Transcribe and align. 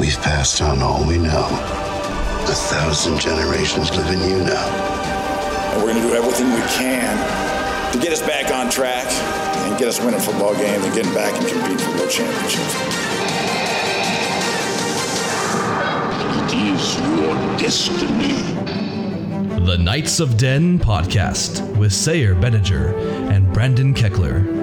We've 0.00 0.16
passed 0.22 0.62
on 0.62 0.82
all 0.82 1.06
we 1.06 1.18
know. 1.18 1.44
A 1.44 2.54
thousand 2.54 3.20
generations 3.20 3.90
live 3.94 4.06
in 4.06 4.30
you 4.30 4.38
now. 4.42 4.66
And 5.74 5.82
we're 5.82 5.92
going 5.92 6.02
to 6.02 6.08
do 6.08 6.14
everything 6.14 6.46
we 6.54 6.62
can 6.68 7.92
to 7.92 7.98
get 7.98 8.10
us 8.10 8.22
back 8.22 8.50
on 8.50 8.70
track 8.70 9.06
and 9.12 9.78
get 9.78 9.88
us 9.88 10.00
winning 10.00 10.18
football 10.18 10.54
games 10.54 10.82
and 10.82 10.94
getting 10.94 11.12
back 11.12 11.38
and 11.38 11.46
compete 11.46 11.78
for 11.82 11.90
world 11.98 12.08
championships. 12.08 12.74
It 16.34 16.54
is 16.56 16.98
your 16.98 17.34
destiny. 17.58 18.40
The 19.66 19.76
Knights 19.76 20.18
of 20.18 20.38
Den 20.38 20.78
podcast 20.78 21.76
with 21.76 21.92
Sayre 21.92 22.34
Bedinger 22.34 22.94
and 23.30 23.52
Brandon 23.52 23.92
Keckler. 23.92 24.59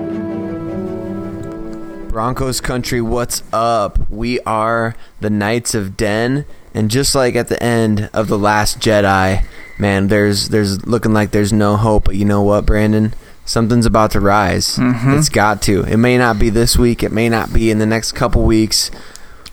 Broncos 2.18 2.62
country, 2.62 3.00
what's 3.00 3.44
up? 3.54 4.10
We 4.10 4.40
are 4.40 4.96
the 5.20 5.30
Knights 5.30 5.76
of 5.76 5.96
Den, 5.96 6.46
and 6.74 6.90
just 6.90 7.14
like 7.14 7.36
at 7.36 7.48
the 7.48 7.62
end 7.62 8.10
of 8.12 8.28
the 8.28 8.40
Last 8.40 8.80
Jedi, 8.80 9.46
man, 9.78 10.08
there's 10.08 10.50
there's 10.50 10.84
looking 10.88 11.14
like 11.14 11.30
there's 11.30 11.54
no 11.54 11.76
hope. 11.78 12.06
But 12.06 12.16
you 12.16 12.26
know 12.26 12.42
what, 12.42 12.66
Brandon? 12.66 13.14
Something's 13.46 13.86
about 13.86 14.10
to 14.14 14.20
rise. 14.20 14.78
Mm-hmm. 14.78 15.12
It's 15.12 15.30
got 15.30 15.62
to. 15.62 15.84
It 15.84 15.98
may 15.98 16.18
not 16.18 16.40
be 16.40 16.50
this 16.50 16.76
week. 16.76 17.04
It 17.04 17.12
may 17.12 17.30
not 17.30 17.54
be 17.54 17.70
in 17.70 17.78
the 17.78 17.86
next 17.86 18.14
couple 18.14 18.42
weeks, 18.42 18.90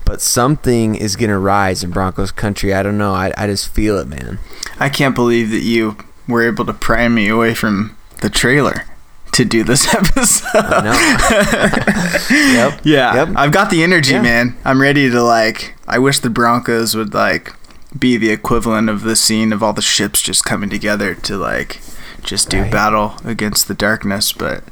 but 0.06 0.22
something 0.22 0.94
is 0.94 1.16
gonna 1.16 1.38
rise 1.38 1.84
in 1.84 1.90
Broncos 1.90 2.32
country. 2.32 2.72
I 2.72 2.82
don't 2.82 2.96
know. 2.96 3.12
I 3.12 3.30
I 3.36 3.46
just 3.46 3.68
feel 3.68 3.98
it, 3.98 4.08
man. 4.08 4.38
I 4.80 4.88
can't 4.88 5.14
believe 5.14 5.50
that 5.50 5.64
you 5.64 5.98
were 6.26 6.42
able 6.42 6.64
to 6.64 6.72
pry 6.72 7.08
me 7.08 7.28
away 7.28 7.52
from 7.52 7.94
the 8.22 8.30
trailer 8.30 8.86
to 9.34 9.44
do 9.44 9.64
this 9.64 9.92
episode. 9.94 10.54
Yep. 12.30 12.80
Yeah, 12.84 13.14
Yep. 13.14 13.28
I've 13.36 13.52
got 13.52 13.70
the 13.70 13.82
energy, 13.82 14.12
Yeah. 14.14 14.22
man. 14.22 14.56
I'm 14.64 14.80
ready 14.80 15.10
to 15.10 15.22
like. 15.22 15.74
I 15.86 15.98
wish 15.98 16.18
the 16.20 16.30
Broncos 16.30 16.94
would 16.96 17.12
like 17.14 17.52
be 17.98 18.16
the 18.16 18.30
equivalent 18.30 18.88
of 18.88 19.02
the 19.02 19.14
scene 19.16 19.52
of 19.52 19.62
all 19.62 19.72
the 19.72 19.82
ships 19.82 20.20
just 20.22 20.44
coming 20.44 20.70
together 20.70 21.14
to 21.14 21.36
like 21.36 21.80
just 22.22 22.48
do 22.50 22.62
Right. 22.62 22.72
battle 22.72 23.14
against 23.24 23.68
the 23.68 23.74
darkness. 23.74 24.32
But 24.32 24.64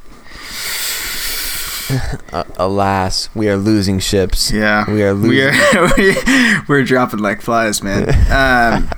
alas, 2.56 3.28
we 3.34 3.48
are 3.48 3.56
losing 3.56 3.98
ships. 3.98 4.50
yeah, 4.50 4.90
We 4.90 5.02
are 5.02 5.14
we 5.14 5.42
losing. 5.42 5.60
are 5.76 6.64
we're 6.68 6.84
dropping 6.84 7.20
like 7.20 7.42
flies, 7.42 7.82
man. 7.82 8.08
Um, 8.30 8.88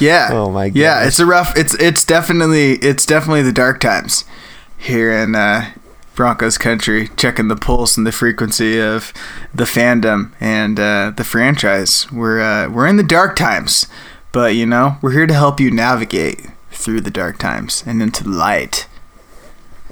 yeah. 0.00 0.28
Oh 0.32 0.50
my 0.50 0.68
god. 0.70 0.76
Yeah, 0.76 1.04
it's 1.06 1.20
a 1.20 1.26
rough. 1.26 1.56
It's 1.56 1.74
it's 1.74 2.04
definitely 2.04 2.72
it's 2.76 3.06
definitely 3.06 3.42
the 3.42 3.52
dark 3.52 3.80
times 3.80 4.24
here 4.80 5.12
in 5.12 5.34
uh, 5.34 5.72
Broncos 6.14 6.58
country. 6.58 7.08
Checking 7.16 7.48
the 7.48 7.56
pulse 7.56 7.96
and 7.96 8.06
the 8.06 8.12
frequency 8.12 8.80
of 8.80 9.12
the 9.54 9.64
fandom 9.64 10.32
and 10.40 10.80
uh, 10.80 11.12
the 11.16 11.24
franchise. 11.24 12.10
We're 12.10 12.40
uh, 12.40 12.68
we're 12.70 12.86
in 12.86 12.96
the 12.96 13.02
dark 13.02 13.36
times, 13.36 13.86
but 14.32 14.54
you 14.54 14.66
know 14.66 14.96
we're 15.00 15.12
here 15.12 15.26
to 15.26 15.34
help 15.34 15.60
you 15.60 15.70
navigate 15.70 16.48
through 16.72 17.02
the 17.02 17.10
dark 17.10 17.38
times 17.38 17.84
and 17.86 18.02
into 18.02 18.24
the 18.24 18.30
light. 18.30 18.86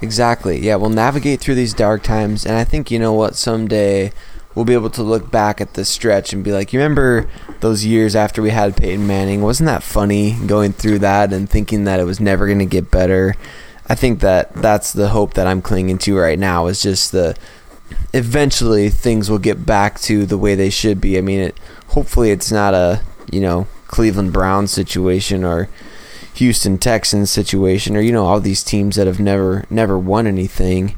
Exactly. 0.01 0.59
Yeah, 0.61 0.77
we'll 0.77 0.91
navigate 0.91 1.41
through 1.41 1.57
these 1.57 1.75
dark 1.75 2.03
times, 2.03 2.47
and 2.47 2.57
I 2.57 2.65
think 2.65 2.91
you 2.91 2.99
know 2.99 3.13
what. 3.13 3.37
Someday 3.37 4.13
we'll 4.55 4.65
be 4.65 4.75
able 4.75 4.91
to 4.91 5.03
look 5.03 5.31
back 5.31 5.61
at 5.61 5.75
this 5.75 5.89
stretch 5.89 6.33
and 6.33 6.45
be 6.45 6.53
like, 6.53 6.73
"You 6.73 6.81
remember 6.81 7.29
those 7.61 7.85
years 7.85 8.15
after 8.15 8.41
we 8.41 8.51
had 8.51 8.77
Peyton 8.77 9.07
Manning? 9.07 9.43
Wasn't 9.43 9.67
that 9.67 9.83
funny 9.83 10.37
going 10.47 10.73
through 10.73 11.01
that 11.01 11.33
and 11.33 11.49
thinking 11.49 11.85
that 11.85 12.01
it 12.01 12.05
was 12.05 12.21
never 12.21 12.47
going 12.47 12.59
to 12.59 12.67
get 12.67 12.91
better?" 12.91 13.35
I 13.89 13.95
think 13.95 14.21
that 14.21 14.53
that's 14.55 14.93
the 14.93 15.09
hope 15.09 15.35
that 15.35 15.47
I'm 15.47 15.63
clinging 15.63 15.99
to 15.99 16.17
right 16.17 16.39
now. 16.39 16.67
Is 16.67 16.83
just 16.83 17.13
the 17.13 17.37
eventually 18.13 18.91
things 18.91 19.31
will 19.31 19.39
get 19.39 19.65
back 19.65 19.99
to 20.01 20.27
the 20.27 20.39
way 20.39 20.55
they 20.55 20.71
should 20.71 21.01
be. 21.01 21.17
I 21.17 21.21
mean, 21.21 21.41
it, 21.41 21.59
hopefully 21.89 22.31
it's 22.31 22.53
not 22.53 22.75
a 22.75 23.03
you 23.31 23.41
know 23.41 23.67
Cleveland 23.87 24.33
Browns 24.33 24.71
situation 24.71 25.45
or 25.45 25.69
Houston 26.35 26.79
Texans 26.79 27.31
situation 27.31 27.97
or 27.97 28.01
you 28.01 28.13
know 28.13 28.27
all 28.27 28.41
these 28.41 28.63
teams 28.63 28.97
that 28.97 29.07
have 29.07 29.21
never 29.21 29.65
never 29.71 29.99
won 29.99 30.27
anything. 30.27 30.95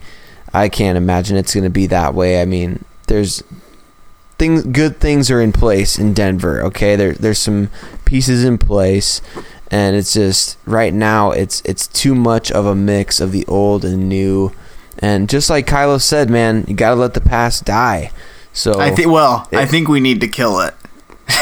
I 0.52 0.68
can't 0.68 0.98
imagine 0.98 1.36
it's 1.36 1.54
going 1.54 1.64
to 1.64 1.70
be 1.70 1.86
that 1.86 2.12
way. 2.12 2.42
I 2.42 2.44
mean, 2.44 2.84
there's 3.06 3.42
things 4.36 4.64
good 4.64 4.98
things 4.98 5.30
are 5.30 5.40
in 5.40 5.52
place 5.52 5.98
in 5.98 6.12
Denver, 6.12 6.62
okay? 6.62 6.96
There 6.96 7.12
there's 7.12 7.38
some 7.38 7.70
pieces 8.04 8.42
in 8.42 8.58
place 8.58 9.20
and 9.70 9.94
it's 9.96 10.12
just 10.12 10.58
right 10.66 10.92
now 10.92 11.30
it's 11.30 11.62
it's 11.64 11.86
too 11.86 12.14
much 12.14 12.50
of 12.52 12.66
a 12.66 12.74
mix 12.74 13.20
of 13.20 13.32
the 13.32 13.46
old 13.46 13.84
and 13.84 14.08
new. 14.08 14.52
And 14.98 15.28
just 15.30 15.48
like 15.48 15.66
Kylo 15.66 16.00
said, 16.00 16.28
man, 16.28 16.64
you 16.68 16.74
got 16.74 16.90
to 16.90 16.96
let 16.96 17.14
the 17.14 17.20
past 17.22 17.64
die. 17.64 18.10
So 18.52 18.78
I 18.78 18.90
think. 18.90 19.08
Well, 19.08 19.48
I 19.52 19.64
think 19.64 19.88
we 19.88 20.00
need 20.00 20.20
to 20.20 20.28
kill 20.28 20.60
it. 20.60 20.74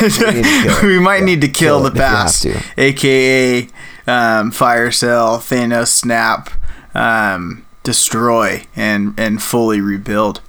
need 0.01 0.11
to 0.13 0.63
kill 0.63 0.77
it. 0.79 0.83
we 0.85 0.99
might 1.01 1.21
Yeah, 1.21 1.25
need 1.25 1.41
to 1.41 1.49
kill, 1.49 1.81
kill 1.81 1.91
the 1.91 1.91
if 1.91 1.95
you 1.97 2.03
have 2.03 2.37
past, 2.37 2.47
aka 2.77 3.69
um, 4.07 4.51
fire 4.53 4.91
sale, 4.91 5.39
Thanos 5.39 5.89
snap, 5.89 6.51
um, 6.95 7.65
destroy, 7.83 8.65
and 8.77 9.19
and 9.19 9.43
fully 9.43 9.81
rebuild. 9.81 10.41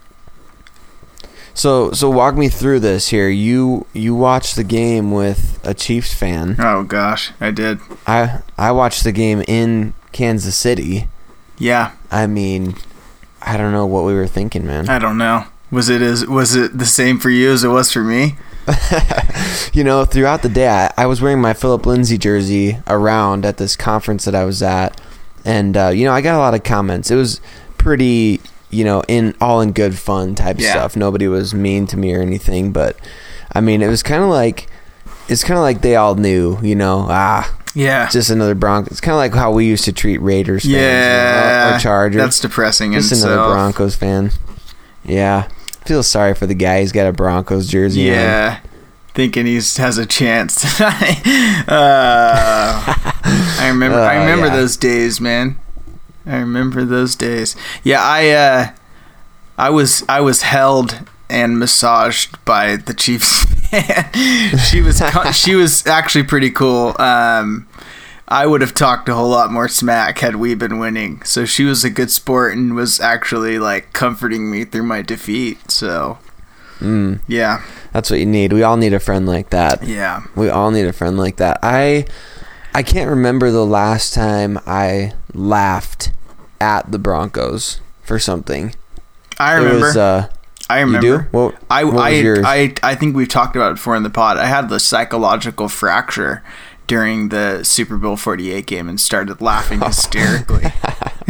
So 1.59 1.92
so 1.92 2.09
walk 2.09 2.36
me 2.36 2.47
through 2.47 2.80
this 2.80 3.09
here. 3.09 3.28
You 3.28 3.86
you 3.92 4.16
watched 4.16 4.56
the 4.56 4.64
game 4.64 5.12
with 5.12 5.59
a 5.62 5.74
Chiefs 5.74 6.14
fan. 6.14 6.56
Oh 6.58 6.84
gosh, 6.84 7.34
I 7.42 7.52
did. 7.52 7.80
I 8.08 8.40
I 8.58 8.72
watched 8.72 9.03
the 9.03 9.12
game 9.12 9.44
in 9.46 9.94
Kansas 10.14 10.56
City. 10.56 11.09
Yeah, 11.58 11.92
I 12.09 12.28
mean, 12.28 12.75
I 13.42 13.58
don't 13.58 13.74
know 13.74 13.86
what 13.86 14.06
we 14.06 14.14
were 14.14 14.25
thinking, 14.25 14.66
man. 14.66 14.88
I 14.88 15.00
don't 15.00 15.18
know. 15.18 15.48
Was 15.69 15.90
it 15.90 16.02
as 16.02 16.25
was 16.25 16.56
it 16.56 16.78
the 16.78 16.86
same 16.86 17.19
for 17.19 17.30
you 17.30 17.52
as 17.52 17.66
it 17.66 17.68
was 17.68 17.92
for 17.92 18.06
me? 18.06 18.38
you 19.74 19.84
know, 19.84 20.06
throughout 20.06 20.44
the 20.44 20.48
day, 20.48 20.69
I, 20.69 20.94
I 20.96 21.08
was 21.08 21.22
wearing 21.22 21.42
my 21.42 21.52
Phillip 21.52 21.86
Lindsay 21.86 22.18
jersey 22.18 22.78
around 22.88 23.46
at 23.46 23.58
this 23.58 23.75
conference 23.75 24.24
that 24.24 24.34
I 24.34 24.46
was 24.46 24.64
at, 24.64 25.02
and 25.44 25.75
uh, 25.75 25.90
you 25.90 26.06
know, 26.06 26.14
I 26.14 26.22
got 26.22 26.36
a 26.36 26.40
lot 26.40 26.53
of 26.53 26.64
comments. 26.64 27.12
It 27.12 27.18
was 27.18 27.42
pretty, 27.78 28.40
you 28.69 28.84
know, 28.84 29.02
in 29.07 29.34
all 29.41 29.62
in 29.62 29.72
good 29.72 29.97
fun 29.97 30.35
type 30.35 30.57
Yeah. 30.59 30.72
stuff. 30.72 30.96
Nobody 30.96 31.28
was 31.28 31.53
mean 31.53 31.88
to 31.88 31.97
me 31.97 32.13
or 32.16 32.22
anything, 32.22 32.72
but 32.72 32.96
I 33.53 33.62
mean, 33.62 33.81
it 33.81 33.88
was 33.88 34.03
kind 34.03 34.24
of 34.24 34.30
like 34.30 34.68
it's 35.28 35.44
kind 35.44 35.57
of 35.57 35.62
like 35.63 35.81
they 35.81 35.96
all 35.96 36.16
knew, 36.16 36.57
you 36.62 36.75
know, 36.75 37.06
ah, 37.09 37.56
Yeah, 37.75 38.07
just 38.09 38.30
another 38.31 38.56
Broncos. 38.56 38.91
It's 38.94 39.02
kind 39.02 39.13
of 39.13 39.18
like 39.19 39.34
how 39.34 39.52
we 39.52 39.66
used 39.66 39.85
to 39.85 39.91
treat 39.94 40.18
Raiders 40.22 40.63
fans, 40.63 40.72
you 40.74 40.78
know, 40.80 40.84
yeah, 40.88 41.75
or 41.75 41.80
Chargers. 41.80 42.19
That's 42.22 42.40
depressing. 42.40 42.94
in 42.94 43.00
just 43.02 43.12
another 43.12 43.34
itself. 43.35 43.53
Broncos 43.53 43.96
fan. 43.96 44.31
Yeah, 45.06 45.47
feel 45.86 46.01
sorry 46.03 46.34
for 46.36 46.46
the 46.47 46.56
guy. 46.56 46.81
He's 46.81 46.91
got 46.91 47.07
a 47.07 47.12
Broncos 47.13 47.68
jersey. 47.68 48.09
on. 48.09 48.16
Yeah, 48.16 48.59
thinking 49.13 49.46
he 49.46 49.56
has 49.56 49.97
a 49.97 50.06
chance 50.06 50.56
tonight. 50.78 51.22
uh, 51.68 52.84
I 52.84 53.68
remember. 53.69 54.00
I 54.00 54.16
Oh, 54.18 54.19
remember 54.22 54.47
yeah. 54.47 54.56
those 54.56 54.78
days, 54.78 55.22
man. 55.22 55.57
I 56.30 56.38
remember 56.38 56.86
those 56.86 57.16
days. 57.16 57.56
Yeah, 57.84 58.02
I. 58.02 58.30
Uh, 58.30 58.70
I 59.58 59.70
was. 59.70 60.04
I 60.08 60.22
was 60.22 60.44
held 60.44 61.00
and 61.30 61.60
massaged 61.60 62.44
by 62.46 62.76
the 62.78 62.94
Chiefs 62.94 63.44
fan. 63.70 64.58
she 64.60 64.82
was. 64.82 65.02
she 65.36 65.56
was 65.56 65.86
actually 65.88 66.24
pretty 66.24 66.50
cool. 66.52 66.96
Um, 67.02 67.68
I 68.28 68.46
would 68.46 68.62
have 68.62 68.74
talked 68.76 69.10
a 69.10 69.16
whole 69.16 69.30
lot 69.30 69.52
more 69.52 69.68
smack 69.68 70.20
had 70.20 70.36
we 70.36 70.54
been 70.56 70.78
winning. 70.80 71.22
So 71.24 71.46
she 71.46 71.64
was 71.66 71.84
a 71.84 71.90
good 71.90 72.12
sport 72.12 72.56
and 72.56 72.76
was 72.76 73.00
actually 73.00 73.58
like 73.60 73.92
comforting 73.94 74.52
me 74.52 74.66
through 74.66 74.84
my 74.84 75.02
defeat. 75.02 75.72
So 75.72 76.20
Mm, 76.80 77.20
yeah, 77.28 77.62
that's 77.92 78.10
what 78.10 78.20
you 78.20 78.26
need. 78.26 78.54
We 78.54 78.64
all 78.64 78.78
need 78.78 78.94
a 78.94 79.00
friend 79.02 79.26
like 79.26 79.50
that. 79.50 79.84
yeah. 79.84 80.22
We 80.36 80.48
all 80.50 80.72
need 80.72 80.86
a 80.86 80.94
friend 80.94 81.18
like 81.18 81.36
that. 81.38 81.60
I 81.64 82.06
I 82.74 82.84
can't 82.84 83.10
remember 83.10 83.52
the 83.52 83.66
last 83.66 84.14
time 84.14 84.58
I 84.66 85.14
laughed 85.34 86.12
at 86.59 86.92
the 86.92 87.00
Broncos 87.00 87.81
for 88.03 88.20
something. 88.20 88.75
I 89.38 89.53
remember. 89.53 89.86
was 89.88 89.97
uh 89.97 90.30
I 90.70 90.81
remember. 90.81 91.24
do? 91.24 91.24
What, 91.31 91.56
I 91.70 91.84
what 91.84 91.97
I? 92.00 92.42
I 92.45 92.74
I 92.84 92.95
think 92.95 93.16
we've 93.16 93.28
talked 93.28 93.56
about 93.56 93.72
it 93.72 93.75
before 93.75 93.95
in 93.95 94.04
the 94.04 94.10
pod. 94.10 94.38
I 94.38 94.45
had 94.45 94.69
the 94.69 94.80
psychological 94.80 95.68
fracture 95.68 96.44
during 96.86 97.30
the 97.30 97.63
Super 97.63 97.98
Bowl 97.98 98.18
48 98.18 98.66
game 98.66 98.89
and 98.89 99.00
started 99.00 99.42
laughing 99.42 99.80
hysterically. 99.86 100.66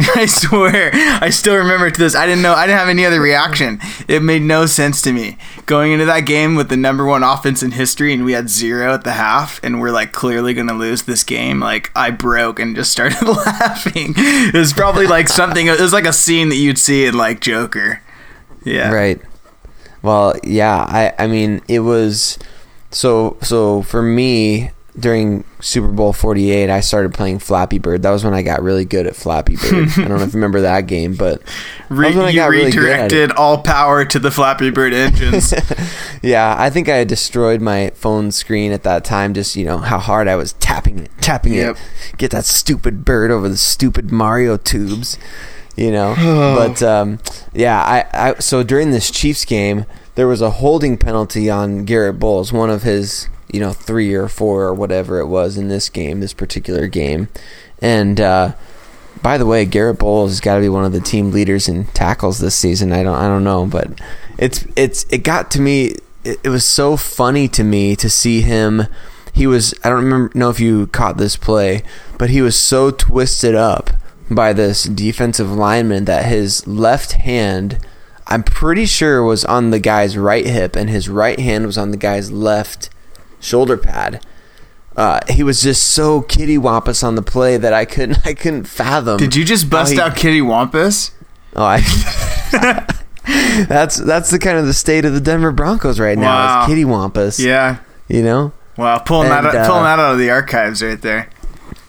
I 0.16 0.26
swear. 0.26 0.90
I 0.94 1.30
still 1.30 1.56
remember 1.56 1.90
to 1.90 1.98
this. 1.98 2.14
I 2.14 2.26
didn't 2.26 2.42
know 2.42 2.54
I 2.54 2.66
didn't 2.66 2.78
have 2.78 2.88
any 2.88 3.04
other 3.04 3.20
reaction. 3.20 3.80
It 4.08 4.22
made 4.22 4.42
no 4.42 4.66
sense 4.66 5.02
to 5.02 5.12
me. 5.12 5.36
Going 5.66 5.92
into 5.92 6.04
that 6.06 6.20
game 6.20 6.54
with 6.54 6.68
the 6.68 6.76
number 6.76 7.04
1 7.04 7.22
offense 7.22 7.62
in 7.62 7.72
history 7.72 8.12
and 8.12 8.24
we 8.24 8.32
had 8.32 8.48
0 8.48 8.94
at 8.94 9.04
the 9.04 9.12
half 9.12 9.62
and 9.62 9.80
we're 9.80 9.90
like 9.90 10.12
clearly 10.12 10.54
going 10.54 10.68
to 10.68 10.74
lose 10.74 11.02
this 11.02 11.24
game, 11.24 11.60
like 11.60 11.90
I 11.94 12.10
broke 12.10 12.58
and 12.58 12.74
just 12.74 12.92
started 12.92 13.22
laughing. 13.26 14.14
It 14.16 14.54
was 14.54 14.72
probably 14.72 15.06
like 15.06 15.28
something 15.28 15.66
it 15.66 15.80
was 15.80 15.92
like 15.92 16.06
a 16.06 16.12
scene 16.12 16.48
that 16.48 16.56
you'd 16.56 16.78
see 16.78 17.04
in 17.06 17.14
like 17.14 17.40
Joker. 17.40 18.02
Yeah. 18.64 18.92
Right. 18.92 19.20
Well, 20.02 20.34
yeah. 20.44 20.86
I 20.88 21.12
I 21.18 21.26
mean, 21.26 21.62
it 21.68 21.80
was 21.80 22.38
so 22.90 23.36
so 23.42 23.82
for 23.82 24.02
me. 24.02 24.70
During 24.98 25.44
Super 25.60 25.86
Bowl 25.88 26.12
48, 26.12 26.68
I 26.68 26.80
started 26.80 27.14
playing 27.14 27.38
Flappy 27.38 27.78
Bird. 27.78 28.02
That 28.02 28.10
was 28.10 28.24
when 28.24 28.34
I 28.34 28.42
got 28.42 28.60
really 28.60 28.84
good 28.84 29.06
at 29.06 29.14
Flappy 29.14 29.54
Bird. 29.56 29.88
I 29.90 29.94
don't 29.94 30.08
know 30.08 30.16
if 30.16 30.28
you 30.34 30.34
remember 30.34 30.62
that 30.62 30.88
game, 30.88 31.14
but 31.14 31.40
Re- 31.88 32.08
I 32.08 32.28
you 32.30 32.34
got 32.36 32.50
really 32.50 32.72
good 32.72 32.90
at 32.90 33.12
it. 33.12 33.14
redirected 33.16 33.32
all 33.32 33.58
power 33.62 34.04
to 34.04 34.18
the 34.18 34.30
Flappy 34.32 34.70
Bird 34.70 34.92
engines. 34.92 35.54
Yeah, 36.22 36.54
I 36.58 36.68
think 36.68 36.86
I 36.90 36.96
had 36.96 37.08
destroyed 37.08 37.62
my 37.62 37.92
phone 37.94 38.30
screen 38.30 38.72
at 38.72 38.82
that 38.82 39.04
time. 39.06 39.32
Just 39.32 39.56
you 39.56 39.64
know 39.64 39.78
how 39.78 39.98
hard 39.98 40.28
I 40.28 40.36
was 40.36 40.52
tapping 40.54 40.98
it, 40.98 41.10
tapping 41.22 41.54
Yep. 41.54 41.76
it, 41.76 42.18
get 42.18 42.30
that 42.32 42.44
stupid 42.44 43.06
bird 43.06 43.30
over 43.30 43.48
the 43.48 43.56
stupid 43.56 44.10
Mario 44.12 44.58
tubes. 44.58 45.16
You 45.76 45.90
know, 45.92 46.14
but 46.18 46.82
um, 46.82 47.20
yeah, 47.54 47.80
I, 47.80 48.04
I 48.32 48.34
so 48.34 48.62
during 48.62 48.90
this 48.90 49.10
Chiefs 49.10 49.46
game, 49.46 49.86
there 50.14 50.28
was 50.28 50.42
a 50.42 50.50
holding 50.50 50.98
penalty 50.98 51.48
on 51.48 51.86
Garett 51.86 52.18
Bolles, 52.18 52.52
one 52.52 52.68
of 52.68 52.82
his 52.82 53.28
you 53.52 53.60
know 53.60 53.72
three 53.72 54.14
or 54.14 54.28
four 54.28 54.64
or 54.64 54.74
whatever 54.74 55.18
it 55.18 55.26
was 55.26 55.56
in 55.56 55.68
this 55.68 55.88
game, 55.88 56.20
this 56.20 56.34
particular 56.34 56.86
game, 56.86 57.28
and. 57.80 58.20
uh 58.20 58.52
by 59.22 59.36
the 59.36 59.44
way, 59.44 59.66
Garett 59.66 59.98
Bolles 59.98 60.30
has 60.30 60.40
got 60.40 60.54
to 60.54 60.60
be 60.62 60.68
one 60.68 60.84
of 60.84 60.92
the 60.92 61.00
team 61.00 61.30
leaders 61.30 61.68
in 61.68 61.84
tackles 61.86 62.38
this 62.38 62.54
season. 62.54 62.92
I 62.92 63.02
don't, 63.02 63.16
I 63.16 63.28
don't 63.28 63.44
know, 63.44 63.66
but 63.66 64.00
it's, 64.38 64.66
it's, 64.76 65.04
it 65.10 65.24
got 65.24 65.50
to 65.50 65.60
me. 65.60 65.96
It, 66.24 66.38
it 66.42 66.48
was 66.48 66.64
so 66.64 66.96
funny 66.96 67.46
to 67.48 67.62
me 67.62 67.96
to 67.96 68.08
see 68.08 68.40
him. 68.40 68.86
He 69.34 69.46
was, 69.46 69.74
I 69.84 69.90
don't 69.90 70.04
remember, 70.04 70.38
know 70.38 70.48
if 70.48 70.58
you 70.58 70.86
caught 70.86 71.18
this 71.18 71.36
play, 71.36 71.82
but 72.16 72.30
he 72.30 72.40
was 72.40 72.58
so 72.58 72.90
twisted 72.90 73.54
up 73.54 73.90
by 74.30 74.54
this 74.54 74.84
defensive 74.84 75.50
lineman 75.52 76.06
that 76.06 76.24
his 76.24 76.66
left 76.66 77.12
hand, 77.12 77.78
I'm 78.26 78.42
pretty 78.42 78.86
sure, 78.86 79.22
was 79.22 79.44
on 79.44 79.70
the 79.70 79.80
guy's 79.80 80.16
right 80.16 80.46
hip, 80.46 80.76
and 80.76 80.88
his 80.88 81.10
right 81.10 81.38
hand 81.38 81.66
was 81.66 81.76
on 81.76 81.90
the 81.90 81.98
guy's 81.98 82.32
left 82.32 82.88
shoulder 83.40 83.76
pad. 83.76 84.24
Uh, 84.96 85.20
he 85.28 85.42
was 85.42 85.62
just 85.62 85.88
so 85.88 86.20
kitty 86.22 86.58
wampus 86.58 87.02
on 87.02 87.14
the 87.14 87.22
play 87.22 87.56
that 87.56 87.72
I 87.72 87.84
couldn't 87.84 88.18
I 88.26 88.34
couldn't 88.34 88.64
fathom. 88.64 89.16
Did 89.18 89.34
you 89.36 89.44
just 89.44 89.70
bust 89.70 89.92
he- 89.92 90.00
out 90.00 90.16
Kitty 90.16 90.42
Wampus? 90.42 91.12
Oh, 91.56 91.64
I. 91.64 91.80
that's 93.68 93.96
that's 93.96 94.30
the 94.30 94.38
kind 94.38 94.58
of 94.58 94.66
the 94.66 94.74
state 94.74 95.04
of 95.04 95.12
the 95.14 95.20
Denver 95.20 95.52
Broncos 95.52 95.98
right 96.00 96.18
now. 96.18 96.26
Wow. 96.32 96.62
Is 96.62 96.68
kitty 96.68 96.84
wampus. 96.84 97.38
Yeah. 97.40 97.78
You 98.08 98.22
know. 98.22 98.52
Wow, 98.76 98.98
pulling 98.98 99.28
that 99.28 99.38
And, 99.44 99.48
out, 99.48 99.54
uh, 99.56 99.66
pulling 99.66 99.82
that 99.84 99.98
out 99.98 100.12
of 100.12 100.18
the 100.18 100.30
archives 100.30 100.82
right 100.82 101.00
there. 101.00 101.28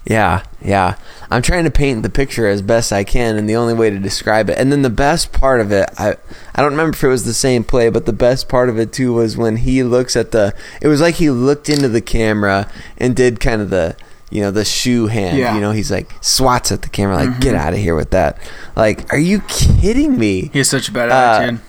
Yeah, 0.05 0.43
yeah. 0.61 0.95
I'm 1.31 1.41
trying 1.41 1.63
to 1.63 1.71
paint 1.71 2.03
the 2.03 2.09
picture 2.09 2.47
as 2.47 2.61
best 2.61 2.91
I 2.91 3.03
can, 3.03 3.37
and 3.37 3.49
the 3.49 3.55
only 3.55 3.73
way 3.73 3.89
to 3.89 3.97
describe 3.97 4.49
it. 4.49 4.57
And 4.57 4.71
then 4.71 4.81
the 4.81 4.89
best 4.89 5.31
part 5.31 5.61
of 5.61 5.71
it, 5.71 5.89
I 5.97 6.17
I 6.53 6.61
don't 6.61 6.71
remember 6.71 6.95
if 6.95 7.03
it 7.03 7.07
was 7.07 7.23
the 7.23 7.33
same 7.33 7.63
play, 7.63 7.89
but 7.89 8.05
the 8.05 8.13
best 8.13 8.49
part 8.49 8.67
of 8.69 8.77
it 8.77 8.91
too 8.91 9.13
was 9.13 9.37
when 9.37 9.57
he 9.57 9.81
looks 9.81 10.15
at 10.15 10.31
the. 10.31 10.53
It 10.81 10.87
was 10.87 10.99
like 11.01 11.15
he 11.15 11.29
looked 11.29 11.69
into 11.69 11.87
the 11.87 12.01
camera 12.01 12.69
and 12.97 13.15
did 13.15 13.39
kind 13.39 13.61
of 13.61 13.69
the. 13.69 13.95
You 14.33 14.39
know 14.43 14.51
the 14.51 14.63
shoe 14.63 15.07
hand. 15.07 15.37
Yeah. 15.37 15.55
You 15.55 15.59
know 15.59 15.71
he's 15.71 15.91
like 15.91 16.09
swats 16.21 16.71
at 16.71 16.83
the 16.83 16.87
camera, 16.89 17.17
like 17.17 17.41
get 17.41 17.53
out 17.53 17.73
of 17.73 17.79
here 17.79 17.95
with 17.95 18.11
that. 18.11 18.37
Like, 18.77 19.11
are 19.11 19.19
you 19.19 19.41
kidding 19.49 20.17
me? 20.17 20.49
he's 20.53 20.69
such 20.69 20.87
a 20.87 20.93
bad 20.93 21.09
Uh, 21.11 21.13
attitude. 21.13 21.59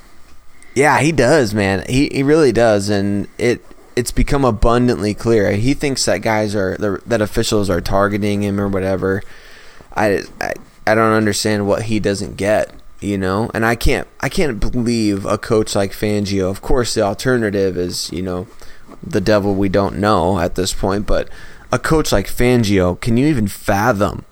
Yeah, 0.77 1.01
he 1.01 1.11
does, 1.11 1.53
man. 1.53 1.85
He 1.89 2.09
he 2.13 2.23
really 2.23 2.53
does, 2.53 2.89
and 2.89 3.27
it 3.37 3.65
it's 3.97 4.13
become 4.13 4.45
abundantly 4.45 5.13
clear. 5.13 5.51
He 5.57 5.75
thinks 5.75 6.05
that 6.05 6.19
guys 6.19 6.55
are 6.55 6.77
that 7.05 7.21
officials 7.21 7.69
are 7.69 7.81
targeting 7.81 8.43
him 8.43 8.61
or 8.61 8.69
whatever. 8.69 9.25
I, 9.97 10.23
I 10.41 10.55
I 10.87 10.95
don't 10.95 11.13
understand 11.13 11.67
what 11.67 11.85
he 11.85 12.01
doesn't 12.01 12.37
get, 12.37 12.73
you 13.01 13.17
know. 13.17 13.51
And 13.55 13.65
I 13.65 13.75
can't 13.75 14.09
I 14.21 14.29
can't 14.29 14.59
believe 14.59 15.25
a 15.25 15.39
coach 15.39 15.75
like 15.75 15.93
Fangio. 15.93 16.51
Of 16.51 16.63
course, 16.63 16.95
the 16.95 17.03
alternative 17.03 17.77
is 17.77 18.11
you 18.13 18.23
know 18.23 18.47
the 19.03 19.21
devil 19.21 19.55
we 19.55 19.69
don't 19.69 19.99
know 19.99 20.39
at 20.39 20.55
this 20.55 20.73
point, 20.73 21.07
but 21.07 21.29
a 21.71 21.79
coach 21.79 22.13
like 22.13 22.27
Fangio, 22.27 23.01
can 23.01 23.17
you 23.17 23.27
even 23.27 23.49
fathom 23.49 24.25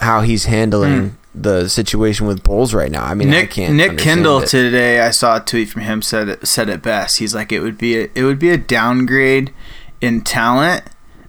how 0.00 0.20
he's 0.20 0.44
handling 0.44 1.08
hmm. 1.08 1.14
the 1.34 1.68
situation 1.68 2.26
with 2.26 2.44
Bolles 2.44 2.72
right 2.72 2.90
now? 2.90 3.04
I 3.04 3.14
mean, 3.14 3.28
I 3.28 3.32
Nick 3.32 3.50
can't. 3.50 3.74
Nick 3.74 3.98
Kendall 3.98 4.40
it. 4.40 4.48
today, 4.48 5.00
I 5.00 5.10
saw 5.10 5.36
a 5.36 5.40
tweet 5.40 5.68
from 5.68 5.82
him 5.82 6.02
said 6.02 6.28
it, 6.28 6.46
said 6.46 6.68
it 6.68 6.80
best. 6.82 7.18
He's 7.18 7.34
like, 7.34 7.50
it 7.50 7.60
would 7.60 7.76
be 7.76 7.98
a, 7.98 8.10
it 8.14 8.22
would 8.22 8.38
be 8.38 8.50
a 8.50 8.56
downgrade 8.56 9.52
in 10.00 10.22
talent, 10.22 10.84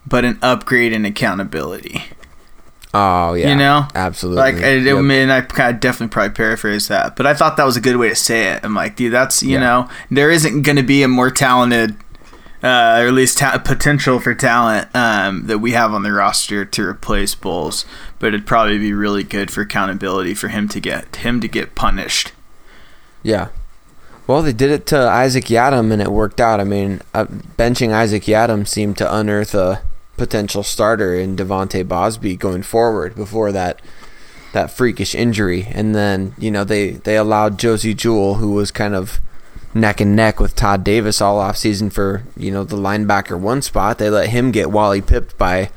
but 0.06 0.24
an 0.24 0.38
upgrade 0.42 0.94
in 0.94 1.04
accountability. 1.04 2.04
Oh 2.94 3.33
yeah, 3.33 3.50
You 3.50 3.56
know? 3.56 3.88
absolutely. 3.94 4.41
Like, 4.41 4.56
I, 4.63 4.74
Yep. 4.77 4.97
I 4.97 5.01
mean, 5.01 5.30
I 5.30 5.41
kind 5.41 5.75
of 5.75 5.80
definitely 5.80 6.12
probably 6.12 6.33
paraphrase 6.33 6.88
that, 6.88 7.15
but 7.15 7.27
I 7.27 7.33
thought 7.36 7.56
that 7.57 7.65
was 7.65 7.77
a 7.77 7.81
good 7.81 7.97
way 7.97 8.09
to 8.09 8.15
say 8.15 8.47
it. 8.51 8.62
I'm 8.63 8.74
like, 8.74 8.95
dude, 8.95 9.13
that's 9.13 9.44
you 9.44 9.53
Yeah. 9.53 9.59
know, 9.59 9.89
there 10.09 10.31
isn't 10.31 10.63
going 10.63 10.75
to 10.77 10.83
be 10.83 11.03
a 11.03 11.07
more 11.07 11.30
talented, 11.30 11.95
uh, 12.63 12.68
or 13.01 13.07
at 13.07 13.13
least 13.13 13.38
ta- 13.38 13.59
potential 13.63 14.19
for 14.19 14.33
talent 14.33 14.88
um, 14.95 15.45
that 15.45 15.59
we 15.59 15.74
have 15.74 15.94
on 15.94 16.01
the 16.01 16.12
roster 16.12 16.65
to 16.65 16.83
replace 16.83 17.36
Bolles, 17.36 17.86
but 18.18 18.30
it'd 18.30 18.47
probably 18.47 18.80
be 18.80 18.91
really 18.91 19.24
good 19.24 19.51
for 19.51 19.62
accountability 19.62 20.33
for 20.33 20.47
him 20.47 20.68
to 20.69 20.80
get 20.80 21.18
him 21.18 21.39
to 21.41 21.47
get 21.47 21.75
punished. 21.75 22.31
yeah. 23.21 23.50
Well, 24.25 24.44
they 24.44 24.53
did 24.53 24.69
it 24.69 24.86
to 24.88 24.97
Isaac 24.97 25.45
Yiadom, 25.45 25.91
and 25.91 26.03
it 26.03 26.12
worked 26.12 26.39
out. 26.39 26.59
I 26.59 26.63
mean, 26.63 27.01
uh, 27.15 27.25
benching 27.57 27.94
Isaac 27.94 28.24
Yiadom 28.25 28.68
seemed 28.68 28.95
to 29.00 29.12
unearth 29.15 29.56
a 29.56 29.81
potential 30.19 30.62
starter 30.62 31.16
in 31.16 31.36
De'Vante 31.36 31.83
Bausby 31.83 32.38
going 32.38 32.62
forward 32.62 33.16
before 33.16 33.51
that 33.51 33.81
that 34.51 34.71
freakish 34.71 35.16
injury, 35.16 35.68
and 35.71 35.95
then 35.95 36.33
you 36.38 36.51
know 36.51 36.63
they 36.63 36.92
they 36.92 37.18
allowed 37.18 37.57
Josey 37.57 37.95
Jewell, 37.95 38.36
who 38.36 38.51
was 38.51 38.71
kind 38.71 38.95
of 38.95 39.19
neck 39.74 40.01
and 40.01 40.16
neck 40.16 40.39
with 40.39 40.56
Todd 40.56 40.83
Davis 40.83 41.21
all 41.21 41.39
off 41.39 41.57
season 41.57 41.89
for 41.89 42.24
you 42.38 42.51
know 42.51 42.63
the 42.63 42.77
linebacker 42.77 43.39
one 43.39 43.62
spot. 43.62 43.98
They 43.98 44.10
let 44.10 44.30
him 44.30 44.51
get 44.51 44.71
Wally 44.71 45.01
pipped 45.01 45.38
by 45.38 45.71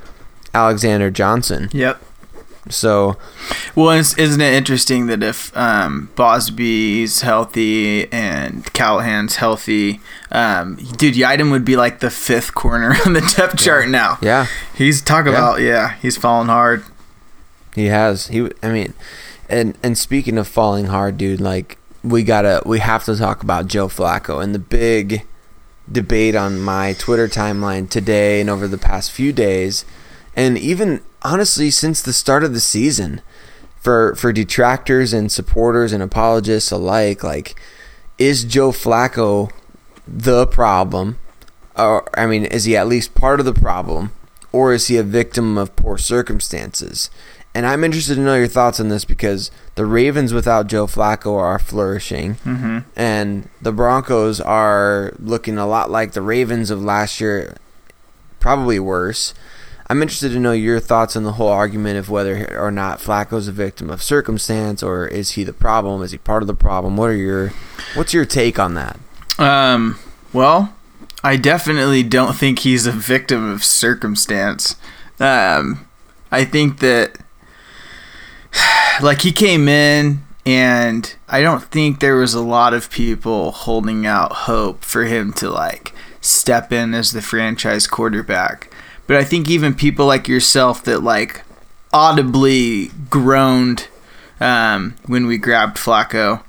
Alexander 0.53 1.09
Johnson. 1.09 1.69
Yep. 1.71 2.01
So 2.69 3.17
Well, 3.75 3.91
is- 3.91 4.17
isn't 4.17 4.39
it 4.39 4.53
interesting 4.53 5.07
that 5.07 5.21
if 5.21 5.55
um, 5.57 6.09
Bausby's 6.15 7.21
healthy 7.21 8.11
and 8.11 8.71
Callahan's 8.73 9.35
healthy, 9.35 9.99
um, 10.31 10.75
dude, 10.97 11.15
Yiadom 11.15 11.51
would 11.51 11.65
be 11.65 11.75
like 11.75 11.99
the 11.99 12.09
fifth 12.09 12.53
corner 12.55 12.95
on 13.05 13.13
the 13.13 13.33
depth 13.35 13.57
chart 13.57 13.89
now. 13.89 14.17
yeah, 14.21 14.47
He's 14.75 15.01
talk 15.01 15.25
Yeah. 15.25 15.31
about 15.31 15.59
yeah, 15.61 15.95
he's 16.01 16.15
falling 16.17 16.47
hard. 16.47 16.83
He 17.75 17.87
has. 17.87 18.27
He. 18.27 18.49
I 18.61 18.69
mean, 18.71 18.93
and 19.49 19.77
and 19.83 19.97
speaking 19.97 20.37
of 20.37 20.47
falling 20.47 20.85
hard, 20.85 21.17
dude, 21.17 21.41
like 21.41 21.77
we 22.03 22.21
gotta, 22.23 22.61
we 22.65 22.79
have 22.79 23.03
to 23.05 23.15
talk 23.17 23.43
about 23.43 23.67
Joe 23.67 23.87
Flacco 23.87 24.43
and 24.43 24.53
the 24.53 24.59
big 24.59 25.25
debate 25.91 26.35
on 26.35 26.59
my 26.61 26.93
Twitter 26.93 27.27
timeline 27.27 27.89
today 27.89 28.39
and 28.39 28.49
over 28.49 28.67
the 28.67 28.77
past 28.77 29.11
few 29.11 29.33
days, 29.33 29.85
and 30.35 30.57
even 30.57 31.01
honestly 31.21 31.69
since 31.71 32.01
the 32.01 32.13
start 32.13 32.43
of 32.43 32.53
the 32.53 32.59
season, 32.59 33.21
for 33.79 34.15
for 34.15 34.31
detractors 34.33 35.13
and 35.13 35.31
supporters 35.31 35.91
and 35.93 36.01
apologists 36.03 36.71
alike, 36.71 37.23
like 37.23 37.59
is 38.17 38.43
Joe 38.43 38.71
Flacco 38.71 39.51
the 40.07 40.45
problem? 40.47 41.17
Or 41.75 42.07
I 42.17 42.27
mean, 42.27 42.45
is 42.45 42.65
he 42.65 42.77
at 42.77 42.87
least 42.87 43.15
part 43.15 43.39
of 43.39 43.45
the 43.45 43.53
problem, 43.53 44.11
or 44.51 44.73
is 44.73 44.87
he 44.87 44.97
a 44.97 45.03
victim 45.03 45.57
of 45.57 45.75
poor 45.75 45.97
circumstances? 45.97 47.09
And 47.55 47.67
I'm 47.67 47.83
interested 47.83 48.15
to 48.15 48.21
know 48.21 48.35
your 48.35 48.47
thoughts 48.47 48.79
on 48.79 48.89
this 48.89 49.05
because 49.05 49.51
the 49.75 49.85
Ravens 49.85 50.33
without 50.33 50.65
Joe 50.67 50.87
Flacco 50.87 51.35
are 51.37 51.59
flourishing, 51.59 52.35
Mm-hmm. 52.45 52.79
and 52.95 53.47
the 53.61 53.71
Broncos 53.71 54.39
are 54.41 55.13
looking 55.19 55.57
a 55.59 55.67
lot 55.67 55.91
like 55.91 56.13
the 56.13 56.21
Ravens 56.23 56.71
of 56.71 56.83
last 56.83 57.19
year, 57.21 57.55
probably 58.39 58.79
worse. 58.79 59.33
I'm 59.93 60.01
interested 60.01 60.31
to 60.31 60.39
know 60.39 60.53
your 60.53 60.79
thoughts 60.79 61.15
on 61.15 61.21
the 61.21 61.33
whole 61.33 61.49
argument 61.49 61.99
of 61.99 62.09
whether 62.09 62.59
or 62.59 62.71
not 62.71 62.97
Flacco's 62.97 63.47
a 63.47 63.51
victim 63.51 63.91
of 63.91 64.01
circumstance 64.01 64.81
or 64.81 65.05
is 65.05 65.33
he 65.33 65.43
the 65.43 65.53
problem? 65.53 66.01
Is 66.01 66.09
he 66.09 66.17
part 66.17 66.41
of 66.41 66.47
the 66.47 66.55
problem? 66.55 66.97
What 66.97 67.11
are 67.11 67.15
your 67.15 67.49
what's 67.93 68.11
your 68.11 68.25
take 68.25 68.57
on 68.57 68.73
that? 68.73 68.99
Um, 69.37 69.99
well, 70.33 70.73
I 71.23 71.37
definitely 71.37 72.01
don't 72.01 72.33
think 72.35 72.57
he's 72.57 72.87
a 72.87 72.91
victim 72.91 73.47
of 73.47 73.63
circumstance. 73.63 74.77
Um, 75.19 75.87
I 76.31 76.43
think 76.43 76.79
that 76.79 77.19
like 78.99 79.21
he 79.21 79.31
came 79.31 79.67
in 79.67 80.23
and 80.43 81.13
I 81.29 81.43
don't 81.43 81.65
think 81.65 81.99
there 81.99 82.15
was 82.15 82.33
a 82.33 82.41
lot 82.41 82.73
of 82.73 82.89
people 82.89 83.51
holding 83.51 84.07
out 84.07 84.31
hope 84.31 84.83
for 84.83 85.03
him 85.03 85.33
to 85.33 85.51
like 85.51 85.93
step 86.19 86.73
in 86.73 86.95
as 86.95 87.11
the 87.11 87.21
franchise 87.21 87.85
quarterback. 87.85 88.73
But 89.07 89.17
I 89.17 89.23
think 89.23 89.49
even 89.49 89.73
people 89.73 90.05
like 90.05 90.27
yourself 90.27 90.83
that 90.83 91.03
like 91.03 91.43
audibly 91.91 92.87
groaned 93.09 93.87
um, 94.39 94.95
when 95.05 95.27
we 95.27 95.37
grabbed 95.37 95.77
Flacco, 95.77 96.43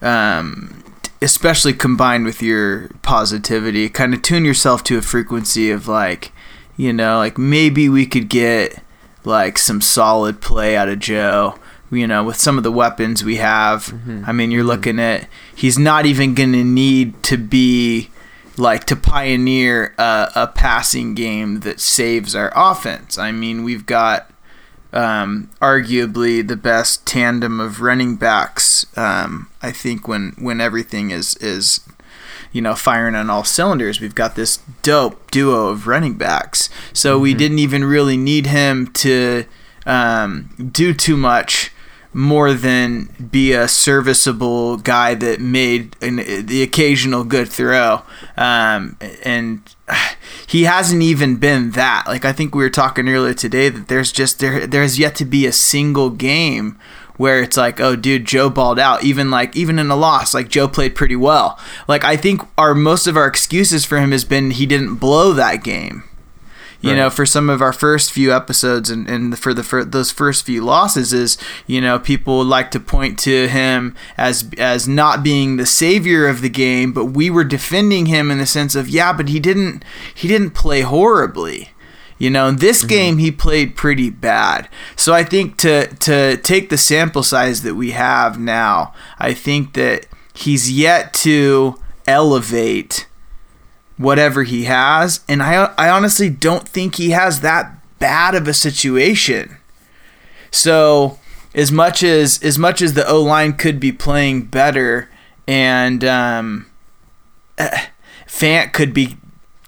um, 0.00 0.82
especially 1.20 1.72
combined 1.72 2.24
with 2.24 2.42
your 2.42 2.88
positivity, 3.02 3.88
kind 3.88 4.14
of 4.14 4.22
tune 4.22 4.44
yourself 4.44 4.84
to 4.84 4.98
a 4.98 5.02
frequency 5.02 5.70
of 5.70 5.88
like, 5.88 6.32
you 6.76 6.92
know, 6.92 7.18
like 7.18 7.38
maybe 7.38 7.88
we 7.88 8.06
could 8.06 8.28
get 8.28 8.82
like 9.24 9.58
some 9.58 9.80
solid 9.80 10.40
play 10.40 10.76
out 10.76 10.88
of 10.88 10.98
Joe. 10.98 11.58
You 11.88 12.08
know, 12.08 12.24
with 12.24 12.36
some 12.36 12.58
of 12.58 12.64
the 12.64 12.72
weapons 12.72 13.22
we 13.22 13.36
have. 13.36 13.94
I 14.26 14.32
mean, 14.32 14.50
you're 14.50 14.64
looking 14.64 14.98
at 14.98 15.28
he's 15.54 15.78
not 15.78 16.04
even 16.04 16.34
going 16.34 16.52
to 16.52 16.64
need 16.64 17.22
to 17.22 17.36
be 17.36 18.10
like 18.58 18.84
to 18.84 18.96
pioneer 18.96 19.94
a, 19.98 20.30
a 20.34 20.46
passing 20.48 21.14
game 21.14 21.60
that 21.60 21.80
saves 21.80 22.34
our 22.34 22.52
offense. 22.54 23.18
I 23.18 23.32
mean, 23.32 23.64
we've 23.64 23.86
got 23.86 24.30
um, 24.92 25.50
arguably 25.60 26.46
the 26.46 26.56
best 26.56 27.06
tandem 27.06 27.60
of 27.60 27.80
running 27.80 28.16
backs. 28.16 28.86
Um, 28.96 29.50
I 29.62 29.72
think 29.72 30.08
when 30.08 30.32
when 30.38 30.60
everything 30.60 31.10
is 31.10 31.36
is 31.36 31.80
you 32.52 32.62
know 32.62 32.74
firing 32.74 33.14
on 33.14 33.28
all 33.28 33.44
cylinders, 33.44 34.00
we've 34.00 34.14
got 34.14 34.36
this 34.36 34.58
dope 34.82 35.30
duo 35.30 35.68
of 35.68 35.86
running 35.86 36.14
backs. 36.14 36.70
So 36.92 37.14
mm-hmm. 37.14 37.22
we 37.22 37.34
didn't 37.34 37.58
even 37.58 37.84
really 37.84 38.16
need 38.16 38.46
him 38.46 38.86
to 38.94 39.44
um, 39.84 40.70
do 40.72 40.94
too 40.94 41.16
much 41.16 41.72
more 42.16 42.54
than 42.54 43.10
be 43.30 43.52
a 43.52 43.68
serviceable 43.68 44.78
guy 44.78 45.14
that 45.14 45.38
made 45.38 45.94
an, 46.00 46.16
the 46.46 46.62
occasional 46.62 47.24
good 47.24 47.46
throw. 47.46 48.02
Um, 48.38 48.96
and 49.22 49.60
he 50.46 50.64
hasn't 50.64 51.02
even 51.02 51.36
been 51.36 51.72
that. 51.72 52.04
Like 52.06 52.24
I 52.24 52.32
think 52.32 52.54
we 52.54 52.64
were 52.64 52.70
talking 52.70 53.06
earlier 53.06 53.34
today 53.34 53.68
that 53.68 53.88
there's 53.88 54.10
just 54.10 54.40
there 54.40 54.66
there's 54.66 54.98
yet 54.98 55.14
to 55.16 55.26
be 55.26 55.44
a 55.44 55.52
single 55.52 56.08
game 56.08 56.78
where 57.18 57.42
it's 57.42 57.56
like, 57.56 57.80
oh, 57.80 57.96
dude, 57.96 58.24
Joe 58.24 58.48
balled 58.48 58.78
out. 58.78 59.04
Even 59.04 59.30
like 59.30 59.54
even 59.54 59.78
in 59.78 59.90
a 59.90 59.96
loss, 59.96 60.32
like 60.32 60.48
Joe 60.48 60.68
played 60.68 60.94
pretty 60.94 61.16
well. 61.16 61.58
Like 61.86 62.02
I 62.02 62.16
think 62.16 62.40
our 62.56 62.74
most 62.74 63.06
of 63.06 63.18
our 63.18 63.26
excuses 63.26 63.84
for 63.84 63.98
him 63.98 64.12
has 64.12 64.24
been 64.24 64.52
he 64.52 64.64
didn't 64.64 64.96
blow 64.96 65.34
that 65.34 65.62
game 65.62 66.04
you 66.86 66.92
right. 66.92 66.98
know 66.98 67.10
for 67.10 67.26
some 67.26 67.50
of 67.50 67.60
our 67.60 67.72
first 67.72 68.12
few 68.12 68.32
episodes 68.32 68.90
and, 68.90 69.08
and 69.08 69.38
for 69.38 69.52
the 69.52 69.62
for 69.62 69.84
those 69.84 70.10
first 70.10 70.44
few 70.44 70.62
losses 70.62 71.12
is 71.12 71.36
you 71.66 71.80
know 71.80 71.98
people 71.98 72.44
like 72.44 72.70
to 72.70 72.80
point 72.80 73.18
to 73.18 73.48
him 73.48 73.94
as 74.16 74.50
as 74.58 74.86
not 74.86 75.22
being 75.22 75.56
the 75.56 75.66
savior 75.66 76.26
of 76.26 76.40
the 76.40 76.48
game 76.48 76.92
but 76.92 77.06
we 77.06 77.28
were 77.28 77.44
defending 77.44 78.06
him 78.06 78.30
in 78.30 78.38
the 78.38 78.46
sense 78.46 78.74
of 78.74 78.88
yeah 78.88 79.12
but 79.12 79.28
he 79.28 79.40
didn't 79.40 79.84
he 80.14 80.28
didn't 80.28 80.50
play 80.50 80.80
horribly 80.80 81.70
you 82.18 82.30
know, 82.30 82.48
in 82.48 82.56
this 82.56 82.78
mm-hmm. 82.78 82.88
game 82.88 83.18
he 83.18 83.30
played 83.30 83.76
pretty 83.76 84.08
bad. 84.08 84.68
So 84.96 85.12
I 85.12 85.22
think 85.22 85.58
to 85.58 85.86
to 85.96 86.38
take 86.38 86.70
the 86.70 86.78
sample 86.78 87.22
size 87.22 87.62
that 87.62 87.74
we 87.74 87.90
have 87.90 88.38
now, 88.40 88.94
I 89.18 89.34
think 89.34 89.74
that 89.74 90.06
he's 90.32 90.72
yet 90.72 91.12
to 91.14 91.78
elevate 92.06 93.06
whatever 93.96 94.42
he 94.42 94.64
has. 94.64 95.20
And 95.28 95.42
I, 95.42 95.72
I 95.78 95.88
honestly 95.88 96.30
don't 96.30 96.68
think 96.68 96.96
he 96.96 97.10
has 97.10 97.40
that 97.40 97.72
bad 97.98 98.34
of 98.34 98.46
a 98.46 98.54
situation. 98.54 99.56
So 100.50 101.18
as 101.54 101.72
much 101.72 102.02
as 102.02 102.42
as 102.42 102.58
much 102.58 102.82
as 102.82 102.94
the 102.94 103.08
O 103.08 103.22
line 103.22 103.54
could 103.54 103.80
be 103.80 103.92
playing 103.92 104.44
better, 104.44 105.08
and 105.46 106.04
um, 106.04 106.66
Fant 108.26 108.72
could 108.72 108.92
be 108.92 109.16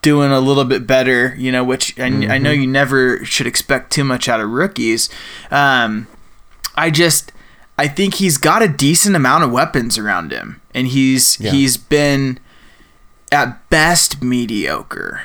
doing 0.02 0.30
a 0.30 0.40
little 0.40 0.64
bit 0.64 0.86
better, 0.86 1.34
you 1.36 1.50
know, 1.50 1.64
which 1.64 1.98
I, 1.98 2.10
mm-hmm. 2.10 2.30
I 2.30 2.38
know 2.38 2.50
you 2.50 2.66
never 2.66 3.24
should 3.24 3.46
expect 3.46 3.92
too 3.92 4.04
much 4.04 4.28
out 4.28 4.40
of 4.40 4.50
rookies. 4.50 5.08
Um, 5.50 6.06
I 6.76 6.90
just 6.90 7.32
I 7.78 7.88
think 7.88 8.14
he's 8.14 8.38
got 8.38 8.62
a 8.62 8.68
decent 8.68 9.16
amount 9.16 9.44
of 9.44 9.50
weapons 9.50 9.98
around 9.98 10.32
him, 10.32 10.60
and 10.74 10.86
he's 10.88 11.40
yeah. 11.40 11.50
he's 11.50 11.76
been 11.76 12.38
at 13.30 13.68
best 13.70 14.22
mediocre. 14.22 15.22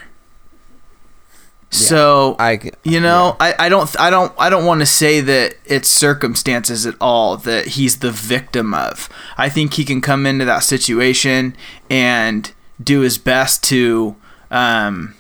Yeah, 1.72 1.80
so 1.80 2.36
I, 2.38 2.72
you 2.84 3.00
know, 3.00 3.36
yeah. 3.40 3.56
I, 3.58 3.66
I 3.66 3.70
don't, 3.70 4.00
I 4.00 4.10
don't, 4.12 4.32
I 4.38 4.50
don't 4.50 4.66
want 4.66 4.82
to 4.82 4.86
say 4.86 5.22
that 5.22 5.56
it's 5.66 5.90
circumstances 5.90 6.86
at 6.86 6.94
all 7.02 7.36
that 7.38 7.70
he's 7.70 7.98
the 8.00 8.12
victim 8.12 8.76
of. 8.76 9.10
I 9.38 9.50
think 9.50 9.74
he 9.74 9.84
can 9.84 10.00
come 10.00 10.28
into 10.28 10.46
that 10.46 10.60
situation 10.60 11.56
and 11.90 12.52
do 12.82 13.00
his 13.00 13.18
best 13.18 13.64
to 13.66 14.16
um, 14.52 15.16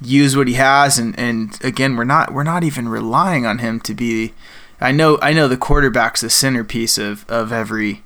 use 0.00 0.34
what 0.34 0.48
he 0.48 0.54
has, 0.54 0.98
and 0.98 1.18
and 1.18 1.62
again, 1.62 1.96
we're 1.96 2.04
not, 2.04 2.32
we're 2.32 2.42
not 2.42 2.64
even 2.64 2.88
relying 2.88 3.44
on 3.44 3.58
him 3.58 3.78
to 3.80 3.94
be. 3.94 4.32
I 4.80 4.92
know, 4.92 5.18
I 5.20 5.32
know 5.32 5.46
the 5.46 5.56
quarterback's 5.58 6.22
the 6.22 6.30
centerpiece 6.30 6.96
of 6.96 7.28
of 7.28 7.52
every 7.52 8.02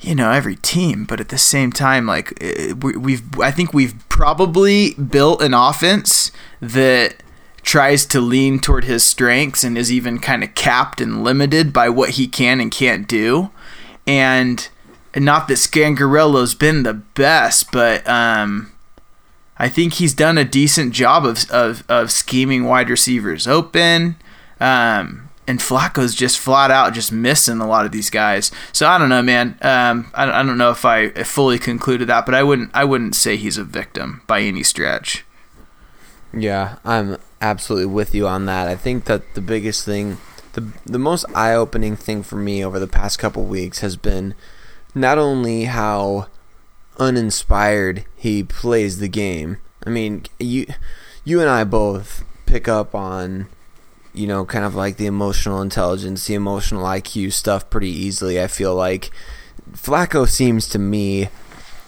you 0.00 0.14
know 0.14 0.30
every 0.30 0.56
team 0.56 1.04
but 1.04 1.20
at 1.20 1.28
the 1.28 1.38
same 1.38 1.70
time 1.70 2.06
like 2.06 2.32
eh, 2.40 2.72
we've 2.72 3.22
i 3.40 3.50
think 3.50 3.72
we've 3.72 3.94
probably 4.08 4.94
built 4.94 5.42
an 5.42 5.54
offense 5.54 6.32
that 6.60 7.16
tries 7.62 8.06
to 8.06 8.20
lean 8.20 8.58
toward 8.58 8.84
his 8.84 9.04
strengths 9.04 9.62
and 9.62 9.76
is 9.76 9.92
even 9.92 10.18
kind 10.18 10.42
of 10.42 10.54
capped 10.54 11.00
and 11.00 11.22
limited 11.22 11.72
by 11.72 11.88
what 11.88 12.10
he 12.10 12.26
can 12.26 12.60
and 12.60 12.70
can't 12.70 13.06
do 13.06 13.50
and 14.06 14.68
not 15.16 15.48
that 15.48 15.54
Scangarello's 15.54 16.54
been 16.54 16.82
the 16.82 16.94
best 16.94 17.70
but 17.70 18.06
um 18.08 18.72
I 19.60 19.68
think 19.68 19.94
he's 19.94 20.14
done 20.14 20.38
a 20.38 20.44
decent 20.44 20.94
job 20.94 21.26
of, 21.26 21.50
of, 21.50 21.84
of 21.86 22.10
scheming 22.10 22.64
wide 22.64 22.88
receivers 22.88 23.46
open. 23.46 24.16
Um, 24.58 25.28
and 25.50 25.58
Flacco's 25.58 26.14
just 26.14 26.38
flat 26.38 26.70
out 26.70 26.94
just 26.94 27.10
missing 27.10 27.58
a 27.60 27.66
lot 27.66 27.84
of 27.84 27.90
these 27.90 28.08
guys. 28.08 28.52
So 28.70 28.86
I 28.86 28.98
don't 28.98 29.08
know, 29.08 29.20
man. 29.20 29.58
Um, 29.62 30.08
I, 30.14 30.30
I 30.30 30.44
don't 30.44 30.58
know 30.58 30.70
if 30.70 30.84
I 30.84 31.10
fully 31.24 31.58
concluded 31.58 32.06
that, 32.06 32.24
but 32.24 32.36
I 32.36 32.44
wouldn't 32.44 32.70
I 32.72 32.84
wouldn't 32.84 33.16
say 33.16 33.36
he's 33.36 33.58
a 33.58 33.64
victim 33.64 34.22
by 34.28 34.42
any 34.42 34.62
stretch. 34.62 35.24
Yeah, 36.32 36.76
I'm 36.84 37.18
absolutely 37.40 37.86
with 37.86 38.14
you 38.14 38.28
on 38.28 38.46
that. 38.46 38.68
I 38.68 38.76
think 38.76 39.06
that 39.06 39.34
the 39.34 39.40
biggest 39.40 39.84
thing, 39.84 40.18
the 40.52 40.68
the 40.86 41.00
most 41.00 41.24
eye 41.34 41.54
opening 41.54 41.96
thing 41.96 42.22
for 42.22 42.36
me 42.36 42.64
over 42.64 42.78
the 42.78 42.86
past 42.86 43.18
couple 43.18 43.42
weeks 43.42 43.80
has 43.80 43.96
been 43.96 44.36
not 44.94 45.18
only 45.18 45.64
how 45.64 46.28
uninspired 46.96 48.04
he 48.14 48.44
plays 48.44 49.00
the 49.00 49.08
game. 49.08 49.56
I 49.84 49.90
mean, 49.90 50.26
you 50.38 50.66
you 51.24 51.40
and 51.40 51.50
I 51.50 51.64
both 51.64 52.24
pick 52.46 52.68
up 52.68 52.94
on 52.94 53.48
you 54.12 54.26
know, 54.26 54.44
kind 54.44 54.64
of 54.64 54.74
like 54.74 54.96
the 54.96 55.06
emotional 55.06 55.62
intelligence, 55.62 56.26
the 56.26 56.34
emotional 56.34 56.84
IQ 56.84 57.32
stuff 57.32 57.70
pretty 57.70 57.90
easily. 57.90 58.40
I 58.40 58.46
feel 58.46 58.74
like 58.74 59.10
Flacco 59.72 60.28
seems 60.28 60.68
to 60.68 60.78
me, 60.78 61.28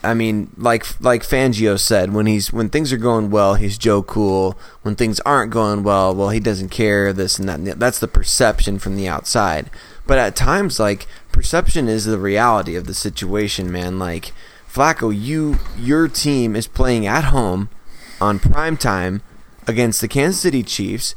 I 0.05 0.15
mean, 0.15 0.51
like 0.57 1.01
like 1.01 1.23
Fangio 1.23 1.79
said, 1.79 2.13
when 2.13 2.27
he's 2.27 2.53
when 2.53 2.69
things 2.69 2.93
are 2.93 2.99
going 2.99 3.31
well, 3.31 3.55
he's 3.55 3.79
Joe 3.79 4.03
Cool. 4.03 4.59
When 4.83 4.97
things 4.97 5.21
aren't 5.21 5.53
going 5.53 5.83
well, 5.83 6.15
well, 6.15 6.31
he 6.31 6.41
doesn't 6.41 6.71
care. 6.71 7.13
This 7.13 7.39
and 7.39 7.49
that. 7.49 7.61
And 7.61 7.67
that's 7.81 7.99
the 8.01 8.09
perception 8.09 8.79
from 8.79 8.97
the 8.97 9.09
outside. 9.09 9.71
But 10.07 10.19
at 10.19 10.37
times, 10.37 10.81
like 10.81 11.07
perception 11.31 11.89
is 11.89 12.05
the 12.05 12.19
reality 12.19 12.75
of 12.75 12.87
the 12.87 12.95
situation, 12.95 13.71
man. 13.71 13.99
Like 13.99 14.33
Flacco, 14.71 15.13
you 15.17 15.59
your 15.79 16.09
team 16.09 16.57
is 16.57 16.67
playing 16.67 17.07
at 17.07 17.25
home 17.25 17.69
on 18.21 18.39
prime 18.39 18.77
time 18.77 19.23
against 19.67 20.01
the 20.01 20.09
Kansas 20.09 20.41
City 20.41 20.63
Chiefs 20.63 21.15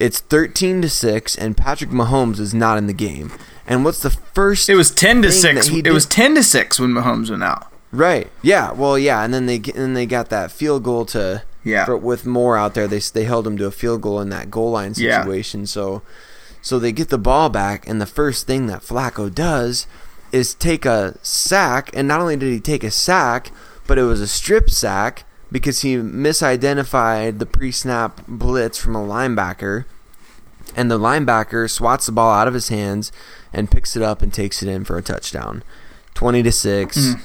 it's 0.00 0.20
13 0.20 0.82
to 0.82 0.88
6 0.88 1.36
and 1.36 1.56
Patrick 1.56 1.90
Mahomes 1.90 2.38
is 2.38 2.54
not 2.54 2.78
in 2.78 2.86
the 2.86 2.92
game. 2.92 3.32
And 3.66 3.84
what's 3.84 4.00
the 4.00 4.10
first 4.10 4.68
It 4.68 4.76
was 4.76 4.90
10 4.90 5.22
to 5.22 5.32
6. 5.32 5.68
It 5.68 5.90
was 5.90 6.06
10 6.06 6.36
to 6.36 6.42
6 6.42 6.80
when 6.80 6.90
Mahomes 6.90 7.30
went 7.30 7.42
out. 7.42 7.72
Right. 7.92 8.30
Yeah. 8.42 8.72
Well, 8.72 8.98
yeah, 8.98 9.24
and 9.24 9.32
then 9.32 9.46
they 9.46 9.60
and 9.74 9.96
they 9.96 10.06
got 10.06 10.28
that 10.30 10.50
field 10.50 10.84
goal 10.84 11.06
to 11.06 11.42
yeah. 11.64 11.84
For, 11.84 11.96
with 11.96 12.24
more 12.24 12.56
out 12.56 12.74
there, 12.74 12.86
they 12.86 13.00
they 13.00 13.24
held 13.24 13.46
him 13.46 13.58
to 13.58 13.66
a 13.66 13.72
field 13.72 14.02
goal 14.02 14.20
in 14.20 14.28
that 14.28 14.50
goal 14.50 14.70
line 14.70 14.94
situation. 14.94 15.60
Yeah. 15.60 15.66
So 15.66 16.02
so 16.62 16.78
they 16.78 16.92
get 16.92 17.08
the 17.08 17.18
ball 17.18 17.48
back 17.48 17.88
and 17.88 18.00
the 18.00 18.06
first 18.06 18.46
thing 18.46 18.66
that 18.66 18.82
Flacco 18.82 19.32
does 19.34 19.86
is 20.32 20.54
take 20.54 20.84
a 20.84 21.16
sack, 21.22 21.90
and 21.94 22.06
not 22.06 22.20
only 22.20 22.36
did 22.36 22.52
he 22.52 22.60
take 22.60 22.84
a 22.84 22.90
sack, 22.90 23.50
but 23.86 23.98
it 23.98 24.02
was 24.02 24.20
a 24.20 24.28
strip 24.28 24.70
sack 24.70 25.24
because 25.50 25.82
he 25.82 25.96
misidentified 25.96 27.38
the 27.38 27.46
pre-snap 27.46 28.20
blitz 28.26 28.78
from 28.78 28.96
a 28.96 29.06
linebacker 29.06 29.84
and 30.74 30.90
the 30.90 30.98
linebacker 30.98 31.70
swats 31.70 32.06
the 32.06 32.12
ball 32.12 32.32
out 32.32 32.48
of 32.48 32.54
his 32.54 32.68
hands 32.68 33.12
and 33.52 33.70
picks 33.70 33.96
it 33.96 34.02
up 34.02 34.22
and 34.22 34.32
takes 34.32 34.62
it 34.62 34.68
in 34.68 34.84
for 34.84 34.98
a 34.98 35.02
touchdown. 35.02 35.62
20 36.14 36.42
to 36.42 36.52
6 36.52 36.96
mm. 36.96 37.20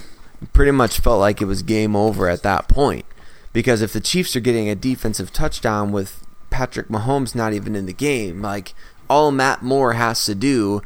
pretty 0.52 0.70
much 0.70 1.00
felt 1.00 1.18
like 1.18 1.40
it 1.40 1.46
was 1.46 1.62
game 1.62 1.96
over 1.96 2.28
at 2.28 2.42
that 2.42 2.68
point 2.68 3.06
because 3.52 3.82
if 3.82 3.92
the 3.92 4.00
Chiefs 4.00 4.36
are 4.36 4.40
getting 4.40 4.68
a 4.68 4.74
defensive 4.74 5.32
touchdown 5.32 5.92
with 5.92 6.26
Patrick 6.50 6.88
Mahomes 6.88 7.34
not 7.34 7.54
even 7.54 7.74
in 7.74 7.86
the 7.86 7.94
game 7.94 8.42
like 8.42 8.74
all 9.08 9.30
Matt 9.30 9.62
Moore 9.62 9.94
has 9.94 10.24
to 10.26 10.34
do 10.34 10.82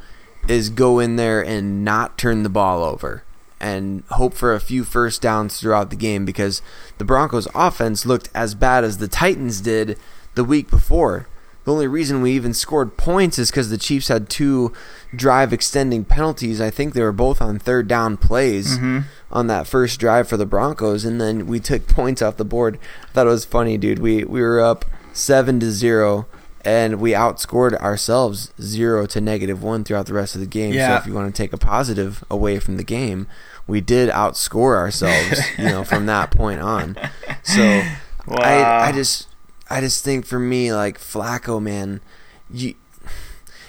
is 0.46 0.70
go 0.70 1.00
in 1.00 1.16
there 1.16 1.44
and 1.44 1.84
not 1.84 2.16
turn 2.16 2.44
the 2.44 2.48
ball 2.48 2.84
over 2.84 3.24
and 3.66 4.04
hope 4.12 4.32
for 4.32 4.54
a 4.54 4.60
few 4.60 4.84
first 4.84 5.20
downs 5.20 5.58
throughout 5.58 5.90
the 5.90 5.96
game 5.96 6.24
because 6.24 6.62
the 6.98 7.04
Broncos 7.04 7.48
offense 7.52 8.06
looked 8.06 8.28
as 8.32 8.54
bad 8.54 8.84
as 8.84 8.98
the 8.98 9.08
Titans 9.08 9.60
did 9.60 9.98
the 10.36 10.44
week 10.44 10.70
before. 10.70 11.26
The 11.64 11.72
only 11.72 11.88
reason 11.88 12.22
we 12.22 12.30
even 12.30 12.54
scored 12.54 12.96
points 12.96 13.40
is 13.40 13.50
because 13.50 13.70
the 13.70 13.76
Chiefs 13.76 14.06
had 14.06 14.28
two 14.28 14.72
drive 15.12 15.52
extending 15.52 16.04
penalties. 16.04 16.60
I 16.60 16.70
think 16.70 16.94
they 16.94 17.02
were 17.02 17.10
both 17.10 17.42
on 17.42 17.58
third 17.58 17.88
down 17.88 18.18
plays 18.18 18.78
mm-hmm. 18.78 19.00
on 19.32 19.48
that 19.48 19.66
first 19.66 19.98
drive 19.98 20.28
for 20.28 20.36
the 20.36 20.46
Broncos, 20.46 21.04
and 21.04 21.20
then 21.20 21.48
we 21.48 21.58
took 21.58 21.88
points 21.88 22.22
off 22.22 22.36
the 22.36 22.44
board. 22.44 22.78
I 23.08 23.12
thought 23.12 23.26
it 23.26 23.30
was 23.30 23.44
funny, 23.44 23.76
dude. 23.76 23.98
We 23.98 24.22
we 24.22 24.40
were 24.42 24.60
up 24.60 24.84
seven 25.12 25.58
to 25.58 25.72
zero 25.72 26.28
and 26.66 27.00
we 27.00 27.12
outscored 27.12 27.74
ourselves 27.80 28.52
zero 28.60 29.06
to 29.06 29.20
negative 29.20 29.62
one 29.62 29.84
throughout 29.84 30.06
the 30.06 30.12
rest 30.12 30.34
of 30.34 30.40
the 30.40 30.48
game. 30.48 30.74
Yeah. 30.74 30.88
So 30.88 31.00
if 31.00 31.06
you 31.06 31.14
want 31.14 31.32
to 31.32 31.42
take 31.42 31.52
a 31.52 31.56
positive 31.56 32.24
away 32.28 32.58
from 32.58 32.76
the 32.76 32.82
game, 32.82 33.28
we 33.66 33.80
did 33.80 34.08
outscore 34.10 34.76
ourselves, 34.76 35.40
you 35.58 35.64
know, 35.64 35.84
from 35.84 36.06
that 36.06 36.30
point 36.30 36.60
on. 36.60 36.96
So 37.42 37.82
Wow. 38.26 38.36
I 38.38 38.88
I 38.88 38.92
just 38.92 39.28
I 39.70 39.80
just 39.80 40.04
think 40.04 40.26
for 40.26 40.38
me 40.38 40.72
like 40.72 40.98
Flacco, 40.98 41.62
man, 41.62 42.00
you. 42.50 42.74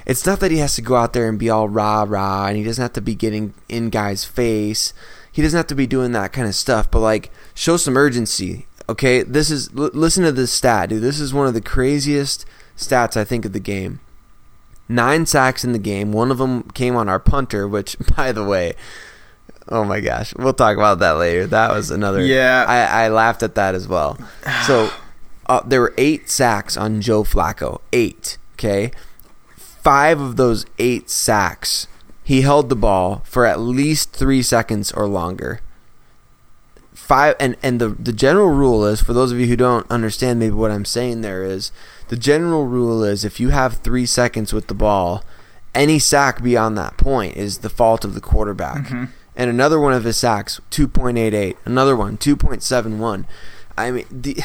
It's 0.06 0.26
not 0.26 0.40
that 0.40 0.52
he 0.52 0.58
has 0.60 0.76
to 0.76 0.82
go 0.82 0.96
out 0.96 1.12
there 1.14 1.28
and 1.28 1.38
be 1.38 1.50
all 1.50 1.68
rah 1.68 2.06
rah, 2.08 2.48
and 2.48 2.56
he 2.58 2.64
doesn't 2.64 2.82
have 2.82 2.94
to 2.94 3.02
be 3.02 3.14
getting 3.14 3.54
in 3.68 3.90
guys' 3.90 4.24
face. 4.24 4.94
He 5.32 5.42
doesn't 5.42 5.58
have 5.58 5.68
to 5.68 5.76
be 5.76 5.86
doing 5.86 6.14
that 6.14 6.32
kind 6.34 6.48
of 6.48 6.56
stuff. 6.56 6.90
But 6.90 7.02
like, 7.02 7.30
show 7.54 7.76
some 7.78 7.98
urgency. 7.98 8.66
Okay, 8.90 9.22
this 9.22 9.52
is 9.52 9.70
l- 9.78 9.92
listen 9.94 10.24
to 10.24 10.32
this 10.32 10.52
stat, 10.52 10.90
dude. 10.90 11.04
This 11.04 11.20
is 11.20 11.34
one 11.34 11.46
of 11.46 11.54
the 11.54 11.62
craziest 11.62 12.46
stats 12.78 13.18
I 13.18 13.26
think 13.26 13.44
of 13.44 13.52
the 13.54 13.60
game. 13.60 14.00
Nine 14.88 15.26
sacks 15.26 15.66
in 15.66 15.74
the 15.74 15.80
game. 15.80 16.14
One 16.14 16.32
of 16.32 16.38
them 16.38 16.64
came 16.72 16.96
on 16.96 17.10
our 17.10 17.20
punter, 17.20 17.68
which, 17.68 17.98
by 18.16 18.32
the 18.32 18.46
way, 18.46 18.76
oh 19.70 19.84
my 19.84 20.00
gosh, 20.00 20.34
we'll 20.36 20.54
talk 20.54 20.78
about 20.78 21.00
that 21.00 21.12
later. 21.14 21.48
That 21.48 21.72
was 21.72 21.92
another. 21.92 22.26
Yeah. 22.26 22.66
I, 22.68 23.06
I 23.06 23.08
laughed 23.10 23.44
at 23.44 23.56
that 23.56 23.76
as 23.76 23.88
well. 23.88 24.18
So 24.66 24.90
uh, 25.48 25.62
there 25.66 25.82
were 25.82 25.94
eight 25.98 26.30
sacks 26.30 26.78
on 26.78 27.02
Joe 27.02 27.24
Flacco. 27.24 27.82
Eight. 27.94 28.38
Okay, 28.54 28.92
five 29.56 30.20
of 30.20 30.36
those 30.36 30.66
eight 30.80 31.12
sacks, 31.12 31.88
he 32.24 32.42
held 32.42 32.70
the 32.70 32.76
ball 32.76 33.22
for 33.24 33.46
at 33.46 33.60
least 33.60 34.14
three 34.14 34.42
seconds 34.42 34.92
or 34.92 35.08
longer. 35.08 35.62
Five 36.94 37.36
and 37.40 37.56
and 37.62 37.80
the 37.80 37.90
the 37.90 38.12
general 38.12 38.50
rule 38.50 38.84
is 38.86 39.00
for 39.00 39.14
those 39.14 39.32
of 39.32 39.40
you 39.40 39.46
who 39.46 39.56
don't 39.56 39.90
understand 39.92 40.40
maybe 40.40 40.56
what 40.56 40.72
I'm 40.72 40.86
saying 40.86 41.22
there 41.22 41.44
is 41.44 41.72
the 42.10 42.18
general 42.18 42.66
rule 42.66 43.04
is 43.04 43.24
if 43.24 43.40
you 43.40 43.50
have 43.50 43.76
three 43.78 44.06
seconds 44.06 44.52
with 44.52 44.68
the 44.68 44.74
ball, 44.74 45.24
any 45.76 46.00
sack 46.00 46.42
beyond 46.42 46.78
that 46.78 46.98
point 46.98 47.38
is 47.38 47.60
the 47.60 47.70
fault 47.70 48.04
of 48.04 48.14
the 48.16 48.22
quarterback. 48.22 48.92
And 49.38 49.50
another 49.50 49.80
one 49.80 49.94
of 49.94 50.04
his 50.04 50.18
sacks, 50.18 50.60
two 50.72 50.88
point 50.88 51.18
eight 51.18 51.34
eight. 51.34 51.58
Another 51.64 51.96
one, 51.96 52.18
two 52.18 52.36
point 52.36 52.64
seven 52.64 53.00
one. 53.00 53.26
I 53.78 53.92
mean 53.92 54.06
the. 54.12 54.38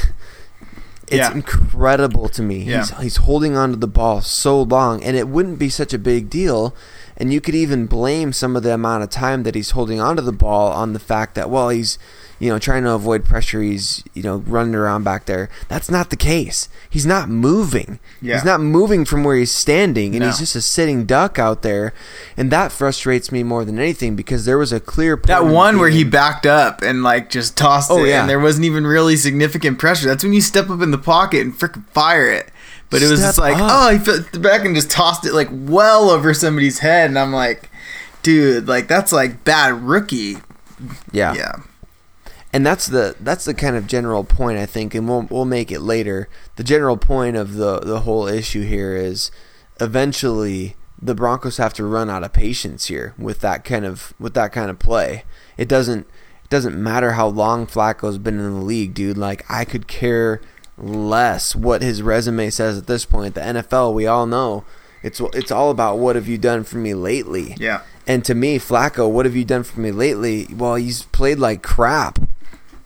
It's 1.09 1.19
Yeah. 1.19 1.33
incredible 1.33 2.29
to 2.31 2.43
me. 2.43 2.59
Yeah. 2.63 2.79
He's 2.87 2.91
he's 2.99 3.17
holding 3.17 3.57
on 3.57 3.71
to 3.71 3.77
the 3.77 3.89
ball 3.89 4.21
so 4.23 4.63
long, 4.63 5.03
and 5.03 5.17
it 5.17 5.29
wouldn't 5.29 5.59
be 5.59 5.69
such 5.69 5.93
a 5.93 5.99
big 5.99 6.31
deal. 6.31 6.75
And 7.17 7.33
you 7.33 7.41
could 7.41 7.55
even 7.55 7.87
blame 7.87 8.33
some 8.33 8.57
of 8.57 8.63
the 8.63 8.73
amount 8.73 9.03
of 9.03 9.11
time 9.11 9.43
that 9.43 9.55
he's 9.55 9.71
holding 9.73 10.01
on 10.01 10.17
to 10.17 10.23
the 10.23 10.33
ball 10.33 10.73
on 10.73 10.93
the 10.95 10.99
fact 10.99 11.35
that 11.35 11.51
well 11.51 11.69
he's 11.69 11.99
you 12.43 12.49
know 12.49 12.59
trying 12.59 12.83
to 12.83 12.91
avoid 12.91 13.25
pressure. 13.25 13.63
He's 13.63 14.03
you 14.15 14.23
know 14.23 14.39
running 14.47 14.75
around 14.75 15.05
back 15.05 15.27
there. 15.27 15.49
That's 15.69 15.89
not 15.91 16.11
the 16.11 16.17
case. 16.17 16.69
He's 16.91 17.07
not 17.07 17.29
moving. 17.29 18.01
Yeah. 18.21 18.35
He's 18.35 18.45
not 18.45 18.61
moving 18.61 19.05
from 19.05 19.23
where 19.23 19.37
he's 19.37 19.53
standing, 19.53 20.15
and 20.15 20.21
No. 20.21 20.27
he's 20.27 20.41
just 20.41 20.57
a 20.57 20.61
sitting 20.61 21.05
duck 21.07 21.39
out 21.39 21.63
there. 21.63 21.95
And 22.37 22.51
that 22.51 22.73
frustrates 22.73 23.31
me 23.31 23.43
more 23.45 23.65
than 23.65 23.79
anything 23.79 24.17
because 24.17 24.45
there 24.45 24.59
was 24.59 24.73
a 24.73 24.81
clear 24.81 25.17
point 25.17 25.29
That 25.29 25.47
one 25.47 25.79
where 25.79 25.89
he 25.91 26.03
backed 26.05 26.45
up 26.47 26.83
and 26.83 27.03
like 27.05 27.31
just 27.31 27.57
tossed 27.57 27.91
Oh, 27.93 28.03
it, 28.05 28.09
yeah. 28.09 28.21
and 28.23 28.29
there 28.29 28.41
wasn't 28.41 28.65
even 28.67 28.87
really 28.87 29.17
significant 29.17 29.79
pressure. 29.79 30.09
That's 30.09 30.25
when 30.25 30.33
you 30.33 30.41
step 30.41 30.69
up 30.69 30.83
in 30.83 30.91
the 30.91 30.99
pocket 30.99 31.43
and 31.43 31.55
freaking 31.57 31.87
fire 31.91 32.29
it. 32.31 32.51
But 32.91 33.01
it 33.03 33.09
was 33.09 33.21
Step 33.21 33.29
just 33.29 33.39
like, 33.39 33.55
up. 33.57 33.71
oh, 33.73 33.91
he 33.93 33.99
flipped 33.99 34.43
back 34.43 34.65
and 34.67 34.75
just 34.75 34.91
tossed 34.91 35.25
it 35.25 35.33
like 35.33 35.49
well 35.51 36.11
over 36.11 36.35
somebody's 36.35 36.81
head, 36.81 37.09
and 37.09 37.19
I'm 37.19 37.33
like, 37.33 37.71
dude, 38.23 38.69
like 38.69 38.87
that's 38.89 39.13
like 39.13 39.45
bad 39.45 39.81
rookie. 39.83 40.37
yeah. 41.13 41.33
Yeah, 41.35 41.53
and 42.53 42.67
that's 42.67 42.87
the 42.87 43.17
that's 43.21 43.45
the 43.45 43.55
kind 43.55 43.77
of 43.77 43.87
general 43.87 44.25
point 44.25 44.59
I 44.59 44.67
think, 44.67 44.95
and 44.95 45.09
we'll 45.09 45.27
we'll 45.31 45.45
make 45.45 45.73
it 45.73 45.81
later. 45.81 46.29
The 46.57 46.65
general 46.65 46.97
point 46.97 47.37
of 47.37 47.55
the 47.55 47.81
the 47.81 48.01
whole 48.01 48.27
issue 48.27 48.63
here 48.63 48.97
is 48.97 49.31
eventually 49.81 50.77
the 51.01 51.15
Broncos 51.15 51.57
have 51.57 51.75
to 51.75 51.85
run 51.85 52.09
out 52.09 52.23
of 52.23 52.33
patience 52.33 52.87
here 52.87 53.15
with 53.19 53.41
that 53.41 53.65
kind 53.65 53.85
of 53.85 54.15
with 54.19 54.35
that 54.35 54.53
kind 54.53 54.71
of 54.71 54.79
play. 54.79 55.25
It 55.57 55.69
doesn't 55.69 56.07
it 56.45 56.51
doesn't 56.51 56.81
matter 56.81 57.13
how 57.13 57.27
long 57.27 57.67
Flacco's 57.67 58.19
been 58.19 58.39
in 58.39 58.55
the 58.55 58.65
league, 58.65 58.95
dude. 58.95 59.19
Like 59.19 59.45
I 59.49 59.65
could 59.65 59.89
care 59.89 60.41
less 60.77 61.57
what 61.57 61.83
his 61.83 62.03
resume 62.03 62.51
says 62.51 62.79
at 62.79 62.87
this 62.87 63.05
point. 63.05 63.35
The 63.35 63.41
NFL, 63.41 63.95
we 63.95 64.07
all 64.07 64.27
know, 64.27 64.65
it's 65.03 65.21
it's 65.33 65.51
all 65.51 65.71
about 65.71 65.99
what 65.99 66.17
have 66.17 66.29
you 66.29 66.39
done 66.39 66.65
for 66.65 66.79
me 66.79 66.95
lately. 66.95 67.57
yeah, 67.59 67.83
And 68.07 68.25
to 68.25 68.35
me, 68.35 68.59
Flacco, 68.59 69.11
what 69.11 69.27
have 69.27 69.37
you 69.37 69.45
done 69.45 69.65
for 69.65 69.81
me 69.81 69.91
lately? 69.91 70.47
Well, 70.55 70.77
he's 70.77 71.03
played 71.05 71.39
like 71.39 71.63
crap. 71.63 72.19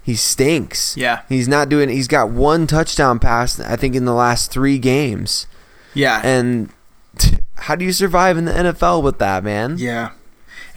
He 0.06 0.14
stinks. 0.14 0.96
Yeah. 0.96 1.22
He's 1.28 1.48
not 1.48 1.68
doing 1.68 1.88
he's 1.88 2.06
got 2.06 2.30
one 2.30 2.68
touchdown 2.68 3.18
pass 3.18 3.58
I 3.58 3.74
think 3.74 3.96
in 3.96 4.04
the 4.04 4.14
last 4.14 4.52
3 4.52 4.78
games. 4.78 5.48
yeah, 5.94 6.20
And 6.24 6.70
how 7.56 7.74
do 7.74 7.84
you 7.84 7.92
survive 7.92 8.38
in 8.38 8.44
the 8.44 8.52
NFL 8.52 9.02
with 9.02 9.18
that, 9.18 9.42
man? 9.42 9.76
yeah. 9.78 10.10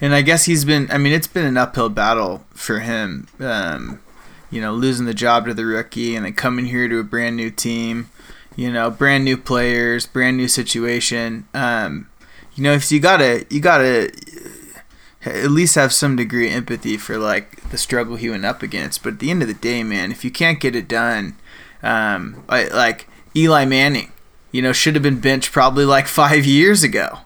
And 0.02 0.14
I 0.14 0.22
guess 0.22 0.46
he's 0.46 0.64
been. 0.64 0.90
I 0.90 0.96
mean, 0.96 1.12
it's 1.12 1.26
been 1.26 1.44
an 1.44 1.58
uphill 1.58 1.90
battle 1.90 2.42
for 2.54 2.80
him. 2.80 3.28
Um, 3.38 4.00
you 4.50 4.58
know, 4.62 4.72
losing 4.72 5.04
the 5.04 5.12
job 5.12 5.44
to 5.44 5.52
the 5.52 5.66
rookie 5.66 6.16
and 6.16 6.24
then 6.24 6.32
coming 6.32 6.64
here 6.66 6.88
to 6.88 6.98
a 7.00 7.04
brand 7.04 7.36
new 7.36 7.50
team. 7.50 8.08
You 8.56 8.72
know, 8.72 8.90
brand 8.90 9.26
new 9.26 9.36
players, 9.36 10.06
brand 10.06 10.38
new 10.38 10.48
situation. 10.48 11.46
Um, 11.52 12.08
you 12.54 12.62
know, 12.62 12.72
if 12.72 12.90
you 12.90 12.98
gotta, 12.98 13.44
you 13.50 13.60
gotta 13.60 14.10
at 15.24 15.50
least 15.50 15.74
have 15.74 15.92
some 15.92 16.16
degree 16.16 16.48
of 16.48 16.54
empathy 16.54 16.96
for 16.96 17.18
like 17.18 17.70
the 17.70 17.78
struggle 17.78 18.16
he 18.16 18.30
went 18.30 18.44
up 18.44 18.62
against. 18.62 19.02
But 19.02 19.14
at 19.14 19.18
the 19.18 19.30
end 19.30 19.42
of 19.42 19.48
the 19.48 19.54
day, 19.54 19.82
man, 19.82 20.10
if 20.10 20.24
you 20.24 20.30
can't 20.30 20.60
get 20.60 20.74
it 20.74 20.88
done, 20.88 21.36
um, 21.82 22.42
I, 22.48 22.64
like 22.68 23.06
Eli 23.36 23.64
Manning, 23.64 24.12
you 24.50 24.62
know, 24.62 24.72
should 24.72 24.94
have 24.94 25.02
been 25.02 25.20
benched 25.20 25.52
probably 25.52 25.84
like 25.84 26.06
five 26.06 26.44
years 26.46 26.82
ago. 26.82 27.18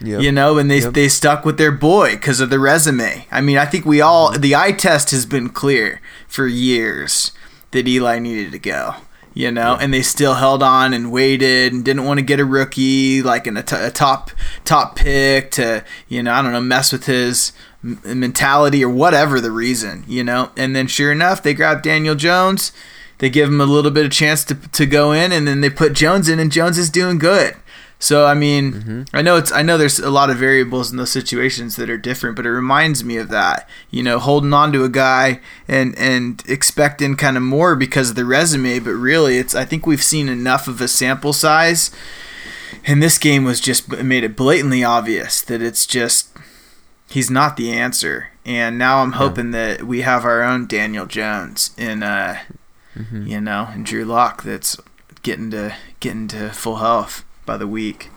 Yep. 0.00 0.22
You 0.22 0.32
know, 0.32 0.58
and 0.58 0.70
they 0.70 0.80
Yep. 0.80 0.92
they 0.94 1.08
stuck 1.08 1.44
with 1.44 1.56
their 1.56 1.70
boy 1.70 2.12
because 2.12 2.40
of 2.40 2.50
the 2.50 2.58
resume. 2.58 3.26
I 3.30 3.40
mean, 3.40 3.56
I 3.56 3.64
think 3.64 3.84
we 3.86 4.00
all 4.00 4.36
the 4.36 4.54
eye 4.56 4.72
test 4.72 5.10
has 5.12 5.24
been 5.24 5.48
clear 5.50 6.00
for 6.26 6.46
years 6.46 7.30
that 7.70 7.86
Eli 7.86 8.18
needed 8.18 8.52
to 8.52 8.58
go. 8.58 8.96
You 9.34 9.50
know, 9.50 9.76
and 9.80 9.92
they 9.92 10.02
still 10.02 10.34
held 10.34 10.62
on 10.62 10.94
and 10.94 11.10
waited 11.10 11.72
and 11.72 11.84
didn't 11.84 12.04
want 12.04 12.18
to 12.18 12.24
get 12.24 12.38
a 12.38 12.44
rookie 12.44 13.20
like 13.20 13.48
in 13.48 13.56
a, 13.56 13.64
t- 13.64 13.74
a 13.76 13.90
top 13.90 14.30
top 14.64 14.94
pick 14.94 15.50
to 15.52 15.84
you 16.08 16.22
know 16.22 16.32
I 16.32 16.40
don't 16.40 16.52
know 16.52 16.60
mess 16.60 16.92
with 16.92 17.06
his 17.06 17.52
m- 17.82 18.00
mentality 18.04 18.84
or 18.84 18.88
whatever 18.88 19.40
the 19.40 19.50
reason. 19.50 20.04
You 20.06 20.22
know, 20.22 20.50
and 20.56 20.76
then 20.76 20.86
sure 20.86 21.10
enough 21.10 21.42
they 21.42 21.52
grabbed 21.52 21.82
Daniel 21.82 22.14
Jones. 22.14 22.70
They 23.18 23.28
give 23.28 23.48
him 23.48 23.60
a 23.60 23.66
little 23.66 23.90
bit 23.90 24.06
of 24.06 24.12
chance 24.12 24.44
to 24.44 24.54
to 24.54 24.86
go 24.86 25.10
in, 25.10 25.32
and 25.32 25.48
then 25.48 25.60
they 25.60 25.70
put 25.70 25.94
Jones 25.94 26.28
in, 26.28 26.38
and 26.38 26.52
Jones 26.52 26.78
is 26.78 26.88
doing 26.88 27.18
good. 27.18 27.56
So 28.04 28.26
I 28.26 28.34
mean, 28.34 29.06
I 29.14 29.22
know 29.22 29.36
it's 29.36 29.50
I 29.50 29.62
know 29.62 29.78
there's 29.78 29.98
a 29.98 30.10
lot 30.10 30.28
of 30.28 30.36
variables 30.36 30.90
in 30.90 30.98
those 30.98 31.10
situations 31.10 31.76
that 31.76 31.88
are 31.88 31.96
different, 31.96 32.36
but 32.36 32.44
it 32.44 32.50
reminds 32.50 33.02
me 33.02 33.16
of 33.16 33.30
that. 33.30 33.66
You 33.90 34.02
know, 34.02 34.18
holding 34.18 34.52
on 34.52 34.72
to 34.74 34.84
a 34.84 34.90
guy 34.90 35.40
and 35.66 35.96
and 35.98 36.42
expecting 36.46 37.16
kind 37.16 37.38
of 37.38 37.42
more 37.42 37.74
because 37.74 38.10
of 38.10 38.16
the 38.16 38.26
resume, 38.26 38.78
but 38.80 38.90
really 38.90 39.38
it's 39.38 39.54
I 39.54 39.64
think 39.64 39.86
we've 39.86 40.02
seen 40.02 40.28
enough 40.28 40.68
of 40.68 40.82
a 40.82 40.86
sample 40.86 41.32
size. 41.32 41.90
And 42.86 43.02
this 43.02 43.16
game 43.16 43.42
was 43.42 43.58
just 43.58 43.88
made 43.88 44.22
it 44.22 44.36
blatantly 44.36 44.84
obvious 44.84 45.40
that 45.40 45.62
it's 45.62 45.86
just 45.86 46.28
he's 47.08 47.30
not 47.30 47.56
the 47.56 47.72
answer. 47.72 48.28
And 48.44 48.76
now 48.76 48.98
I'm 48.98 49.12
hoping 49.12 49.52
that 49.52 49.84
we 49.84 50.02
have 50.02 50.26
our 50.26 50.42
own 50.42 50.66
Daniel 50.66 51.06
Jones 51.06 51.70
in 51.78 52.02
uh 52.02 52.40
you 53.26 53.40
know, 53.40 53.68
and 53.72 53.86
Drew 53.86 54.04
Lock 54.04 54.42
that's 54.42 54.76
getting 55.22 55.50
to 55.52 55.74
getting 56.00 56.28
to 56.28 56.50
full 56.50 56.76
health 56.76 57.23
by 57.46 57.56
the 57.56 57.66
week. 57.66 58.10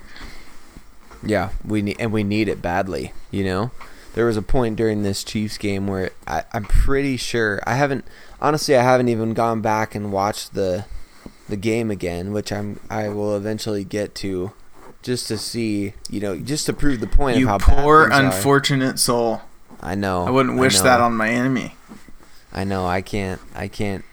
Yeah, 1.24 1.50
we 1.66 1.82
need 1.82 1.98
and 2.00 2.12
we 2.12 2.24
need 2.24 2.48
it 2.48 2.62
badly. 2.62 3.12
You 3.32 3.44
know, 3.44 3.72
there 4.14 4.26
was 4.26 4.38
a 4.38 4.42
point 4.42 4.76
during 4.76 5.04
this 5.04 5.24
Chiefs 5.24 5.58
game 5.58 5.88
where 5.88 6.12
I, 6.28 6.44
I'm 6.54 6.64
pretty 6.66 7.18
sure 7.18 7.62
I 7.66 7.76
haven't 7.76 8.06
honestly 8.42 8.76
I 8.76 8.84
haven't 8.84 9.10
even 9.10 9.34
gone 9.34 9.62
back 9.62 9.96
and 9.96 10.12
watched 10.12 10.54
the 10.54 10.86
the 11.50 11.58
game 11.58 11.90
again, 11.90 12.34
which 12.34 12.52
I'm 12.52 12.80
I 12.90 13.10
will 13.10 13.36
eventually 13.36 13.84
get 13.84 14.14
to, 14.16 14.52
just 15.02 15.28
to 15.30 15.38
see 15.38 15.94
you 16.10 16.20
know 16.20 16.38
just 16.38 16.66
to 16.68 16.74
prove 16.74 17.00
the 17.00 17.08
point 17.08 17.38
You 17.38 17.50
of 17.50 17.62
how 17.62 17.76
poor, 17.76 18.10
things 18.10 18.14
are. 18.20 18.26
unfortunate 18.26 19.00
soul. 19.00 19.42
I 19.82 19.96
know. 19.96 20.26
I 20.26 20.30
wouldn't 20.32 20.58
wish 20.58 20.78
know, 20.78 20.84
that 20.84 21.02
on 21.02 21.16
my 21.16 21.30
enemy. 21.30 21.76
I 22.54 22.64
know. 22.64 22.86
I 22.86 23.02
can't. 23.02 23.42
I 23.56 23.68
can't. 23.68 24.04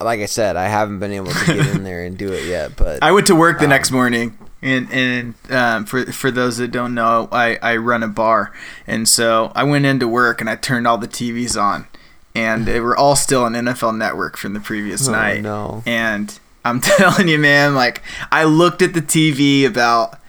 Like 0.00 0.20
I 0.20 0.26
said, 0.26 0.54
I 0.56 0.66
haven't 0.68 1.00
been 1.00 1.12
able 1.12 1.32
to 1.32 1.46
get 1.46 1.66
in 1.74 1.82
there 1.82 2.04
and 2.04 2.16
do 2.16 2.32
it 2.32 2.44
yet. 2.44 2.76
But 2.76 3.02
I 3.02 3.10
went 3.12 3.26
to 3.28 3.34
work 3.34 3.58
the 3.58 3.64
Um, 3.64 3.70
next 3.70 3.90
morning, 3.90 4.38
and 4.62 4.88
and 4.92 5.34
um, 5.50 5.86
for 5.86 6.04
for 6.12 6.30
those 6.30 6.58
that 6.58 6.68
don't 6.70 6.94
know, 6.94 7.28
I 7.32 7.58
I 7.60 7.76
run 7.76 8.02
a 8.04 8.08
bar, 8.08 8.52
and 8.86 9.08
so 9.08 9.50
I 9.56 9.64
went 9.64 9.86
into 9.86 10.06
work 10.06 10.40
and 10.40 10.48
I 10.48 10.54
turned 10.56 10.86
all 10.86 10.98
the 10.98 11.08
TVs 11.08 11.60
on, 11.60 11.88
and 12.34 12.64
they 12.64 12.78
were 12.78 12.96
all 12.96 13.16
still 13.16 13.42
on 13.42 13.54
NFL 13.54 13.96
Network 13.96 14.36
from 14.36 14.54
the 14.54 14.60
previous 14.60 15.08
Oh, 15.08 15.12
night. 15.12 15.42
no. 15.42 15.82
And 15.84 16.38
I'm 16.64 16.80
telling 16.96 17.26
you, 17.26 17.38
man, 17.38 17.74
like 17.74 18.00
I 18.30 18.44
looked 18.44 18.82
at 18.82 18.94
the 18.94 19.02
TV 19.02 19.66
about 19.66 20.20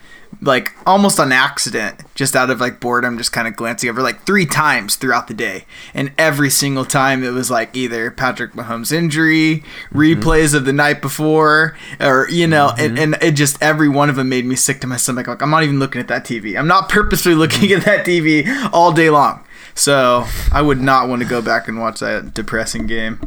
like 0.42 0.72
almost 0.86 1.20
on 1.20 1.32
accident, 1.32 2.02
just 2.14 2.34
out 2.34 2.50
of 2.50 2.60
like 2.60 2.80
boredom, 2.80 3.18
just 3.18 3.32
kind 3.32 3.46
of 3.46 3.56
glancing 3.56 3.90
over 3.90 4.02
like 4.02 4.24
three 4.24 4.46
times 4.46 4.96
throughout 4.96 5.28
the 5.28 5.34
day. 5.34 5.64
And 5.92 6.12
every 6.16 6.50
single 6.50 6.84
time 6.84 7.22
it 7.22 7.30
was 7.30 7.50
like 7.50 7.76
either 7.76 8.10
Patrick 8.10 8.52
Mahomes' 8.52 8.92
injury, 8.92 9.64
replays 9.92 10.54
of 10.54 10.64
the 10.64 10.72
night 10.72 11.02
before, 11.02 11.76
or 12.00 12.28
you 12.30 12.46
know, 12.46 12.72
and, 12.78 12.96
mm-hmm. 12.96 13.14
and 13.14 13.22
it 13.22 13.32
just 13.32 13.62
every 13.62 13.88
one 13.88 14.08
of 14.08 14.16
them 14.16 14.28
made 14.28 14.46
me 14.46 14.56
sick 14.56 14.80
to 14.80 14.86
my 14.86 14.96
stomach. 14.96 15.26
Like 15.26 15.42
I'm 15.42 15.50
not 15.50 15.62
even 15.62 15.78
looking 15.78 16.00
at 16.00 16.08
that 16.08 16.24
TV. 16.24 16.58
I'm 16.58 16.68
not 16.68 16.88
purposely 16.88 17.34
looking 17.34 17.72
at 17.72 17.84
that 17.84 18.06
TV 18.06 18.46
all 18.72 18.92
day 18.92 19.10
long. 19.10 19.44
So 19.74 20.26
I 20.52 20.62
would 20.62 20.80
not 20.80 21.08
want 21.08 21.22
to 21.22 21.28
go 21.28 21.40
back 21.40 21.68
and 21.68 21.78
watch 21.78 22.00
that 22.00 22.34
depressing 22.34 22.86
game. 22.86 23.20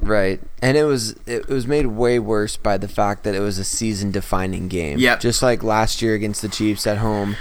Right, 0.00 0.40
and 0.62 0.76
it 0.76 0.84
was 0.84 1.16
it 1.26 1.48
was 1.48 1.66
made 1.66 1.86
way 1.86 2.18
worse 2.18 2.56
by 2.56 2.76
the 2.78 2.88
fact 2.88 3.24
that 3.24 3.34
it 3.34 3.40
was 3.40 3.58
a 3.58 3.64
season-defining 3.64 4.68
game. 4.68 4.98
Yep. 4.98 5.20
just 5.20 5.42
like 5.42 5.62
last 5.62 6.02
year 6.02 6.14
against 6.14 6.42
the 6.42 6.48
Chiefs 6.48 6.86
at 6.86 6.98
home. 6.98 7.36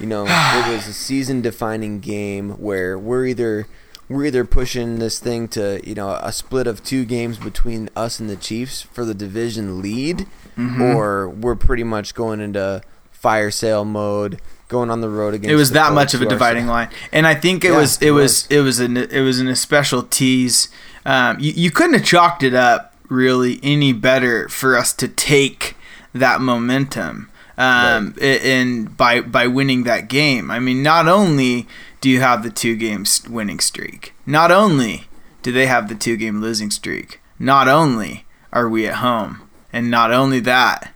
You 0.00 0.06
know, 0.06 0.24
it 0.28 0.68
was 0.74 0.86
a 0.86 0.92
season-defining 0.92 2.00
game 2.00 2.50
where 2.52 2.98
we're 2.98 3.26
either 3.26 3.66
we're 4.08 4.26
either 4.26 4.44
pushing 4.44 4.98
this 4.98 5.18
thing 5.18 5.48
to 5.48 5.80
you 5.86 5.94
know 5.94 6.10
a 6.22 6.30
split 6.32 6.66
of 6.66 6.84
two 6.84 7.04
games 7.04 7.38
between 7.38 7.88
us 7.96 8.20
and 8.20 8.28
the 8.30 8.36
Chiefs 8.36 8.82
for 8.82 9.04
the 9.04 9.14
division 9.14 9.80
lead, 9.82 10.26
Mm-hmm. 10.56 10.82
or 10.82 11.28
we're 11.28 11.56
pretty 11.56 11.82
much 11.84 12.14
going 12.14 12.40
into 12.40 12.80
fire 13.10 13.50
sale 13.50 13.84
mode, 13.84 14.40
going 14.68 14.88
on 14.88 15.00
the 15.00 15.08
road 15.08 15.34
against. 15.34 15.50
it 15.50 15.56
was 15.56 15.72
that 15.72 15.92
much 15.92 16.14
of 16.14 16.22
a 16.22 16.26
dividing 16.26 16.66
line, 16.68 16.88
and 17.12 17.26
I 17.26 17.34
think 17.34 17.64
it 17.64 17.72
Yeah, 17.72 17.78
was 17.78 17.96
it 18.00 18.08
it 18.08 18.10
was 18.12 18.46
it 18.48 18.60
was 18.60 18.78
an 18.78 18.96
it 18.96 19.20
was 19.22 19.40
an 19.40 19.48
especial 19.48 20.02
tease. 20.04 20.68
Um, 21.06 21.38
you, 21.40 21.52
you 21.54 21.70
couldn't 21.70 21.94
have 21.94 22.04
chalked 22.04 22.42
it 22.42 22.54
up 22.54 22.94
really 23.08 23.60
any 23.62 23.92
better 23.92 24.48
for 24.48 24.76
us 24.76 24.92
to 24.94 25.08
take 25.08 25.76
that 26.14 26.40
momentum. 26.40 27.30
Um, 27.56 28.14
i- 28.20 28.40
and 28.42 28.96
by 28.96 29.20
by 29.20 29.46
winning 29.46 29.84
that 29.84 30.08
game, 30.08 30.50
I 30.50 30.58
mean 30.58 30.82
not 30.82 31.06
only 31.06 31.68
do 32.00 32.08
you 32.10 32.20
have 32.20 32.42
the 32.42 32.50
two 32.50 32.74
games 32.76 33.22
winning 33.28 33.60
streak, 33.60 34.12
not 34.26 34.50
only 34.50 35.06
do 35.42 35.52
they 35.52 35.66
have 35.66 35.88
the 35.88 35.94
two 35.94 36.16
game 36.16 36.40
losing 36.40 36.70
streak, 36.70 37.20
not 37.38 37.68
only 37.68 38.24
are 38.52 38.68
we 38.68 38.86
at 38.88 38.96
home, 38.96 39.42
and 39.72 39.90
not 39.90 40.10
only 40.12 40.40
that, 40.40 40.93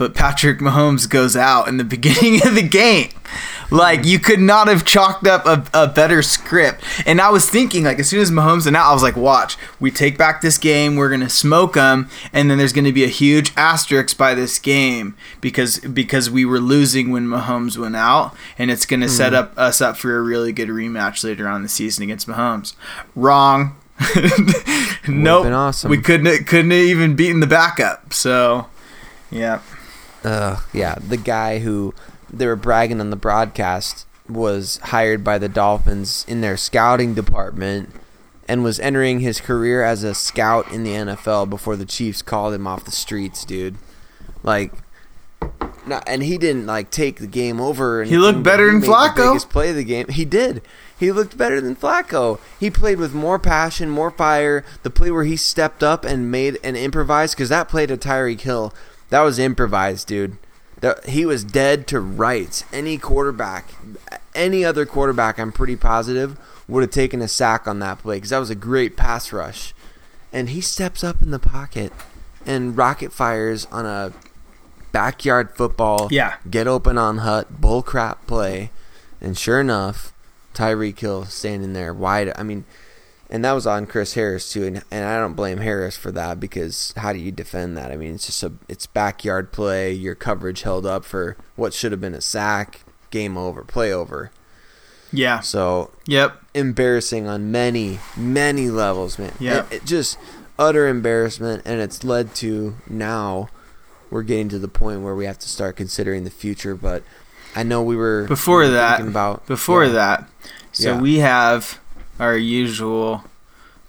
but 0.00 0.14
Patrick 0.14 0.60
Mahomes 0.60 1.06
goes 1.06 1.36
out 1.36 1.68
in 1.68 1.76
the 1.76 1.84
beginning 1.96 2.40
of 2.46 2.54
the 2.54 2.66
game. 2.66 3.10
Like 3.70 4.06
you 4.06 4.18
could 4.18 4.40
not 4.40 4.66
have 4.66 4.84
chalked 4.84 5.26
up 5.26 5.44
a, 5.44 5.64
a 5.74 5.86
better 5.86 6.22
script. 6.22 6.82
And 7.06 7.20
I 7.20 7.28
was 7.28 7.48
thinking, 7.48 7.84
like 7.84 8.00
as 8.00 8.08
soon 8.08 8.20
as 8.20 8.30
Mahomes 8.30 8.64
went 8.64 8.78
out, 8.78 8.90
I 8.90 8.94
was 8.94 9.02
like, 9.02 9.14
"Watch, 9.14 9.58
we 9.78 9.90
take 9.90 10.16
back 10.16 10.40
this 10.40 10.56
game. 10.56 10.96
We're 10.96 11.10
gonna 11.10 11.28
smoke 11.28 11.74
them, 11.74 12.08
and 12.32 12.50
then 12.50 12.56
there's 12.56 12.72
gonna 12.72 12.92
be 12.92 13.04
a 13.04 13.08
huge 13.08 13.52
asterisk 13.56 14.16
by 14.16 14.34
this 14.34 14.58
game 14.58 15.14
because 15.40 15.78
because 15.80 16.30
we 16.30 16.46
were 16.46 16.58
losing 16.58 17.10
when 17.10 17.26
Mahomes 17.26 17.76
went 17.76 17.94
out, 17.94 18.34
and 18.58 18.70
it's 18.70 18.86
gonna 18.86 19.06
mm-hmm. 19.06 19.14
set 19.14 19.34
up 19.34 19.52
us 19.56 19.82
up 19.82 19.98
for 19.98 20.16
a 20.16 20.22
really 20.22 20.50
good 20.50 20.70
rematch 20.70 21.22
later 21.22 21.46
on 21.46 21.56
in 21.56 21.62
the 21.62 21.68
season 21.68 22.02
against 22.02 22.26
Mahomes." 22.26 22.74
Wrong. 23.14 23.76
nope. 25.06 25.46
awesome. 25.46 25.90
We 25.90 25.98
couldn't 25.98 26.46
couldn't 26.46 26.70
have 26.70 26.80
even 26.80 27.14
beaten 27.14 27.40
the 27.40 27.46
backup. 27.46 28.14
So, 28.14 28.66
yeah. 29.30 29.60
Ugh, 30.24 30.62
yeah, 30.72 30.96
the 30.96 31.16
guy 31.16 31.60
who 31.60 31.94
they 32.32 32.46
were 32.46 32.56
bragging 32.56 33.00
on 33.00 33.10
the 33.10 33.16
broadcast 33.16 34.06
was 34.28 34.78
hired 34.84 35.24
by 35.24 35.38
the 35.38 35.48
Dolphins 35.48 36.24
in 36.28 36.40
their 36.40 36.56
scouting 36.56 37.14
department 37.14 37.90
and 38.46 38.62
was 38.62 38.78
entering 38.80 39.20
his 39.20 39.40
career 39.40 39.82
as 39.82 40.02
a 40.04 40.14
scout 40.14 40.70
in 40.72 40.84
the 40.84 40.90
NFL 40.92 41.48
before 41.50 41.76
the 41.76 41.84
Chiefs 41.86 42.22
called 42.22 42.52
him 42.54 42.66
off 42.66 42.84
the 42.84 42.90
streets, 42.90 43.44
dude. 43.44 43.76
Like, 44.42 44.72
no, 45.86 46.00
and 46.06 46.22
he 46.22 46.36
didn't 46.38 46.66
like 46.66 46.90
take 46.90 47.18
the 47.18 47.26
game 47.26 47.60
over. 47.60 48.02
And 48.02 48.10
He 48.10 48.18
looked 48.18 48.42
better 48.42 48.66
than 48.66 48.80
made 48.80 48.82
the 48.88 48.92
Flacco. 48.92 49.30
biggest 49.30 49.50
play 49.50 49.70
of 49.70 49.76
the 49.76 49.84
game. 49.84 50.08
He 50.08 50.24
did. 50.24 50.62
He 50.98 51.10
looked 51.10 51.38
better 51.38 51.60
than 51.60 51.74
Flacco. 51.74 52.38
He 52.58 52.70
played 52.70 52.98
with 52.98 53.14
more 53.14 53.38
passion, 53.38 53.88
more 53.88 54.10
fire. 54.10 54.64
The 54.82 54.90
play 54.90 55.10
where 55.10 55.24
he 55.24 55.36
stepped 55.36 55.82
up 55.82 56.04
and 56.04 56.30
made 56.30 56.58
an 56.62 56.76
improvised 56.76 57.34
because 57.36 57.48
that 57.48 57.68
play 57.68 57.86
to 57.86 57.96
Tyreek 57.96 58.42
Hill, 58.42 58.74
that 59.10 59.20
was 59.20 59.38
improvised, 59.38 60.06
dude. 60.08 60.36
That- 60.80 61.06
he 61.06 61.26
was 61.26 61.44
dead 61.44 61.86
to 61.88 62.00
rights. 62.00 62.64
Any 62.72 62.96
quarterback, 62.98 63.68
any 64.34 64.64
other 64.64 64.86
quarterback, 64.86 65.38
I'm 65.38 65.52
pretty 65.52 65.76
positive 65.76 66.38
would 66.68 66.82
have 66.82 66.90
taken 66.90 67.20
a 67.20 67.28
sack 67.28 67.66
on 67.66 67.80
that 67.80 67.98
play 67.98 68.16
because 68.16 68.30
that 68.30 68.38
was 68.38 68.50
a 68.50 68.54
great 68.54 68.96
pass 68.96 69.32
rush. 69.32 69.74
And 70.32 70.50
he 70.50 70.60
steps 70.60 71.02
up 71.02 71.20
in 71.20 71.32
the 71.32 71.40
pocket 71.40 71.92
and 72.46 72.76
rocket 72.76 73.12
fires 73.12 73.66
on 73.72 73.84
a 73.84 74.12
backyard 74.92 75.50
football. 75.56 76.08
Yeah. 76.10 76.34
Get 76.48 76.66
open 76.66 76.96
on 76.96 77.18
hut 77.18 77.60
bull 77.60 77.82
crap 77.82 78.26
play, 78.26 78.70
and 79.20 79.36
sure 79.36 79.60
enough, 79.60 80.12
Tyreek 80.54 80.98
Hill 80.98 81.24
standing 81.26 81.72
there 81.72 81.92
wide. 81.92 82.32
I 82.36 82.42
mean, 82.42 82.64
and 83.30 83.44
that 83.44 83.52
was 83.52 83.66
on 83.66 83.86
Chris 83.86 84.14
Harris 84.14 84.52
too, 84.52 84.64
and, 84.64 84.82
and 84.90 85.04
I 85.04 85.18
don't 85.18 85.34
blame 85.34 85.58
Harris 85.58 85.96
for 85.96 86.10
that 86.12 86.40
because 86.40 86.92
how 86.96 87.12
do 87.12 87.18
you 87.18 87.30
defend 87.32 87.76
that? 87.78 87.90
I 87.92 87.96
mean, 87.96 88.14
it's 88.16 88.26
just 88.26 88.42
a 88.42 88.52
it's 88.68 88.86
backyard 88.86 89.52
play. 89.52 89.92
Your 89.92 90.14
coverage 90.14 90.62
held 90.62 90.84
up 90.84 91.04
for 91.04 91.36
what 91.56 91.72
should 91.72 91.92
have 91.92 92.00
been 92.00 92.14
a 92.14 92.20
sack. 92.20 92.80
Game 93.10 93.36
over, 93.36 93.62
play 93.64 93.92
over. 93.92 94.30
Yeah. 95.12 95.40
So 95.40 95.90
Yep. 96.06 96.40
embarrassing 96.54 97.26
on 97.26 97.50
many, 97.50 97.98
many 98.16 98.70
levels, 98.70 99.18
man. 99.18 99.32
Yeah. 99.40 99.66
It, 99.70 99.72
it 99.72 99.84
just 99.84 100.16
utter 100.58 100.86
embarrassment, 100.86 101.62
and 101.64 101.80
it's 101.80 102.04
led 102.04 102.34
to 102.36 102.76
now 102.88 103.48
we're 104.10 104.22
getting 104.22 104.48
to 104.50 104.58
the 104.58 104.68
point 104.68 105.02
where 105.02 105.14
we 105.14 105.24
have 105.24 105.38
to 105.40 105.48
start 105.48 105.74
considering 105.76 106.22
the 106.24 106.30
future. 106.30 106.74
But 106.76 107.02
I 107.56 107.62
know 107.64 107.82
we 107.82 107.96
were 107.96 108.24
Before 108.28 108.58
we 108.58 108.66
were 108.66 108.70
that, 108.72 109.00
about 109.00 109.46
before 109.46 109.84
yeah. 109.86 109.92
that, 109.92 110.28
so 110.72 110.94
Yeah. 110.94 111.00
we 111.00 111.18
have 111.18 111.80
our 112.20 112.36
usual 112.36 113.24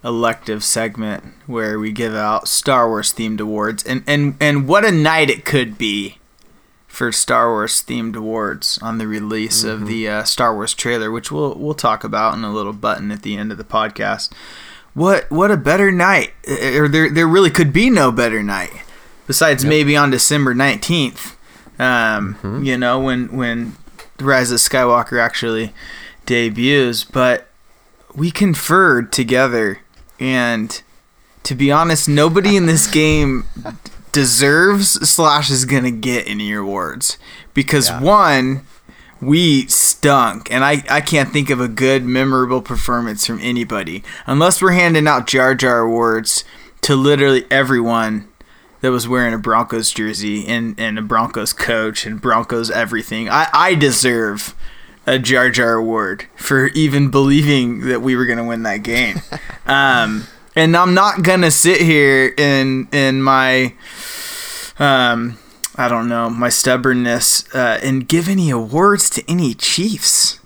elective 0.04 0.63
segment 0.63 1.24
where 1.46 1.78
we 1.78 1.91
give 1.91 2.15
out 2.15 2.48
Star 2.48 2.88
Wars 2.89 3.13
themed 3.13 3.39
awards, 3.39 3.84
and 3.84 4.04
and 4.08 4.36
and 4.39 4.67
what 4.67 4.84
a 4.86 4.91
night 4.91 5.30
it 5.30 5.46
could 5.46 5.78
be 5.78 6.17
for 6.88 7.12
Star 7.12 7.50
Wars 7.50 7.84
themed 7.84 8.15
awards 8.15 8.80
on 8.82 8.98
the 8.98 9.08
release 9.08 9.63
of 9.63 9.86
the 9.88 10.08
uh, 10.10 10.24
Star 10.24 10.54
Wars 10.56 10.74
trailer, 10.74 11.12
which 11.12 11.32
we'll 11.32 11.54
we'll 11.56 11.74
talk 11.76 12.04
about 12.04 12.34
in 12.34 12.44
a 12.44 12.52
little 12.52 12.74
button 12.74 13.12
at 13.12 13.22
the 13.22 13.38
end 13.38 13.52
of 13.52 13.58
the 13.58 13.63
podcast. 13.63 14.32
What 14.94 15.30
what 15.30 15.52
a 15.52 15.58
better 15.58 15.91
night, 15.91 16.34
Uh, 16.50 16.80
or 16.80 16.88
there 16.88 17.10
there 17.10 17.28
really 17.28 17.52
could 17.52 17.72
be 17.72 17.89
no 17.89 18.12
better 18.12 18.41
night 18.41 18.72
besides 19.28 19.63
maybe 19.63 19.96
on 19.96 20.10
December 20.10 20.54
nineteenth. 20.54 21.38
Um, 21.80 22.36
You 22.63 22.78
know 22.78 23.00
when 23.00 23.36
when 23.36 23.76
Rise 24.20 24.52
of 24.52 24.60
Skywalker 24.60 25.20
actually 25.20 25.74
debuts, 26.26 27.04
but 27.04 27.48
we 28.15 28.32
conferred 28.32 29.12
together, 29.12 29.80
and 30.19 30.82
to 31.43 31.56
be 31.56 31.71
honest, 31.71 32.08
nobody 32.08 32.56
in 32.56 32.65
this 32.65 32.89
game 32.89 33.45
deserves 34.12 35.10
slash 35.10 35.50
is 35.50 35.65
gonna 35.65 35.91
get 35.91 36.28
any 36.28 36.54
awards. 36.54 37.17
Because 37.54 37.91
one, 37.91 38.65
we 39.21 39.67
stunk, 39.67 40.52
and 40.52 40.63
I 40.63 40.84
I 40.89 41.02
can't 41.02 41.32
think 41.32 41.50
of 41.50 41.62
a 41.62 41.67
good 41.67 42.04
memorable 42.04 42.62
performance 42.62 43.26
from 43.26 43.39
anybody. 43.41 44.04
Unless 44.26 44.62
we're 44.62 44.71
handing 44.71 45.08
out 45.08 45.28
Jar 45.28 45.56
Jar 45.56 45.80
awards 45.80 46.43
to 46.82 46.95
literally 46.95 47.45
everyone 47.52 48.28
that 48.82 48.91
was 48.91 49.08
wearing 49.08 49.34
a 49.34 49.38
Broncos 49.38 49.91
jersey 49.91 50.45
and, 50.47 50.78
and 50.80 50.97
a 50.97 51.02
Broncos 51.02 51.54
coach 51.54 52.06
and 52.06 52.19
Broncos 52.19 52.69
everything. 52.69 53.30
I, 53.30 53.47
I 53.54 53.76
deserve 53.76 54.56
a 55.05 55.19
Jar 55.19 55.49
Jar 55.49 55.73
award 55.73 56.27
for 56.35 56.67
even 56.67 57.09
believing 57.09 57.81
that 57.87 58.01
we 58.01 58.15
were 58.15 58.25
going 58.25 58.37
to 58.37 58.43
win 58.43 58.63
that 58.63 58.83
game. 58.83 59.21
um, 59.65 60.25
and 60.55 60.75
I'm 60.75 60.93
not 60.93 61.23
going 61.23 61.41
to 61.41 61.51
sit 61.51 61.81
here 61.81 62.33
in 62.37 62.87
in 62.91 63.21
my 63.21 63.73
um 64.79 65.37
I 65.75 65.87
don't 65.87 66.09
know, 66.09 66.29
my 66.29 66.49
stubbornness 66.49 67.53
uh, 67.55 67.79
and 67.81 68.07
give 68.07 68.27
any 68.27 68.49
awards 68.49 69.09
to 69.11 69.23
any 69.29 69.53
Chiefs. 69.53 70.39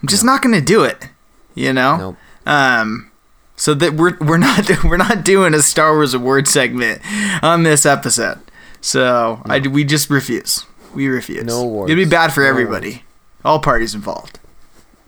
I'm 0.00 0.08
just 0.08 0.24
not 0.24 0.40
going 0.40 0.54
to 0.54 0.60
do 0.60 0.84
it, 0.84 1.08
you 1.54 1.72
know? 1.72 1.96
Nope. 1.96 2.16
Um, 2.46 3.10
so 3.56 3.74
that 3.74 3.94
we're 3.94 4.16
we're 4.18 4.38
not 4.38 4.70
we're 4.84 4.96
not 4.96 5.24
doing 5.24 5.52
a 5.52 5.62
Star 5.62 5.94
Wars 5.94 6.14
award 6.14 6.46
segment 6.46 7.02
on 7.42 7.64
this 7.64 7.84
episode. 7.84 8.38
So 8.80 9.42
I 9.46 9.58
we 9.58 9.82
just 9.84 10.10
refuse. 10.10 10.64
We 10.94 11.08
refuse. 11.08 11.44
No 11.44 11.62
awards. 11.62 11.90
It'd 11.90 12.02
be 12.02 12.08
bad 12.08 12.32
for 12.32 12.42
No 12.42 12.48
everybody, 12.48 13.02
all 13.46 13.60
parties 13.60 13.94
involved. 13.94 14.38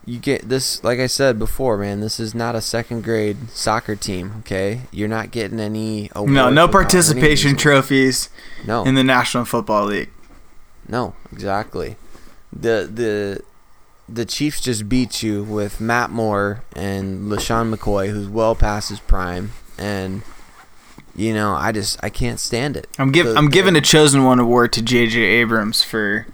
You 0.07 0.19
get 0.19 0.49
this, 0.49 0.83
like 0.83 0.99
I 1.01 1.07
said 1.07 1.39
before, 1.39 1.77
man. 1.77 2.01
This 2.01 2.19
is 2.19 2.35
not 2.35 2.55
a 2.55 2.63
second 2.63 3.05
grade 3.05 3.51
soccer 3.51 3.95
team. 3.95 4.37
Okay, 4.39 4.83
you're 4.91 5.07
not 5.09 5.31
getting 5.31 5.61
any. 5.61 6.11
No, 6.17 6.49
no 6.49 6.67
participation 6.67 7.57
trophies 7.57 8.31
No, 8.67 8.85
in 8.85 8.95
the 8.95 9.05
National 9.05 9.45
Football 9.45 9.85
League. 9.87 10.09
No, 10.89 11.15
exactly. 11.31 11.97
The 12.51 12.89
the 12.91 13.43
the 14.09 14.25
Chiefs 14.25 14.63
just 14.63 14.89
beat 14.89 15.23
you 15.23 15.45
with 15.45 15.79
Matt 15.79 16.09
Moore 16.09 16.65
and 16.75 17.31
LeSean 17.31 17.75
McCoy, 17.75 18.09
who's 18.09 18.29
well 18.29 18.55
past 18.55 18.89
his 18.89 19.01
prime, 19.01 19.51
and 19.77 20.23
you 21.15 21.35
know 21.35 21.53
I 21.53 21.73
just 21.73 22.03
I 22.03 22.09
can't 22.09 22.41
stand 22.41 22.79
it. 22.79 22.89
I'm 22.99 23.13
give 23.13 23.27
The- 23.27 23.35
I'm 23.37 23.51
giving 23.51 23.77
a 23.77 23.83
chosen 23.83 24.25
one 24.25 24.39
award 24.39 24.73
to 24.73 24.83
J.J. 24.83 25.21
Abrams 25.21 25.83
for 25.83 26.27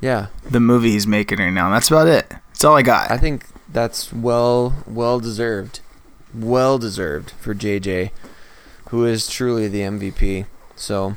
yeah. 0.00 0.26
the 0.48 0.60
movie 0.60 0.90
he's 0.92 1.06
making 1.06 1.38
right 1.38 1.50
now. 1.50 1.70
That's 1.70 1.88
about 1.88 2.08
it. 2.08 2.28
That's 2.28 2.64
all 2.64 2.76
I 2.76 2.82
got. 2.82 3.10
I 3.10 3.18
think 3.18 3.46
that's 3.68 4.12
well 4.12 4.82
well 4.86 5.20
deserved, 5.20 5.80
well 6.34 6.78
deserved 6.78 7.32
for 7.32 7.54
JJ, 7.54 8.10
who 8.90 9.04
is 9.04 9.28
truly 9.28 9.68
the 9.68 9.80
MVP. 9.80 10.46
So 10.74 11.16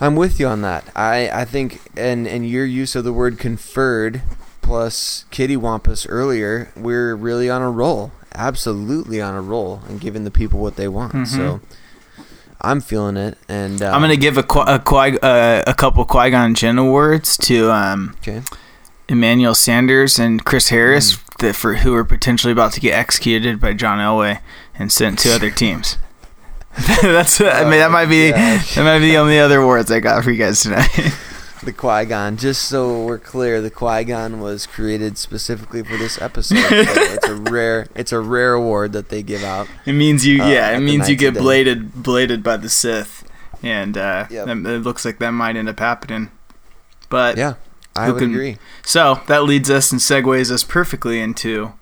I'm 0.00 0.16
with 0.16 0.38
you 0.38 0.46
on 0.46 0.62
that. 0.62 0.90
I 0.94 1.30
I 1.30 1.44
think 1.44 1.80
and 1.96 2.26
and 2.26 2.48
your 2.48 2.64
use 2.64 2.94
of 2.94 3.04
the 3.04 3.12
word 3.12 3.38
conferred 3.38 4.22
plus 4.60 5.24
Kitty 5.30 5.56
Wampus 5.56 6.06
earlier, 6.06 6.70
we're 6.76 7.16
really 7.16 7.48
on 7.48 7.62
a 7.62 7.70
roll. 7.70 8.12
absolutely 8.34 9.20
on 9.20 9.34
a 9.34 9.40
roll 9.40 9.80
and 9.88 10.00
giving 10.00 10.24
the 10.24 10.30
people 10.30 10.60
what 10.60 10.76
they 10.76 10.86
want. 10.86 11.26
So 11.26 11.38
mm-hmm. 11.38 11.64
I'm 12.60 12.80
feeling 12.80 13.16
it, 13.16 13.38
and 13.48 13.80
uh. 13.82 13.90
I'm 13.92 14.00
gonna 14.00 14.16
give 14.16 14.36
a 14.36 14.42
Qui- 14.42 14.64
a, 14.66 14.78
Qui- 14.78 15.18
uh, 15.20 15.62
a 15.66 15.74
couple 15.74 16.04
Qui 16.04 16.30
Gon 16.30 16.54
Jinn 16.54 16.78
awards 16.78 17.36
to 17.38 17.70
um, 17.70 18.14
okay. 18.18 18.42
Emmanuel 19.08 19.54
Sanders 19.54 20.18
and 20.18 20.44
Chris 20.44 20.68
Harris 20.70 21.16
Mm. 21.16 21.38
that 21.46 21.54
for 21.54 21.74
who 21.76 21.94
are 21.94 22.04
potentially 22.04 22.52
about 22.52 22.72
to 22.72 22.80
get 22.80 22.94
executed 22.94 23.60
by 23.60 23.72
John 23.72 23.98
Elway 23.98 24.40
and 24.76 24.90
sent 24.90 25.20
to 25.20 25.32
other 25.32 25.50
teams. 25.50 25.96
That's 27.02 27.40
I 27.40 27.62
mean 27.62 27.78
that 27.78 27.90
might 27.92 28.06
be 28.06 28.28
Oh 28.32 28.36
that 28.74 28.82
might 28.84 28.98
be 28.98 29.10
the 29.10 29.16
only 29.18 29.38
other 29.38 29.60
awards 29.60 29.90
I 29.90 30.00
got 30.00 30.22
for 30.24 30.30
you 30.32 30.36
guys 30.38 30.62
tonight. 30.62 30.88
The 31.62 31.72
Qui 31.72 32.04
Gon. 32.06 32.36
Just 32.36 32.62
so 32.62 33.04
we're 33.04 33.18
clear, 33.18 33.60
the 33.60 33.70
Qui 33.70 34.04
Gon 34.04 34.40
was 34.40 34.66
created 34.66 35.18
specifically 35.18 35.82
for 35.82 35.96
this 35.96 36.20
episode. 36.20 36.56
so 36.68 36.68
it's 36.72 37.28
a 37.28 37.34
rare, 37.34 37.88
it's 37.94 38.12
a 38.12 38.20
rare 38.20 38.54
award 38.54 38.92
that 38.92 39.08
they 39.08 39.22
give 39.22 39.42
out. 39.44 39.66
It 39.84 39.92
means 39.94 40.24
you, 40.26 40.42
Uh, 40.42 40.48
yeah. 40.48 40.70
It 40.76 40.80
means 40.80 41.08
you 41.10 41.16
get 41.16 41.34
bladed, 41.34 41.92
bladed 42.02 42.42
by 42.42 42.56
the 42.58 42.68
Sith, 42.68 43.24
and 43.62 43.96
uh, 43.98 44.26
Yep. 44.30 44.46
that- 44.46 44.66
it 44.66 44.82
looks 44.82 45.04
like 45.04 45.18
that 45.18 45.30
might 45.32 45.56
end 45.56 45.68
up 45.68 45.78
happening. 45.80 46.30
But 47.08 47.36
Yeah, 47.36 47.54
I 47.96 48.10
would 48.10 48.20
can- 48.20 48.30
agree. 48.30 48.58
so 48.84 49.20
that 49.26 49.44
leads 49.44 49.70
us 49.70 49.90
and 49.90 50.00
segues 50.00 50.50
us 50.50 50.62
perfectly 50.62 51.20
into 51.20 51.72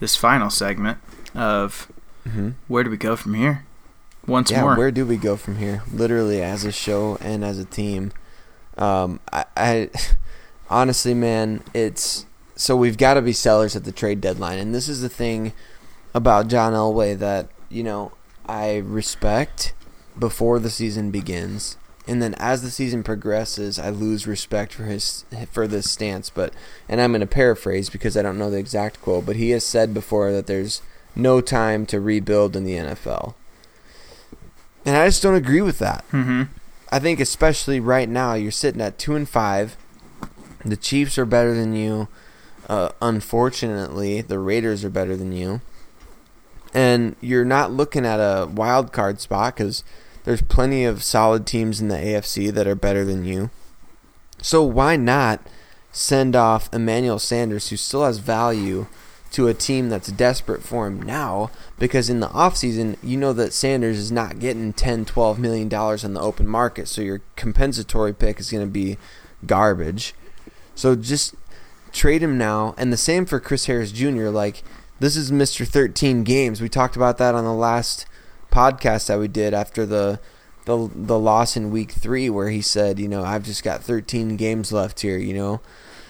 this 0.00 0.14
final 0.16 0.50
segment 0.50 0.98
of 1.34 1.88
hmm 2.30 2.50
where 2.68 2.82
do 2.84 2.90
we 2.90 2.96
go 2.96 3.16
from 3.16 3.34
here? 3.34 3.64
Once 4.26 4.50
Yeah, 4.50 4.60
more, 4.62 4.74
where 4.76 4.90
do 4.90 5.06
we 5.06 5.16
go 5.16 5.36
from 5.36 5.56
here? 5.58 5.82
Literally, 5.92 6.42
as 6.42 6.64
a 6.64 6.72
show 6.72 7.16
and 7.20 7.44
as 7.44 7.58
a 7.58 7.64
team. 7.64 8.12
Um, 8.76 9.20
I, 9.32 9.44
I 9.56 9.90
honestly, 10.70 11.14
man, 11.14 11.62
it's 11.74 12.26
so 12.54 12.76
we've 12.76 12.98
got 12.98 13.14
to 13.14 13.22
be 13.22 13.32
sellers 13.32 13.76
at 13.76 13.84
the 13.84 13.92
trade 13.92 14.20
deadline, 14.20 14.58
and 14.58 14.74
this 14.74 14.88
is 14.88 15.02
the 15.02 15.08
thing 15.08 15.52
about 16.14 16.48
John 16.48 16.72
Elway 16.72 17.18
that 17.18 17.48
you 17.68 17.82
know 17.82 18.12
I 18.46 18.76
respect 18.78 19.74
before 20.18 20.58
the 20.58 20.70
season 20.70 21.10
begins, 21.10 21.76
and 22.06 22.22
then 22.22 22.34
as 22.34 22.62
the 22.62 22.70
season 22.70 23.02
progresses, 23.02 23.78
I 23.78 23.90
lose 23.90 24.26
respect 24.26 24.72
for 24.72 24.84
his 24.84 25.24
for 25.50 25.66
this 25.66 25.90
stance. 25.90 26.30
But 26.30 26.52
and 26.88 27.00
I'm 27.00 27.12
going 27.12 27.20
to 27.20 27.26
paraphrase 27.26 27.90
because 27.90 28.16
I 28.16 28.22
don't 28.22 28.38
know 28.38 28.50
the 28.50 28.58
exact 28.58 29.00
quote, 29.02 29.26
but 29.26 29.36
he 29.36 29.50
has 29.50 29.64
said 29.64 29.92
before 29.92 30.32
that 30.32 30.46
there's 30.46 30.82
no 31.14 31.40
time 31.40 31.86
to 31.86 32.00
rebuild 32.00 32.56
in 32.56 32.64
the 32.64 32.74
NFL. 32.74 33.34
And 34.84 34.96
I 34.96 35.06
just 35.06 35.22
don't 35.22 35.34
agree 35.34 35.62
with 35.62 35.78
that. 35.80 36.04
hmm 36.10 36.44
I 36.90 36.98
think 36.98 37.20
especially 37.20 37.80
right 37.80 38.08
now, 38.08 38.34
you're 38.34 38.50
sitting 38.50 38.80
at 38.80 38.98
two 38.98 39.16
and 39.16 39.28
five. 39.28 39.76
The 40.64 40.76
Chiefs 40.76 41.18
are 41.18 41.26
better 41.26 41.54
than 41.54 41.74
you. 41.74 42.08
Uh, 42.68 42.90
unfortunately, 43.00 44.20
the 44.20 44.38
Raiders 44.38 44.84
are 44.84 44.90
better 44.90 45.16
than 45.16 45.32
you. 45.32 45.60
And 46.74 47.16
you're 47.20 47.44
not 47.44 47.72
looking 47.72 48.04
at 48.04 48.18
a 48.18 48.46
wild 48.46 48.92
card 48.92 49.20
spot 49.20 49.56
because 49.56 49.84
there's 50.24 50.42
plenty 50.42 50.84
of 50.84 51.02
solid 51.02 51.46
teams 51.46 51.80
in 51.80 51.88
the 51.88 51.96
AFC 51.96 52.52
that 52.52 52.66
are 52.66 52.74
better 52.74 53.04
than 53.04 53.24
you. 53.24 53.50
So 54.42 54.62
why 54.62 54.96
not 54.96 55.40
send 55.92 56.36
off 56.36 56.72
Emmanuel 56.74 57.18
Sanders, 57.18 57.70
who 57.70 57.76
still 57.76 58.04
has 58.04 58.18
value, 58.18 58.86
to 59.32 59.48
a 59.48 59.54
team 59.54 59.88
that's 59.88 60.08
desperate 60.08 60.62
for 60.62 60.86
him 60.86 61.02
now? 61.02 61.50
Because 61.78 62.08
in 62.08 62.20
the 62.20 62.28
offseason, 62.28 62.96
you 63.02 63.16
know 63.16 63.32
that 63.32 63.52
Sanders 63.52 63.98
is 63.98 64.12
not 64.12 64.38
getting 64.38 64.72
10, 64.72 65.04
12 65.04 65.38
million 65.38 65.68
dollars 65.68 66.04
on 66.04 66.14
the 66.14 66.20
open 66.20 66.46
market, 66.46 66.88
so 66.88 67.02
your 67.02 67.22
compensatory 67.36 68.12
pick 68.12 68.40
is 68.40 68.50
going 68.50 68.64
to 68.64 68.70
be 68.70 68.96
garbage. 69.44 70.14
So 70.74 70.94
just 70.94 71.34
trade 71.92 72.22
him 72.22 72.36
now, 72.38 72.74
and 72.76 72.92
the 72.92 72.96
same 72.96 73.26
for 73.26 73.40
Chris 73.40 73.66
Harris 73.66 73.92
Jr. 73.92 74.28
Like 74.28 74.62
this 74.98 75.16
is 75.16 75.30
Mr. 75.30 75.66
13 75.66 76.24
games. 76.24 76.60
We 76.60 76.68
talked 76.68 76.96
about 76.96 77.18
that 77.18 77.34
on 77.34 77.44
the 77.44 77.52
last 77.52 78.06
podcast 78.50 79.08
that 79.08 79.18
we 79.18 79.28
did 79.28 79.52
after 79.52 79.84
the 79.84 80.20
the 80.64 80.90
the 80.94 81.18
loss 81.18 81.56
in 81.56 81.70
week 81.70 81.92
3 81.92 82.30
where 82.30 82.50
he 82.50 82.60
said, 82.60 82.98
you 82.98 83.08
know, 83.08 83.22
I've 83.22 83.44
just 83.44 83.62
got 83.62 83.82
13 83.82 84.36
games 84.36 84.72
left 84.72 85.00
here, 85.00 85.18
you 85.18 85.34
know. 85.34 85.60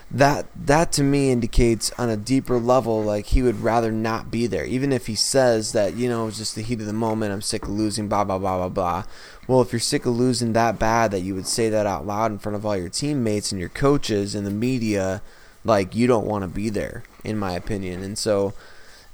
That 0.08 0.46
that 0.54 0.92
to 0.92 1.02
me 1.02 1.32
indicates 1.32 1.90
on 1.98 2.08
a 2.08 2.16
deeper 2.16 2.60
level 2.60 3.02
like 3.02 3.26
he 3.26 3.42
would 3.42 3.60
rather 3.60 3.90
not 3.90 4.30
be 4.30 4.46
there 4.46 4.64
even 4.64 4.92
if 4.92 5.08
he 5.08 5.16
says 5.16 5.72
that, 5.72 5.96
you 5.96 6.08
know, 6.08 6.22
it 6.22 6.26
was 6.26 6.38
just 6.38 6.54
the 6.54 6.62
heat 6.62 6.80
of 6.80 6.86
the 6.86 6.92
moment, 6.92 7.32
I'm 7.32 7.42
sick 7.42 7.64
of 7.64 7.70
losing 7.70 8.06
blah 8.08 8.22
blah 8.22 8.38
blah 8.38 8.56
blah 8.56 8.68
blah. 8.68 9.04
Well, 9.48 9.60
if 9.60 9.72
you're 9.72 9.80
sick 9.80 10.06
of 10.06 10.16
losing 10.16 10.52
that 10.52 10.78
bad 10.78 11.10
that 11.10 11.22
you 11.22 11.34
would 11.34 11.48
say 11.48 11.68
that 11.70 11.86
out 11.86 12.06
loud 12.06 12.30
in 12.30 12.38
front 12.38 12.54
of 12.54 12.64
all 12.64 12.76
your 12.76 12.88
teammates 12.88 13.50
and 13.50 13.60
your 13.60 13.68
coaches 13.68 14.36
and 14.36 14.46
the 14.46 14.50
media, 14.52 15.22
like 15.64 15.96
you 15.96 16.06
don't 16.06 16.26
want 16.26 16.42
to 16.42 16.48
be 16.48 16.68
there 16.68 17.02
in 17.24 17.36
my 17.36 17.52
opinion. 17.52 18.04
And 18.04 18.16
so 18.16 18.54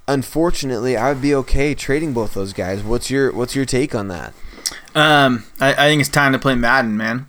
unfortunately, 0.07 0.97
I 0.97 1.11
would 1.11 1.23
be 1.23 1.35
okay 1.37 1.75
trading 1.75 2.13
both 2.13 2.35
those 2.35 2.53
guys. 2.53 2.83
What's 2.83 3.11
your 3.11 3.33
what's 3.33 3.57
your 3.57 3.65
take 3.65 3.95
on 3.95 4.09
that? 4.09 4.35
Um, 4.95 5.45
I, 5.59 5.73
I 5.73 5.89
think 5.89 6.01
it's 6.01 6.11
time 6.11 6.33
to 6.33 6.39
play 6.39 6.55
Madden, 6.55 6.97
man. 6.97 7.27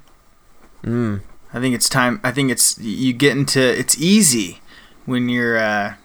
Mm. 0.84 1.22
I 1.54 1.60
think 1.60 1.76
it's 1.76 1.88
time. 1.88 2.20
I 2.24 2.32
think 2.32 2.52
it's 2.52 2.78
you 2.80 3.14
get 3.14 3.38
into 3.38 3.62
it's 3.62 3.98
easy 4.00 4.62
when 5.06 5.30
you're 5.30 5.58
uh, 5.58 5.96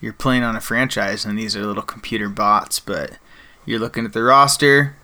you're 0.00 0.12
playing 0.12 0.42
on 0.42 0.54
a 0.54 0.60
franchise 0.60 1.24
and 1.24 1.38
these 1.38 1.56
are 1.56 1.64
little 1.64 1.82
computer 1.82 2.28
bots, 2.28 2.80
but 2.80 3.12
you're 3.64 3.78
looking 3.78 4.04
at 4.04 4.12
the 4.12 4.22
roster. 4.22 4.96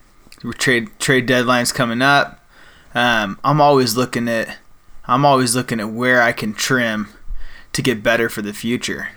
Trade 0.57 0.89
trade 0.99 1.27
deadlines 1.27 1.73
coming 1.73 2.01
up. 2.01 2.45
Um, 2.93 3.39
I'm 3.43 3.61
always 3.61 3.95
looking 3.97 4.27
at 4.27 4.57
I'm 5.05 5.25
always 5.25 5.55
looking 5.55 5.79
at 5.79 5.89
where 5.89 6.21
I 6.21 6.31
can 6.31 6.53
trim 6.53 7.09
to 7.73 7.81
get 7.81 8.03
better 8.03 8.29
for 8.29 8.41
the 8.41 8.53
future. 8.53 9.09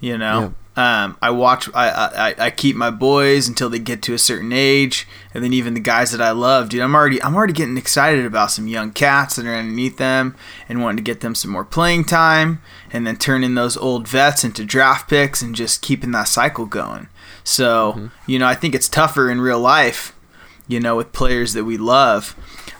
You 0.00 0.18
know, 0.18 0.54
um, 0.78 1.18
I 1.20 1.30
watch 1.30 1.68
I, 1.74 1.88
I 1.90 2.34
I 2.46 2.50
keep 2.52 2.76
my 2.76 2.92
boys 2.92 3.48
until 3.48 3.68
they 3.68 3.80
get 3.80 4.00
to 4.02 4.14
a 4.14 4.18
certain 4.18 4.52
age, 4.52 5.08
and 5.34 5.42
then 5.42 5.52
even 5.52 5.74
the 5.74 5.80
guys 5.80 6.12
that 6.12 6.20
I 6.20 6.30
love, 6.30 6.68
dude. 6.68 6.82
I'm 6.82 6.94
already 6.94 7.20
I'm 7.20 7.34
already 7.34 7.52
getting 7.52 7.76
excited 7.76 8.24
about 8.24 8.52
some 8.52 8.68
young 8.68 8.92
cats 8.92 9.34
that 9.34 9.46
are 9.46 9.56
underneath 9.56 9.96
them 9.96 10.36
and 10.68 10.80
wanting 10.80 10.98
to 10.98 11.02
get 11.02 11.18
them 11.20 11.34
some 11.34 11.50
more 11.50 11.64
playing 11.64 12.04
time, 12.04 12.62
and 12.92 13.04
then 13.04 13.16
turning 13.16 13.56
those 13.56 13.76
old 13.76 14.06
vets 14.06 14.44
into 14.44 14.64
draft 14.64 15.10
picks 15.10 15.42
and 15.42 15.56
just 15.56 15.82
keeping 15.82 16.12
that 16.12 16.28
cycle 16.28 16.64
going. 16.64 17.08
So 17.42 18.10
you 18.28 18.38
know, 18.38 18.46
I 18.46 18.54
think 18.54 18.76
it's 18.76 18.88
tougher 18.88 19.32
in 19.32 19.40
real 19.40 19.58
life, 19.58 20.14
you 20.68 20.78
know, 20.78 20.94
with 20.94 21.12
players 21.12 21.54
that 21.54 21.64
we 21.64 21.76
love. 21.76 22.36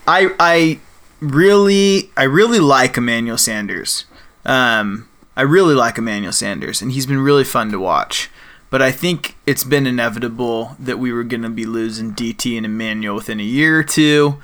I 0.06 0.36
I 0.38 0.78
really 1.18 2.12
I 2.16 2.22
really 2.22 2.60
like 2.60 2.96
Emmanuel 2.96 3.38
Sanders. 3.38 4.04
Um, 4.44 5.08
I 5.38 5.42
really 5.42 5.76
like 5.76 5.98
Emmanuel 5.98 6.32
Sanders, 6.32 6.82
and 6.82 6.90
he's 6.90 7.06
been 7.06 7.20
really 7.20 7.44
fun 7.44 7.70
to 7.70 7.78
watch. 7.78 8.28
But 8.70 8.82
I 8.82 8.90
think 8.90 9.36
it's 9.46 9.62
been 9.62 9.86
inevitable 9.86 10.76
that 10.80 10.98
we 10.98 11.12
were 11.12 11.22
going 11.22 11.42
to 11.42 11.48
be 11.48 11.64
losing 11.64 12.12
DT 12.12 12.56
and 12.56 12.66
Emmanuel 12.66 13.14
within 13.14 13.38
a 13.38 13.44
year 13.44 13.78
or 13.78 13.84
two 13.84 14.40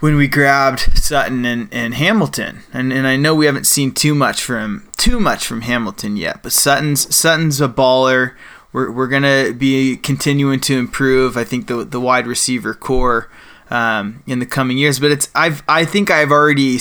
when 0.00 0.16
we 0.16 0.26
grabbed 0.26 0.98
Sutton 0.98 1.44
and, 1.44 1.68
and 1.72 1.94
Hamilton. 1.94 2.62
And 2.72 2.92
and 2.92 3.06
I 3.06 3.14
know 3.14 3.36
we 3.36 3.46
haven't 3.46 3.68
seen 3.68 3.92
too 3.92 4.16
much 4.16 4.42
from 4.42 4.88
too 4.96 5.20
much 5.20 5.46
from 5.46 5.60
Hamilton 5.60 6.16
yet, 6.16 6.42
but 6.42 6.50
Sutton's 6.50 7.14
Sutton's 7.14 7.60
a 7.60 7.68
baller. 7.68 8.34
We're, 8.72 8.90
we're 8.90 9.06
gonna 9.06 9.52
be 9.52 9.96
continuing 9.96 10.58
to 10.60 10.76
improve. 10.76 11.36
I 11.36 11.44
think 11.44 11.68
the 11.68 11.84
the 11.84 12.00
wide 12.00 12.26
receiver 12.26 12.74
corps 12.74 13.30
um, 13.70 14.24
in 14.26 14.40
the 14.40 14.46
coming 14.46 14.76
years, 14.76 14.98
but 14.98 15.12
it's 15.12 15.28
I've 15.36 15.62
I 15.68 15.84
think 15.84 16.10
I've 16.10 16.32
already 16.32 16.78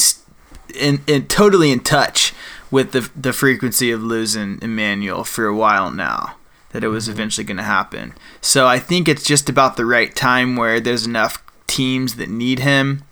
in, 0.73 1.01
in 1.05 1.27
totally 1.27 1.71
in 1.71 1.81
touch 1.81 2.33
with 2.71 2.91
the 2.91 3.09
the 3.15 3.33
frequency 3.33 3.91
of 3.91 4.01
losing 4.03 4.59
Emmanuel 4.61 5.23
for 5.23 5.45
a 5.45 5.55
while 5.55 5.91
now. 5.91 6.35
That 6.71 6.83
it 6.83 6.89
was 6.89 7.09
eventually 7.09 7.45
going 7.45 7.57
to 7.57 7.63
happen. 7.63 8.13
So 8.41 8.67
I 8.67 8.77
think 8.77 9.07
it's 9.07 9.23
just 9.23 9.49
about 9.49 9.75
the 9.75 9.87
right 9.87 10.15
time 10.15 10.55
where 10.55 10.79
there's 10.79 11.05
enough 11.07 11.43
teams 11.65 12.15
that 12.17 12.29
need 12.29 12.59
him, 12.59 13.03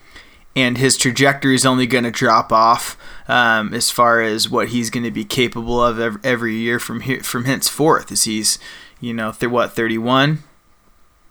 and 0.55 0.77
his 0.77 0.95
trajectory 0.95 1.55
is 1.55 1.65
only 1.65 1.87
going 1.87 2.03
to 2.03 2.11
drop 2.11 2.51
off 2.51 2.95
um, 3.27 3.73
as 3.73 3.89
far 3.89 4.21
as 4.21 4.47
what 4.47 4.69
he's 4.69 4.91
going 4.91 5.05
to 5.05 5.11
be 5.11 5.25
capable 5.25 5.83
of 5.83 5.99
ev- 5.99 6.23
every 6.23 6.55
year 6.55 6.79
from 6.79 7.01
here 7.01 7.21
from 7.23 7.45
henceforth. 7.45 8.11
As 8.11 8.25
he's, 8.25 8.59
you 8.99 9.13
know, 9.13 9.31
through 9.31 9.49
what 9.49 9.73
thirty 9.73 9.97
one. 9.97 10.43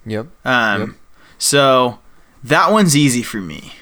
Yep. 0.04 0.26
Um, 0.44 0.80
Yep. 0.80 0.90
So 1.38 1.98
that 2.42 2.72
one's 2.72 2.96
easy 2.96 3.22
for 3.22 3.38
me. 3.38 3.72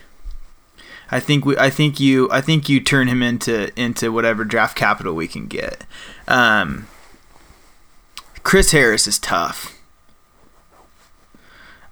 I 1.10 1.20
think 1.20 1.44
we, 1.44 1.56
I 1.56 1.70
think 1.70 2.00
you, 2.00 2.30
I 2.30 2.40
think 2.40 2.68
you 2.68 2.80
turn 2.80 3.08
him 3.08 3.22
into 3.22 3.70
into 3.80 4.10
whatever 4.10 4.44
draft 4.44 4.76
capital 4.76 5.14
we 5.14 5.28
can 5.28 5.46
get. 5.46 5.84
Um, 6.26 6.88
Chris 8.42 8.72
Harris 8.72 9.06
is 9.06 9.18
tough. 9.18 9.70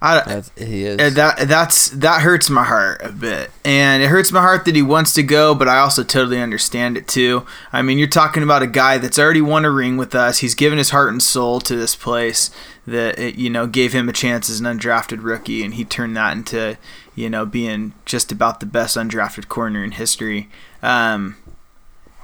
I, 0.01 0.21
That's, 0.25 0.51
he 0.57 0.83
is. 0.83 1.15
that 1.15 1.47
that's 1.47 1.89
that 1.91 2.23
hurts 2.23 2.49
my 2.49 2.65
heart 2.65 2.99
a 3.01 3.09
bit, 3.09 3.51
and 3.63 4.03
it 4.03 4.07
hurts 4.07 4.33
my 4.33 4.41
heart 4.41 4.65
that 4.65 4.75
he 4.75 4.81
wants 4.81 5.13
to 5.13 5.23
go. 5.23 5.55
But 5.55 5.69
I 5.69 5.79
also 5.79 6.03
totally 6.03 6.41
understand 6.41 6.97
it 6.97 7.07
too. 7.07 7.45
I 7.71 7.81
mean, 7.81 7.97
you're 7.97 8.09
talking 8.09 8.43
about 8.43 8.61
a 8.61 8.67
guy 8.67 8.97
that's 8.97 9.17
already 9.17 9.39
won 9.39 9.63
a 9.63 9.71
ring 9.71 9.95
with 9.95 10.13
us. 10.13 10.39
He's 10.39 10.55
given 10.55 10.77
his 10.77 10.89
heart 10.89 11.13
and 11.13 11.23
soul 11.23 11.61
to 11.61 11.77
this 11.77 11.95
place 11.95 12.51
that 12.85 13.17
it, 13.17 13.35
you 13.35 13.49
know 13.49 13.67
gave 13.67 13.93
him 13.93 14.09
a 14.09 14.13
chance 14.13 14.49
as 14.49 14.59
an 14.59 14.65
undrafted 14.65 15.23
rookie, 15.23 15.63
and 15.63 15.75
he 15.75 15.85
turned 15.85 16.15
that 16.17 16.33
into 16.33 16.77
you 17.15 17.29
know 17.29 17.45
being 17.45 17.93
just 18.05 18.31
about 18.31 18.59
the 18.59 18.65
best 18.65 18.97
undrafted 18.97 19.47
corner 19.47 19.83
in 19.83 19.91
history. 19.91 20.49
Um, 20.81 21.37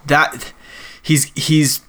that 0.06 0.54
he's 1.02 1.26
he's 1.36 1.82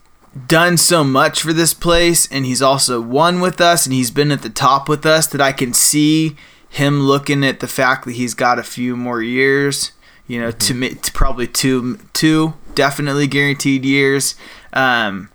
done 0.47 0.77
so 0.77 1.03
much 1.03 1.43
for 1.43 1.53
this 1.53 1.75
place 1.75 2.31
and 2.31 2.47
he's 2.47 2.63
also 2.63 3.01
won 3.01 3.41
with 3.41 3.61
us 3.61 3.85
and 3.85 3.93
he's 3.93 4.13
been 4.13 4.31
at 4.31 4.43
the 4.43 4.51
top 4.51 4.89
with 4.89 5.05
us 5.05 5.27
that 5.27 5.41
I 5.41 5.51
can 5.51 5.73
see 5.73 6.37
him 6.69 7.01
looking 7.01 7.45
at 7.45 7.59
the 7.59 7.67
fact 7.67 8.05
that 8.05 8.13
he's 8.13 8.35
got 8.35 8.59
a 8.59 8.63
few 8.63 8.97
more 8.97 9.21
years, 9.21 9.91
you 10.29 10.41
know, 10.41 10.53
to, 10.53 10.75
mi- 10.75 10.95
to 10.95 11.13
probably 11.13 11.49
two 11.49 11.99
two 12.13 12.55
definitely 12.75 13.27
guaranteed 13.27 13.85
years. 13.85 14.37
Um, 14.73 15.31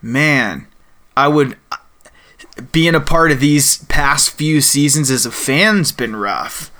man, 0.00 0.66
I 1.16 1.28
would 1.28 1.56
being 2.72 2.94
a 2.94 3.00
part 3.00 3.30
of 3.32 3.40
these 3.40 3.78
past 3.84 4.30
few 4.30 4.60
seasons 4.60 5.10
as 5.10 5.24
a 5.26 5.30
fan's 5.30 5.92
been 5.92 6.16
rough. 6.16 6.70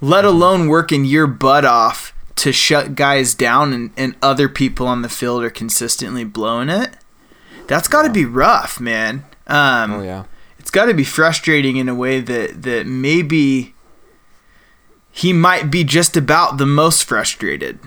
Let 0.00 0.24
alone 0.24 0.68
working 0.68 1.04
your 1.04 1.26
butt 1.26 1.64
off 1.64 2.14
to 2.36 2.52
shut 2.52 2.94
guys 2.94 3.34
down 3.34 3.72
and, 3.72 3.90
and 3.96 4.14
other 4.22 4.48
people 4.48 4.86
on 4.86 5.02
the 5.02 5.08
field 5.08 5.42
are 5.42 5.50
consistently 5.50 6.24
blowing 6.24 6.68
it. 6.68 6.90
That's 7.66 7.88
got 7.88 8.02
to 8.02 8.10
be 8.10 8.24
rough, 8.24 8.80
man. 8.80 9.24
Um, 9.46 9.92
Oh 9.94 10.02
yeah. 10.02 10.24
it's 10.58 10.70
got 10.70 10.86
to 10.86 10.94
be 10.94 11.04
frustrating 11.04 11.76
in 11.76 11.88
a 11.88 11.94
way 11.94 12.20
that 12.20 12.62
that 12.62 12.86
maybe 12.86 13.74
he 15.10 15.32
might 15.32 15.70
be 15.70 15.82
just 15.84 16.16
about 16.16 16.58
the 16.58 16.66
most 16.66 17.04
frustrated 17.04 17.78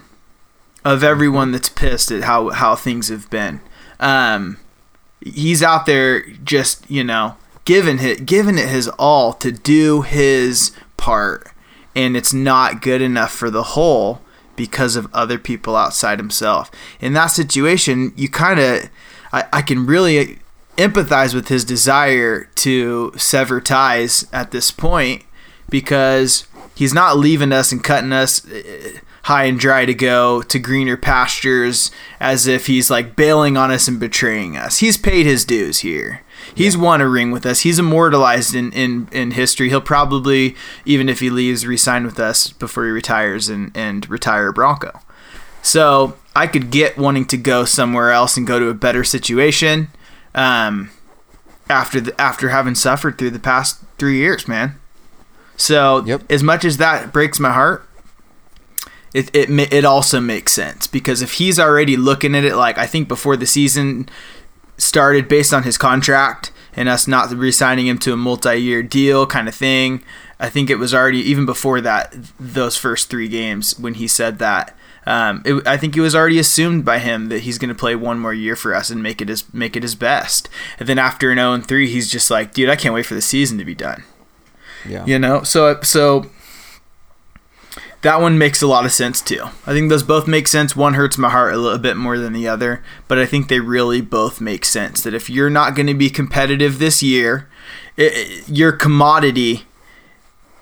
of 0.83 1.03
everyone 1.03 1.51
that's 1.51 1.69
pissed 1.69 2.11
at 2.11 2.23
how 2.23 2.49
how 2.49 2.75
things 2.75 3.07
have 3.09 3.29
been. 3.29 3.61
Um, 3.99 4.57
he's 5.21 5.63
out 5.63 5.85
there 5.85 6.21
just 6.43 6.89
you 6.89 7.03
know 7.03 7.35
giving 7.65 7.99
it 7.99 8.25
giving 8.25 8.57
it 8.57 8.67
his 8.67 8.87
all 8.99 9.33
to 9.33 9.51
do 9.51 10.01
his 10.01 10.71
part, 10.97 11.51
and 11.95 12.17
it's 12.17 12.33
not 12.33 12.81
good 12.81 13.01
enough 13.01 13.31
for 13.31 13.49
the 13.49 13.63
whole 13.63 14.21
because 14.55 14.95
of 14.95 15.13
other 15.13 15.37
people 15.39 15.75
outside 15.75 16.19
himself. 16.19 16.69
In 16.99 17.13
that 17.13 17.27
situation, 17.27 18.13
you 18.15 18.29
kind 18.29 18.59
of 18.59 18.89
I, 19.31 19.45
I 19.53 19.61
can 19.61 19.85
really 19.85 20.39
empathize 20.77 21.33
with 21.33 21.47
his 21.47 21.65
desire 21.65 22.45
to 22.55 23.11
sever 23.17 23.61
ties 23.61 24.27
at 24.31 24.51
this 24.51 24.71
point 24.71 25.23
because 25.69 26.45
he's 26.75 26.93
not 26.93 27.17
leaving 27.17 27.51
us 27.51 27.71
and 27.71 27.83
cutting 27.83 28.13
us 28.13 28.45
uh, 28.49 28.99
high 29.23 29.43
and 29.45 29.59
dry 29.59 29.85
to 29.85 29.93
go 29.93 30.41
to 30.41 30.57
greener 30.59 30.97
pastures 30.97 31.91
as 32.19 32.47
if 32.47 32.67
he's 32.67 32.89
like 32.89 33.15
bailing 33.15 33.55
on 33.57 33.69
us 33.71 33.87
and 33.87 33.99
betraying 33.99 34.57
us. 34.57 34.79
He's 34.79 34.97
paid 34.97 35.25
his 35.25 35.45
dues 35.45 35.79
here. 35.79 36.21
He's 36.55 36.75
won 36.75 37.01
a 37.01 37.07
ring 37.07 37.31
with 37.31 37.45
us. 37.45 37.59
He's 37.61 37.77
immortalized 37.77 38.55
in, 38.55 38.71
in, 38.73 39.07
in 39.11 39.31
history. 39.31 39.69
He'll 39.69 39.79
probably, 39.79 40.55
even 40.85 41.07
if 41.07 41.19
he 41.19 41.29
leaves, 41.29 41.67
resign 41.67 42.03
with 42.03 42.19
us 42.19 42.49
before 42.51 42.85
he 42.85 42.89
retires 42.91 43.47
and, 43.47 43.71
and 43.75 44.09
retire 44.09 44.51
Bronco. 44.51 44.99
So 45.61 46.17
I 46.35 46.47
could 46.47 46.71
get 46.71 46.97
wanting 46.97 47.25
to 47.25 47.37
go 47.37 47.63
somewhere 47.65 48.11
else 48.11 48.37
and 48.37 48.47
go 48.47 48.57
to 48.57 48.69
a 48.69 48.73
better 48.73 49.03
situation 49.03 49.89
um, 50.33 50.89
after 51.69 52.01
the, 52.01 52.19
after 52.19 52.49
having 52.49 52.73
suffered 52.73 53.19
through 53.19 53.29
the 53.31 53.39
past 53.39 53.79
three 53.99 54.17
years, 54.17 54.47
man. 54.47 54.75
So 55.57 56.03
Yep. 56.05 56.23
as 56.31 56.41
much 56.41 56.65
as 56.65 56.77
that 56.77 57.13
breaks 57.13 57.39
my 57.39 57.51
heart, 57.51 57.87
it, 59.13 59.33
it 59.35 59.49
it 59.73 59.85
also 59.85 60.19
makes 60.19 60.53
sense 60.53 60.87
because 60.87 61.21
if 61.21 61.33
he's 61.33 61.59
already 61.59 61.97
looking 61.97 62.35
at 62.35 62.43
it 62.43 62.55
like 62.55 62.77
I 62.77 62.87
think 62.87 63.07
before 63.07 63.35
the 63.35 63.45
season 63.45 64.07
started 64.77 65.27
based 65.27 65.53
on 65.53 65.63
his 65.63 65.77
contract 65.77 66.51
and 66.73 66.89
us 66.89 67.07
not 67.07 67.31
re-signing 67.31 67.87
him 67.87 67.97
to 67.99 68.13
a 68.13 68.17
multi-year 68.17 68.81
deal 68.81 69.25
kind 69.25 69.47
of 69.47 69.55
thing. 69.55 70.03
I 70.39 70.49
think 70.49 70.69
it 70.69 70.77
was 70.77 70.93
already 70.93 71.19
even 71.19 71.45
before 71.45 71.81
that 71.81 72.15
those 72.39 72.77
first 72.77 73.09
three 73.09 73.27
games 73.27 73.77
when 73.77 73.95
he 73.95 74.07
said 74.07 74.39
that. 74.39 74.75
Um, 75.05 75.41
it, 75.45 75.67
I 75.67 75.77
think 75.77 75.97
it 75.97 76.01
was 76.01 76.15
already 76.15 76.39
assumed 76.39 76.85
by 76.85 76.99
him 76.99 77.29
that 77.29 77.39
he's 77.39 77.57
going 77.57 77.69
to 77.69 77.75
play 77.75 77.95
one 77.95 78.19
more 78.19 78.33
year 78.33 78.55
for 78.55 78.73
us 78.73 78.89
and 78.89 79.01
make 79.01 79.21
it 79.21 79.29
his 79.29 79.51
make 79.53 79.75
it 79.75 79.83
his 79.83 79.95
best. 79.95 80.49
And 80.79 80.87
then 80.87 80.99
after 80.99 81.31
an 81.31 81.37
0 81.37 81.53
and 81.53 81.67
3, 81.67 81.89
he's 81.89 82.09
just 82.09 82.29
like, 82.31 82.53
dude, 82.53 82.69
I 82.69 82.75
can't 82.75 82.93
wait 82.93 83.05
for 83.05 83.15
the 83.15 83.21
season 83.21 83.57
to 83.57 83.65
be 83.65 83.75
done. 83.75 84.03
Yeah. 84.87 85.05
You 85.05 85.19
know, 85.19 85.43
so 85.43 85.79
so 85.81 86.29
that 88.01 88.19
one 88.19 88.37
makes 88.37 88.61
a 88.61 88.67
lot 88.67 88.85
of 88.85 88.91
sense 88.91 89.21
too. 89.21 89.43
I 89.65 89.73
think 89.73 89.89
those 89.89 90.03
both 90.03 90.27
make 90.27 90.47
sense. 90.47 90.75
One 90.75 90.95
hurts 90.95 91.17
my 91.17 91.29
heart 91.29 91.53
a 91.53 91.57
little 91.57 91.77
bit 91.77 91.97
more 91.97 92.17
than 92.17 92.33
the 92.33 92.47
other, 92.47 92.83
but 93.07 93.19
I 93.19 93.25
think 93.25 93.47
they 93.47 93.59
really 93.59 94.01
both 94.01 94.41
make 94.41 94.65
sense. 94.65 95.01
That 95.01 95.13
if 95.13 95.29
you're 95.29 95.49
not 95.49 95.75
going 95.75 95.87
to 95.87 95.93
be 95.93 96.09
competitive 96.09 96.79
this 96.79 97.03
year, 97.03 97.47
it, 97.97 98.49
your 98.49 98.71
commodity, 98.71 99.65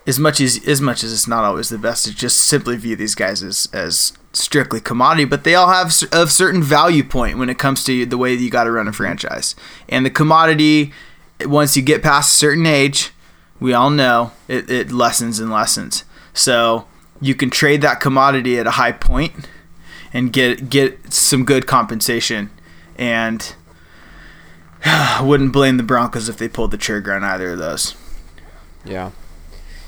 as 0.06 0.18
much 0.18 0.40
as 0.40 0.66
as 0.68 0.80
much 0.80 1.02
as 1.02 1.12
it's 1.12 1.28
not 1.28 1.44
always 1.44 1.70
the 1.70 1.78
best 1.78 2.04
to 2.04 2.14
just 2.14 2.36
simply 2.38 2.76
view 2.76 2.96
these 2.96 3.14
guys 3.14 3.42
as 3.42 3.68
as 3.72 4.12
strictly 4.32 4.80
commodity, 4.80 5.24
but 5.24 5.44
they 5.44 5.54
all 5.54 5.68
have 5.68 5.88
a 6.12 6.26
certain 6.26 6.62
value 6.62 7.02
point 7.02 7.38
when 7.38 7.50
it 7.50 7.58
comes 7.58 7.84
to 7.84 8.06
the 8.06 8.18
way 8.18 8.36
that 8.36 8.42
you 8.42 8.50
got 8.50 8.64
to 8.64 8.70
run 8.70 8.86
a 8.86 8.92
franchise. 8.92 9.56
And 9.88 10.04
the 10.04 10.10
commodity, 10.10 10.92
once 11.46 11.76
you 11.76 11.82
get 11.82 12.02
past 12.02 12.34
a 12.34 12.36
certain 12.36 12.66
age, 12.66 13.12
we 13.58 13.72
all 13.72 13.90
know 13.90 14.32
it, 14.46 14.70
it 14.70 14.92
lessens 14.92 15.40
and 15.40 15.50
lessens. 15.50 16.04
So 16.32 16.86
you 17.20 17.34
can 17.34 17.50
trade 17.50 17.82
that 17.82 18.00
commodity 18.00 18.58
at 18.58 18.66
a 18.66 18.72
high 18.72 18.92
point 18.92 19.48
and 20.12 20.32
get 20.32 20.70
get 20.70 21.12
some 21.12 21.44
good 21.44 21.66
compensation. 21.66 22.50
And 22.96 23.54
I 24.84 25.22
wouldn't 25.24 25.52
blame 25.52 25.76
the 25.76 25.82
Broncos 25.82 26.28
if 26.28 26.38
they 26.38 26.48
pulled 26.48 26.70
the 26.70 26.78
trigger 26.78 27.12
on 27.12 27.24
either 27.24 27.52
of 27.52 27.58
those. 27.58 27.94
Yeah. 28.84 29.10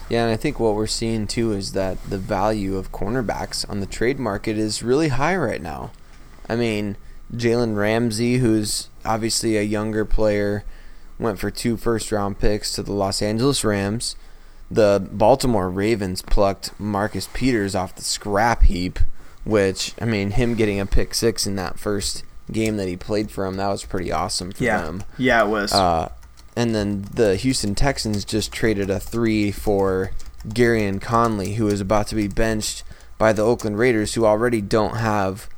Yeah, 0.09 0.25
and 0.25 0.33
I 0.33 0.37
think 0.37 0.61
what 0.61 0.75
we're 0.75 0.87
seeing 0.87 1.27
too 1.27 1.53
is 1.53 1.73
that 1.73 2.03
the 2.11 2.19
value 2.19 2.77
of 2.77 2.93
cornerbacks 2.93 3.69
on 3.71 3.81
the 3.81 3.87
trade 3.87 4.19
market 4.19 4.59
is 4.59 4.83
really 4.83 5.09
high 5.09 5.35
right 5.37 5.63
now. 5.63 5.91
I 6.49 6.57
mean, 6.57 6.97
Jalen 7.33 7.77
Ramsey, 7.77 8.37
who's 8.37 8.89
obviously 9.07 9.57
a 9.57 9.63
younger 9.63 10.05
player, 10.05 10.65
went 11.19 11.39
for 11.39 11.51
two 11.51 11.79
first 11.79 12.13
round 12.13 12.39
picks 12.39 12.73
to 12.75 12.83
the 12.83 12.93
Los 12.93 13.23
Angeles 13.23 13.65
Rams. 13.65 14.17
The 14.73 15.07
Baltimore 15.13 15.69
Ravens 15.69 16.23
plucked 16.23 16.79
Marcus 16.81 17.29
Peters 17.35 17.75
off 17.75 17.95
the 17.95 18.03
scrap 18.03 18.63
heap, 18.63 18.99
which, 19.45 19.95
I 20.01 20.07
mean, 20.07 20.31
him 20.31 20.55
getting 20.55 20.81
a 20.81 20.87
pick 20.87 21.15
six 21.15 21.47
in 21.47 21.57
that 21.57 21.79
first 21.79 22.25
game 22.51 22.77
that 22.79 22.89
he 22.89 22.97
played 22.97 23.31
for 23.31 23.45
him, 23.45 23.57
that 23.57 23.69
was 23.69 23.85
pretty 23.85 24.11
awesome 24.11 24.51
for 24.53 24.65
them. 24.83 25.05
yeah, 25.19 25.45
it 25.45 25.49
was. 25.49 25.73
Uh, 25.73 26.11
and 26.57 26.75
then 26.75 27.03
the 27.13 27.37
Houston 27.37 27.75
Texans 27.75 28.25
just 28.25 28.53
traded 28.53 28.89
a 28.89 28.99
three 29.01 29.51
for 29.51 30.13
Gareon 30.49 31.01
Conley, 31.01 31.55
who 31.55 31.69
is 31.69 31.81
about 31.81 32.07
to 32.09 32.15
be 32.15 32.29
benched 32.29 32.83
by 33.19 33.33
the 33.33 33.43
Oakland 33.43 33.79
Raiders, 33.79 34.15
who 34.15 34.25
already 34.25 34.61
don't 34.61 34.97
have 34.97 35.49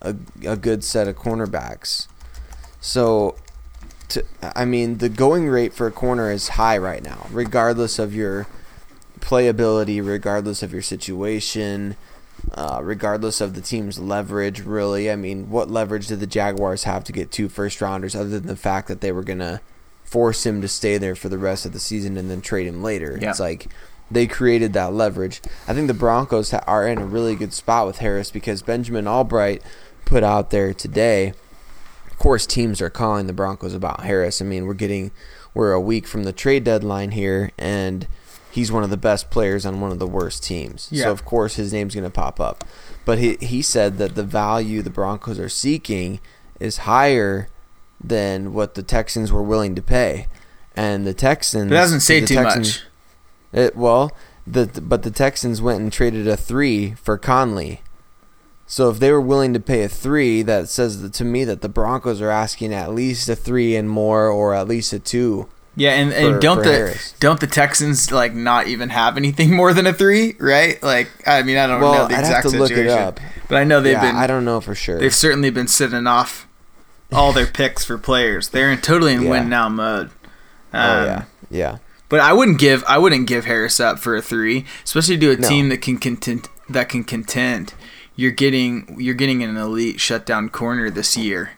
a, 0.00 0.16
a 0.46 0.56
good 0.56 0.82
set 0.82 1.08
of 1.08 1.16
cornerbacks. 1.16 2.06
So, 2.80 3.36
to, 4.08 4.24
I 4.42 4.64
mean, 4.64 4.98
the 4.98 5.08
going 5.08 5.48
rate 5.48 5.74
for 5.74 5.86
a 5.86 5.92
corner 5.92 6.30
is 6.30 6.50
high 6.50 6.78
right 6.78 7.02
now, 7.02 7.26
regardless 7.30 7.98
of 7.98 8.14
your 8.14 8.46
playability, 9.20 10.04
regardless 10.06 10.62
of 10.62 10.72
your 10.72 10.82
situation, 10.82 11.96
uh, 12.52 12.80
regardless 12.82 13.40
of 13.40 13.54
the 13.54 13.60
team's 13.60 13.98
leverage, 13.98 14.60
really. 14.60 15.10
I 15.10 15.16
mean, 15.16 15.50
what 15.50 15.70
leverage 15.70 16.06
did 16.06 16.20
the 16.20 16.26
Jaguars 16.26 16.84
have 16.84 17.04
to 17.04 17.12
get 17.12 17.32
two 17.32 17.48
first 17.48 17.80
rounders 17.80 18.14
other 18.14 18.28
than 18.28 18.46
the 18.46 18.56
fact 18.56 18.88
that 18.88 19.00
they 19.00 19.12
were 19.12 19.24
going 19.24 19.40
to 19.40 19.60
force 20.04 20.46
him 20.46 20.60
to 20.60 20.68
stay 20.68 20.98
there 20.98 21.16
for 21.16 21.28
the 21.28 21.38
rest 21.38 21.66
of 21.66 21.72
the 21.72 21.80
season 21.80 22.16
and 22.16 22.30
then 22.30 22.40
trade 22.40 22.66
him 22.66 22.82
later? 22.82 23.18
Yeah. 23.20 23.30
It's 23.30 23.40
like 23.40 23.68
they 24.10 24.26
created 24.26 24.72
that 24.74 24.92
leverage. 24.92 25.40
I 25.66 25.74
think 25.74 25.88
the 25.88 25.94
Broncos 25.94 26.52
ha- 26.52 26.62
are 26.66 26.86
in 26.86 26.98
a 26.98 27.06
really 27.06 27.34
good 27.34 27.52
spot 27.52 27.86
with 27.86 27.98
Harris 27.98 28.30
because 28.30 28.62
Benjamin 28.62 29.08
Albright 29.08 29.62
put 30.04 30.22
out 30.22 30.50
there 30.50 30.72
today. 30.72 31.32
Of 32.16 32.20
course, 32.20 32.46
teams 32.46 32.80
are 32.80 32.88
calling 32.88 33.26
the 33.26 33.34
Broncos 33.34 33.74
about 33.74 34.04
Harris. 34.04 34.40
I 34.40 34.46
mean, 34.46 34.64
we're 34.64 34.72
getting 34.72 35.10
we're 35.52 35.72
a 35.72 35.80
week 35.80 36.06
from 36.06 36.24
the 36.24 36.32
trade 36.32 36.64
deadline 36.64 37.10
here, 37.10 37.52
and 37.58 38.08
he's 38.50 38.72
one 38.72 38.82
of 38.82 38.88
the 38.88 38.96
best 38.96 39.30
players 39.30 39.66
on 39.66 39.82
one 39.82 39.92
of 39.92 39.98
the 39.98 40.06
worst 40.06 40.42
teams. 40.42 40.88
Yeah. 40.90 41.04
So 41.04 41.12
of 41.12 41.26
course 41.26 41.56
his 41.56 41.74
name's 41.74 41.94
going 41.94 42.04
to 42.04 42.10
pop 42.10 42.40
up. 42.40 42.64
But 43.04 43.18
he 43.18 43.36
he 43.40 43.60
said 43.60 43.98
that 43.98 44.14
the 44.14 44.22
value 44.22 44.80
the 44.80 44.88
Broncos 44.88 45.38
are 45.38 45.50
seeking 45.50 46.18
is 46.58 46.78
higher 46.78 47.48
than 48.02 48.54
what 48.54 48.76
the 48.76 48.82
Texans 48.82 49.30
were 49.30 49.42
willing 49.42 49.74
to 49.74 49.82
pay, 49.82 50.26
and 50.74 51.06
the 51.06 51.12
Texans. 51.12 51.70
It 51.70 51.74
doesn't 51.74 52.00
say 52.00 52.20
too 52.22 52.34
Texans- 52.34 52.82
much. 53.52 53.62
It, 53.62 53.76
well, 53.76 54.16
the 54.46 54.66
but 54.82 55.02
the 55.02 55.10
Texans 55.10 55.60
went 55.60 55.82
and 55.82 55.92
traded 55.92 56.26
a 56.26 56.36
three 56.36 56.94
for 56.94 57.18
Conley. 57.18 57.82
So 58.66 58.90
if 58.90 58.98
they 58.98 59.12
were 59.12 59.20
willing 59.20 59.52
to 59.54 59.60
pay 59.60 59.84
a 59.84 59.88
three, 59.88 60.42
that 60.42 60.68
says 60.68 61.00
that, 61.02 61.12
to 61.14 61.24
me 61.24 61.44
that 61.44 61.60
the 61.60 61.68
Broncos 61.68 62.20
are 62.20 62.30
asking 62.30 62.74
at 62.74 62.92
least 62.92 63.28
a 63.28 63.36
three 63.36 63.76
and 63.76 63.88
more, 63.88 64.26
or 64.28 64.54
at 64.54 64.66
least 64.66 64.92
a 64.92 64.98
two. 64.98 65.48
Yeah, 65.76 65.90
and, 65.92 66.12
and 66.12 66.34
for- 66.36 66.40
don't 66.40 66.56
for 66.58 66.62
the 66.64 66.72
Harris. 66.72 67.14
don't 67.20 67.38
the 67.38 67.46
Texans 67.46 68.10
like 68.10 68.32
not 68.34 68.66
even 68.66 68.88
have 68.88 69.16
anything 69.16 69.54
more 69.56 69.72
than 69.74 69.86
a 69.86 69.92
three, 69.92 70.34
right? 70.40 70.82
Like, 70.82 71.08
I 71.26 71.42
mean, 71.42 71.58
I 71.58 71.66
don't 71.66 71.80
Well, 71.80 71.92
know 71.94 72.08
the 72.08 72.14
I'd 72.16 72.20
exact 72.20 72.44
have 72.44 72.52
to 72.52 72.58
look 72.58 72.70
it 72.70 72.76
situation, 72.76 72.98
up. 72.98 73.20
but 73.48 73.56
I 73.58 73.64
know 73.64 73.80
they've 73.80 73.92
yeah, 73.92 74.00
been 74.00 74.16
I 74.16 74.26
don't 74.26 74.44
know 74.44 74.60
for 74.60 74.74
sure. 74.74 74.98
they've 74.98 75.14
certainly 75.14 75.50
been 75.50 75.68
sitting 75.68 76.06
off 76.06 76.48
all 77.12 77.32
their 77.32 77.46
picks 77.46 77.84
for 77.84 77.98
players. 77.98 78.48
They're 78.48 78.72
in 78.72 78.80
totally 78.80 79.12
in 79.12 79.22
Yeah. 79.22 79.30
win 79.30 79.48
now 79.48 79.68
mode. 79.68 80.10
oh 80.74 80.78
Um, 81.00 81.04
yeah, 81.06 81.24
yeah, 81.50 81.76
But 82.08 82.20
I 82.20 82.32
wouldn't 82.32 82.58
give 82.58 82.82
I 82.88 82.98
wouldn't 82.98 83.26
give 83.28 83.44
Harris 83.44 83.78
up 83.78 83.98
for 84.00 84.16
a 84.16 84.22
three, 84.22 84.64
especially 84.82 85.18
to 85.18 85.30
a 85.32 85.36
No. 85.36 85.46
team 85.48 85.68
that 85.68 85.82
can 85.82 85.98
contend 85.98 86.48
that 86.70 86.88
can 86.88 87.04
contend. 87.04 87.74
You're 88.16 88.32
getting 88.32 88.96
you're 88.98 89.14
getting 89.14 89.42
an 89.42 89.56
elite 89.56 90.00
shutdown 90.00 90.48
corner 90.48 90.90
this 90.90 91.16
year. 91.16 91.52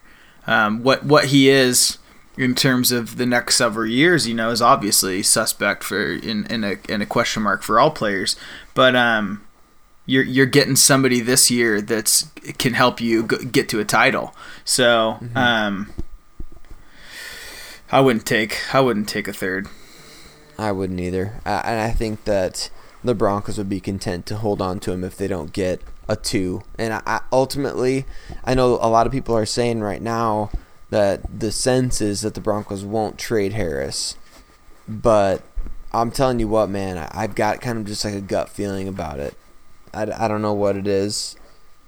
um, 0.48 0.82
what 0.82 1.04
what 1.04 1.26
he 1.26 1.48
is 1.48 1.98
in 2.36 2.54
terms 2.54 2.90
of 2.90 3.16
the 3.16 3.26
next 3.26 3.56
several 3.56 3.86
years, 3.86 4.26
you 4.26 4.34
know, 4.34 4.50
is 4.50 4.62
obviously 4.62 5.22
suspect 5.22 5.84
for 5.84 6.12
in, 6.12 6.46
in 6.46 6.64
a 6.64 6.76
in 6.88 7.02
a 7.02 7.06
question 7.06 7.42
mark 7.42 7.62
for 7.62 7.78
all 7.78 7.90
players. 7.90 8.34
But 8.74 8.96
um, 8.96 9.44
you're 10.06 10.24
you're 10.24 10.46
getting 10.46 10.74
somebody 10.74 11.20
this 11.20 11.50
year 11.50 11.82
that's 11.82 12.30
can 12.56 12.74
help 12.74 13.00
you 13.00 13.24
get 13.24 13.68
to 13.68 13.78
a 13.78 13.84
title. 13.84 14.34
So 14.64 15.18
um, 15.34 15.92
I 17.92 18.00
wouldn't 18.00 18.26
take 18.26 18.74
I 18.74 18.80
wouldn't 18.80 19.08
take 19.08 19.28
a 19.28 19.32
third. 19.34 19.68
I 20.58 20.72
wouldn't 20.72 20.98
either. 20.98 21.40
Uh, 21.44 21.62
and 21.64 21.78
I 21.78 21.90
think 21.90 22.24
that 22.24 22.70
the 23.04 23.14
Broncos 23.14 23.58
would 23.58 23.68
be 23.68 23.80
content 23.80 24.26
to 24.26 24.36
hold 24.36 24.62
on 24.62 24.80
to 24.80 24.92
him 24.92 25.04
if 25.04 25.16
they 25.16 25.28
don't 25.28 25.52
get 25.52 25.82
a 26.08 26.16
two. 26.16 26.62
And 26.78 26.94
I, 26.94 27.02
I, 27.06 27.20
ultimately, 27.32 28.06
I 28.44 28.54
know 28.54 28.78
a 28.80 28.88
lot 28.88 29.06
of 29.06 29.12
people 29.12 29.36
are 29.36 29.46
saying 29.46 29.80
right 29.80 30.02
now 30.02 30.50
that 30.90 31.40
the 31.40 31.52
sense 31.52 32.00
is 32.00 32.22
that 32.22 32.34
the 32.34 32.40
Broncos 32.40 32.84
won't 32.84 33.18
trade 33.18 33.52
Harris. 33.52 34.16
But 34.88 35.42
I'm 35.92 36.10
telling 36.10 36.40
you 36.40 36.48
what, 36.48 36.70
man, 36.70 36.98
I, 36.98 37.10
I've 37.12 37.34
got 37.34 37.60
kind 37.60 37.78
of 37.78 37.84
just 37.84 38.04
like 38.04 38.14
a 38.14 38.20
gut 38.20 38.48
feeling 38.48 38.88
about 38.88 39.20
it. 39.20 39.34
I, 39.92 40.02
I 40.02 40.28
don't 40.28 40.42
know 40.42 40.54
what 40.54 40.76
it 40.76 40.86
is. 40.86 41.36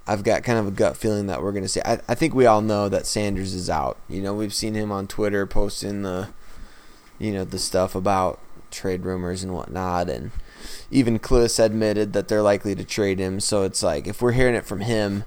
I've 0.07 0.25
got 0.25 0.43
kind 0.43 0.59
of 0.59 0.67
a 0.67 0.73
gut 0.73 0.97
feeling 0.97 1.27
that 1.29 1.43
we're 1.43 1.53
going 1.53 1.63
to 1.63 1.69
see. 1.69 1.81
I, 1.85 2.01
I 2.09 2.15
think 2.15 2.35
we 2.35 2.47
all 2.47 2.63
know 2.63 2.89
that 2.89 3.07
Sanders 3.07 3.55
is 3.55 3.71
out. 3.71 3.97
You 4.09 4.21
know, 4.21 4.35
we've 4.35 4.55
seen 4.55 4.75
him 4.75 4.91
on 4.91 5.07
Twitter 5.07 5.47
posting 5.47 6.03
the, 6.03 6.29
you 7.19 7.33
know, 7.33 7.45
the 7.45 7.59
stuff 7.59 7.95
about 7.95 8.41
trade 8.71 9.05
rumors 9.05 9.43
and 9.43 9.55
whatnot. 9.55 10.11
And 10.11 10.33
even 10.91 11.19
Klis 11.19 11.63
admitted 11.63 12.13
that 12.13 12.29
they're 12.29 12.43
likely 12.43 12.75
to 12.75 12.85
trade 12.85 13.19
him. 13.19 13.41
So 13.41 13.63
it's 13.63 13.83
like, 13.83 14.07
if 14.07 14.21
we're 14.21 14.33
hearing 14.33 14.55
it 14.55 14.67
from 14.67 14.81
him, 14.81 15.25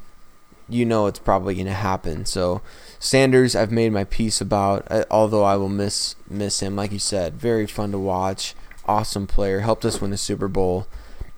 you 0.69 0.85
know 0.85 1.07
it's 1.07 1.19
probably 1.19 1.55
going 1.55 1.67
to 1.67 1.73
happen. 1.73 2.25
So 2.25 2.61
Sanders, 2.99 3.55
I've 3.55 3.71
made 3.71 3.91
my 3.91 4.03
peace 4.05 4.39
about. 4.41 4.87
uh, 4.89 5.05
Although 5.11 5.43
I 5.43 5.55
will 5.55 5.69
miss 5.69 6.15
miss 6.29 6.61
him, 6.61 6.75
like 6.75 6.91
you 6.91 6.99
said, 6.99 7.35
very 7.35 7.67
fun 7.67 7.91
to 7.91 7.99
watch, 7.99 8.55
awesome 8.85 9.27
player, 9.27 9.59
helped 9.59 9.85
us 9.85 9.99
win 10.01 10.11
the 10.11 10.17
Super 10.17 10.47
Bowl. 10.47 10.87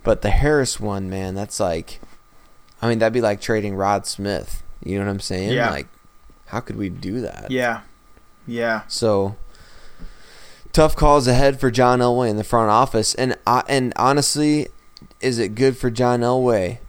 But 0.04 0.22
the 0.22 0.30
Harris 0.30 0.78
one, 0.78 1.10
man, 1.10 1.34
that's 1.34 1.58
like, 1.58 2.00
I 2.80 2.88
mean, 2.88 3.00
that'd 3.00 3.12
be 3.12 3.20
like 3.20 3.40
trading 3.40 3.74
Rod 3.74 4.06
Smith. 4.06 4.62
You 4.84 4.98
know 4.98 5.06
what 5.06 5.10
I'm 5.10 5.20
saying? 5.20 5.52
Yeah. 5.52 5.70
Like, 5.70 5.88
how 6.46 6.60
could 6.60 6.76
we 6.76 6.88
do 6.88 7.20
that? 7.22 7.50
Yeah, 7.50 7.80
yeah. 8.46 8.82
So 8.86 9.34
tough 10.76 10.94
calls 10.94 11.26
ahead 11.26 11.58
for 11.58 11.70
John 11.70 12.00
Elway 12.00 12.28
in 12.28 12.36
the 12.36 12.44
front 12.44 12.68
office, 12.68 13.14
and 13.14 13.38
uh, 13.46 13.62
and 13.66 13.94
honestly, 13.96 14.68
is 15.22 15.38
it 15.38 15.54
good 15.54 15.78
for 15.78 15.88
John 15.88 16.20
Elway 16.20 16.80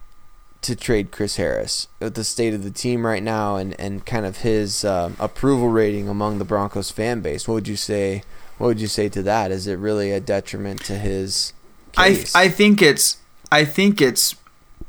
to 0.60 0.76
trade 0.76 1.10
Chris 1.10 1.36
Harris 1.36 1.88
with 1.98 2.14
the 2.14 2.22
state 2.22 2.52
of 2.52 2.64
the 2.64 2.70
team 2.70 3.06
right 3.06 3.22
now 3.22 3.56
and 3.56 3.74
and 3.80 4.04
kind 4.04 4.26
of 4.26 4.38
his 4.38 4.84
um, 4.84 5.16
approval 5.18 5.70
rating 5.70 6.06
among 6.06 6.38
the 6.38 6.44
Broncos 6.44 6.90
fan 6.90 7.22
base? 7.22 7.48
What 7.48 7.54
would 7.54 7.68
you 7.68 7.76
say? 7.76 8.22
What 8.58 8.66
would 8.66 8.80
you 8.80 8.88
say 8.88 9.08
to 9.08 9.22
that? 9.22 9.50
Is 9.50 9.66
it 9.66 9.78
really 9.78 10.12
a 10.12 10.20
detriment 10.20 10.84
to 10.84 10.98
his 10.98 11.54
I 11.96 12.10
case? 12.10 12.34
I 12.34 12.50
think 12.50 12.82
it's 12.82 13.16
I 13.50 13.64
think 13.64 14.02
it's 14.02 14.36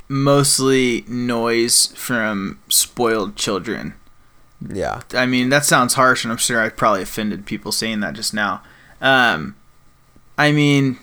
mostly 0.09 1.05
noise 1.07 1.87
from 1.95 2.59
spoiled 2.67 3.37
children. 3.37 3.93
yeah, 4.69 5.03
I 5.13 5.25
mean, 5.25 5.47
that 5.47 5.63
sounds 5.63 5.93
harsh, 5.93 6.25
and 6.25 6.33
I'm 6.33 6.37
sure 6.37 6.59
I 6.59 6.67
probably 6.67 7.03
offended 7.03 7.45
people 7.45 7.71
saying 7.71 8.01
that 8.01 8.13
just 8.13 8.33
now. 8.33 8.61
Um, 9.01 9.55
I 10.37 10.51
mean, 10.51 10.97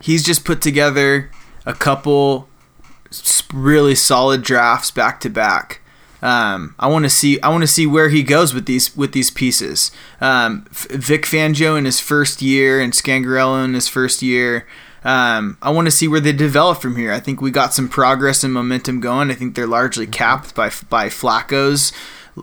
he's 0.00 0.24
just 0.24 0.44
put 0.44 0.60
together 0.60 1.30
a 1.66 1.74
couple 1.74 2.48
really 3.52 3.94
solid 3.94 4.42
drafts 4.42 4.90
back 4.90 5.20
to 5.20 5.30
back. 5.30 5.80
Um, 6.22 6.74
I 6.78 6.86
want 6.88 7.04
to 7.04 7.10
see. 7.10 7.40
I 7.40 7.48
want 7.48 7.62
to 7.62 7.66
see 7.68 7.86
where 7.86 8.10
he 8.10 8.22
goes 8.22 8.52
with 8.52 8.66
these 8.66 8.94
with 8.94 9.12
these 9.12 9.30
pieces. 9.30 9.90
Um, 10.20 10.66
Vic 10.70 11.22
Fangio 11.22 11.78
in 11.78 11.86
his 11.86 11.98
first 11.98 12.42
year 12.42 12.80
and 12.80 12.92
Scangarello 12.92 13.64
in 13.64 13.74
his 13.74 13.88
first 13.88 14.20
year. 14.20 14.66
Um, 15.02 15.56
I 15.62 15.70
want 15.70 15.86
to 15.86 15.90
see 15.90 16.08
where 16.08 16.20
they 16.20 16.32
develop 16.32 16.82
from 16.82 16.96
here. 16.96 17.10
I 17.10 17.20
think 17.20 17.40
we 17.40 17.50
got 17.50 17.72
some 17.72 17.88
progress 17.88 18.44
and 18.44 18.52
momentum 18.52 19.00
going. 19.00 19.30
I 19.30 19.34
think 19.34 19.54
they're 19.54 19.66
largely 19.66 20.06
capped 20.06 20.54
by 20.54 20.70
by 20.90 21.08
Flacco's 21.08 21.90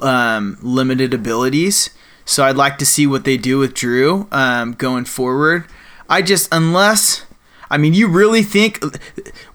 um, 0.02 0.58
limited 0.64 1.14
abilities. 1.14 1.92
So 2.28 2.44
I'd 2.44 2.56
like 2.58 2.78
to 2.80 2.86
see 2.86 3.08
what 3.08 3.24
they 3.24 3.38
do 3.38 3.58
with 3.58 3.74
Drew 3.74 4.28
um, 4.32 4.74
going 4.74 5.06
forward. 5.06 5.64
I 6.10 6.22
just 6.22 6.48
unless 6.52 7.26
I 7.72 7.78
mean 7.78 7.94
you 7.94 8.08
really 8.08 8.44
think 8.44 8.84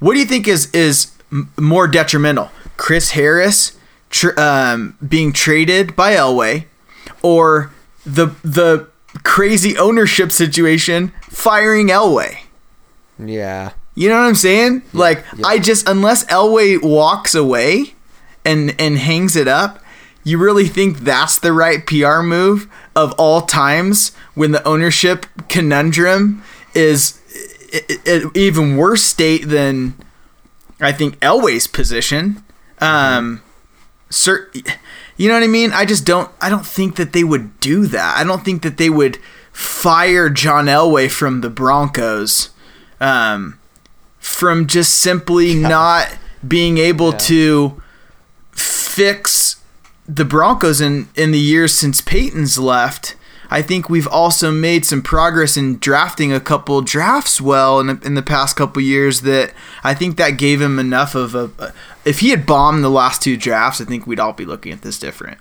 what 0.01 0.15
do 0.15 0.19
you 0.19 0.25
think 0.27 0.49
is 0.49 0.69
is 0.73 1.13
more 1.57 1.87
detrimental? 1.87 2.51
Chris 2.77 3.11
Harris 3.13 3.77
tr- 4.11 4.39
um, 4.41 4.97
being 5.07 5.33
traded 5.33 5.95
by 5.95 6.15
Elway 6.15 6.65
or 7.23 7.71
the 8.05 8.29
the 8.43 8.89
crazy 9.23 9.77
ownership 9.77 10.33
situation 10.33 11.13
firing 11.29 11.89
Elway? 11.89 12.39
yeah, 13.19 13.73
You 13.95 14.09
know 14.09 14.19
what 14.19 14.27
I'm 14.27 14.35
saying? 14.35 14.83
like 14.95 15.25
yeah. 15.37 15.47
I 15.47 15.59
just 15.59 15.87
unless 15.89 16.25
Elway 16.27 16.83
walks 16.83 17.35
away 17.35 17.95
and 18.45 18.75
and 18.79 18.99
hangs 18.99 19.37
it 19.37 19.47
up, 19.49 19.82
you 20.25 20.39
really 20.39 20.69
think 20.69 20.99
that's 21.01 21.39
the 21.39 21.53
right 21.53 21.85
PR 21.87 22.21
move 22.23 22.69
of 22.95 23.13
all 23.19 23.43
times 23.43 24.13
when 24.35 24.53
the 24.53 24.63
ownership 24.67 25.27
conundrum 25.49 26.43
is 26.75 27.19
i- 28.07 28.25
even 28.35 28.77
worse 28.77 29.03
state 29.03 29.49
than 29.49 29.95
I 30.81 30.93
think 30.93 31.19
Elway's 31.21 31.67
position. 31.67 32.43
Um 32.81 33.43
cer- 34.11 34.51
you 35.17 35.29
know 35.29 35.35
what 35.35 35.43
I 35.43 35.49
mean? 35.49 35.73
I 35.73 35.85
just 35.85 36.05
don't 36.05 36.31
I 36.41 36.49
don't 36.49 36.67
think 36.67 36.97
that 36.97 37.13
they 37.13 37.25
would 37.25 37.59
do 37.61 37.87
that. 37.87 38.17
I 38.19 38.25
don't 38.25 38.45
think 38.45 38.63
that 38.63 38.77
they 38.79 38.91
would 38.91 39.19
fire 39.53 40.29
John 40.31 40.67
Elway 40.67 41.11
from 41.11 41.41
the 41.43 41.51
Broncos 41.51 42.51
um, 43.01 43.59
from 44.19 44.67
just 44.67 44.95
simply 44.95 45.55
not 45.55 46.09
being 46.47 46.79
able 46.79 47.13
to 47.13 47.83
fix 48.53 49.42
the 50.15 50.25
Broncos 50.25 50.81
in, 50.81 51.09
in 51.17 51.31
the 51.31 51.39
years 51.39 51.75
since 51.75 52.01
Peyton's 52.01 52.59
left. 52.59 53.17
I 53.51 53.61
think 53.61 53.91
we've 53.91 54.09
also 54.09 54.51
made 54.51 54.87
some 54.87 55.03
progress 55.03 55.59
in 55.59 55.79
drafting 55.79 56.33
a 56.33 56.41
couple 56.41 56.81
drafts 56.81 57.39
well 57.39 57.81
in, 57.81 58.01
in 58.03 58.15
the 58.15 58.23
past 58.23 58.57
couple 58.57 58.81
years 58.81 59.23
that 59.23 59.53
I 59.85 59.93
think 59.93 60.17
that 60.17 60.33
gave 60.33 60.61
him 60.61 60.79
enough 60.79 61.15
of 61.15 61.35
a. 61.35 61.75
If 62.05 62.21
he 62.21 62.31
had 62.31 62.47
bombed 62.47 62.83
the 62.83 62.89
last 62.89 63.21
two 63.21 63.37
drafts, 63.37 63.81
I 63.81 63.85
think 63.85 64.07
we'd 64.07 64.21
all 64.21 64.33
be 64.33 64.47
looking 64.47 64.73
at 64.73 64.81
this 64.81 64.99
different. 64.99 65.39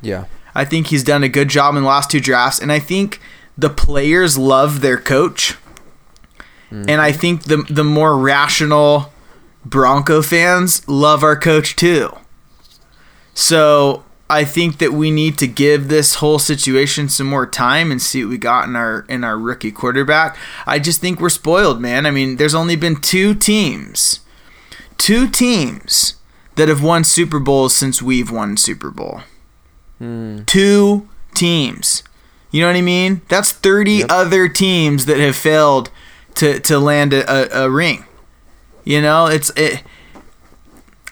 yeah, 0.00 0.26
I 0.54 0.64
think 0.64 0.88
he's 0.88 1.02
done 1.02 1.24
a 1.24 1.28
good 1.28 1.48
job 1.48 1.74
in 1.74 1.82
the 1.82 1.88
last 1.88 2.10
two 2.10 2.20
drafts, 2.20 2.60
and 2.60 2.70
I 2.70 2.78
think 2.78 3.20
the 3.58 3.70
players 3.70 4.38
love 4.38 4.80
their 4.80 4.98
coach. 4.98 5.56
Mm-hmm. 6.70 6.88
And 6.88 7.00
I 7.00 7.10
think 7.10 7.44
the 7.44 7.64
the 7.68 7.84
more 7.84 8.16
rational 8.16 9.12
Bronco 9.64 10.22
fans 10.22 10.86
love 10.88 11.24
our 11.24 11.36
coach 11.36 11.74
too. 11.74 12.16
So 13.34 14.04
I 14.28 14.44
think 14.44 14.78
that 14.78 14.92
we 14.92 15.10
need 15.10 15.36
to 15.38 15.46
give 15.46 15.88
this 15.88 16.16
whole 16.16 16.38
situation 16.38 17.08
some 17.08 17.26
more 17.26 17.46
time 17.46 17.90
and 17.90 18.00
see 18.00 18.24
what 18.24 18.30
we 18.30 18.38
got 18.38 18.68
in 18.68 18.76
our 18.76 19.04
in 19.08 19.24
our 19.24 19.38
rookie 19.38 19.72
quarterback. 19.72 20.36
I 20.66 20.78
just 20.78 21.00
think 21.00 21.20
we're 21.20 21.28
spoiled, 21.28 21.80
man. 21.80 22.06
I 22.06 22.10
mean, 22.10 22.36
there's 22.36 22.54
only 22.54 22.76
been 22.76 22.96
two 22.96 23.34
teams, 23.34 24.20
two 24.96 25.28
teams 25.28 26.14
that 26.56 26.68
have 26.68 26.82
won 26.82 27.04
Super 27.04 27.38
Bowls 27.38 27.76
since 27.76 28.02
we've 28.02 28.30
won 28.30 28.56
Super 28.56 28.90
Bowl. 28.90 29.20
Hmm. 29.98 30.44
Two 30.44 31.08
teams. 31.34 32.02
You 32.50 32.60
know 32.60 32.66
what 32.68 32.76
I 32.76 32.82
mean? 32.82 33.22
That's 33.28 33.50
30 33.52 34.04
other 34.08 34.48
teams 34.48 35.06
that 35.06 35.18
have 35.18 35.36
failed 35.36 35.90
to, 36.34 36.60
to 36.60 36.78
land 36.78 37.14
a, 37.14 37.24
a, 37.30 37.64
a 37.64 37.70
ring. 37.70 38.04
You 38.84 39.00
know, 39.00 39.26
it's 39.26 39.50
it. 39.56 39.82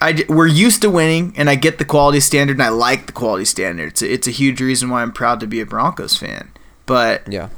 I 0.01 0.25
we're 0.27 0.47
used 0.47 0.81
to 0.81 0.89
winning, 0.89 1.33
and 1.37 1.49
I 1.49 1.55
get 1.55 1.77
the 1.77 1.85
quality 1.85 2.19
standard, 2.19 2.57
and 2.57 2.63
I 2.63 2.69
like 2.69 3.05
the 3.05 3.13
quality 3.13 3.45
standard. 3.45 3.89
It's 3.89 4.01
a, 4.01 4.11
it's 4.11 4.27
a 4.27 4.31
huge 4.31 4.59
reason 4.59 4.89
why 4.89 5.03
I'm 5.03 5.13
proud 5.13 5.39
to 5.41 5.47
be 5.47 5.61
a 5.61 5.65
Broncos 5.65 6.17
fan. 6.17 6.51
But 6.87 7.31
yeah, 7.31 7.49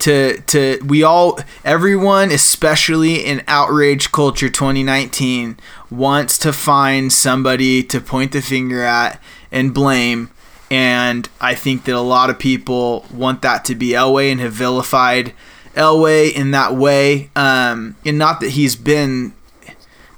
to 0.00 0.40
to 0.42 0.78
we 0.84 1.02
all 1.02 1.38
everyone 1.64 2.30
especially 2.30 3.24
in 3.24 3.42
outrage 3.46 4.10
culture 4.10 4.48
2019 4.48 5.58
wants 5.90 6.38
to 6.38 6.52
find 6.52 7.12
somebody 7.12 7.82
to 7.82 8.00
point 8.00 8.32
the 8.32 8.40
finger 8.40 8.82
at 8.82 9.20
and 9.52 9.72
blame 9.74 10.30
and 10.70 11.28
I 11.40 11.54
think 11.54 11.84
that 11.84 11.94
a 11.94 12.00
lot 12.00 12.30
of 12.30 12.38
people 12.38 13.04
want 13.12 13.42
that 13.42 13.64
to 13.66 13.74
be 13.74 13.90
Elway 13.90 14.32
and 14.32 14.40
have 14.40 14.52
vilified 14.52 15.34
Elway 15.74 16.32
in 16.32 16.52
that 16.52 16.74
way 16.74 17.30
um, 17.36 17.96
and 18.04 18.16
not 18.18 18.40
that 18.40 18.50
he's 18.50 18.76
been 18.76 19.34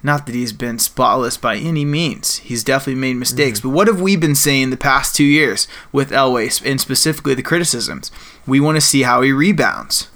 not 0.03 0.27
that 0.27 0.35
he's 0.35 0.53
been 0.53 0.79
spotless 0.79 1.37
by 1.37 1.57
any 1.57 1.85
means. 1.85 2.39
He's 2.39 2.65
definitely 2.65 3.01
made 3.01 3.17
mistakes. 3.17 3.61
But 3.61 3.71
what 3.71 3.87
have 3.87 4.01
we 4.01 4.17
been 4.17 4.35
saying 4.35 4.71
the 4.71 4.77
past 4.77 5.15
two 5.15 5.25
years 5.25 5.69
with 5.93 6.11
Elway, 6.11 6.61
and 6.65 6.81
specifically 6.81 7.35
the 7.35 7.43
criticisms? 7.43 8.11
We 8.47 8.59
want 8.61 8.77
to 8.77 8.81
see 8.81 9.03
how 9.03 9.23
he 9.23 9.33
rebounds. 9.33 10.09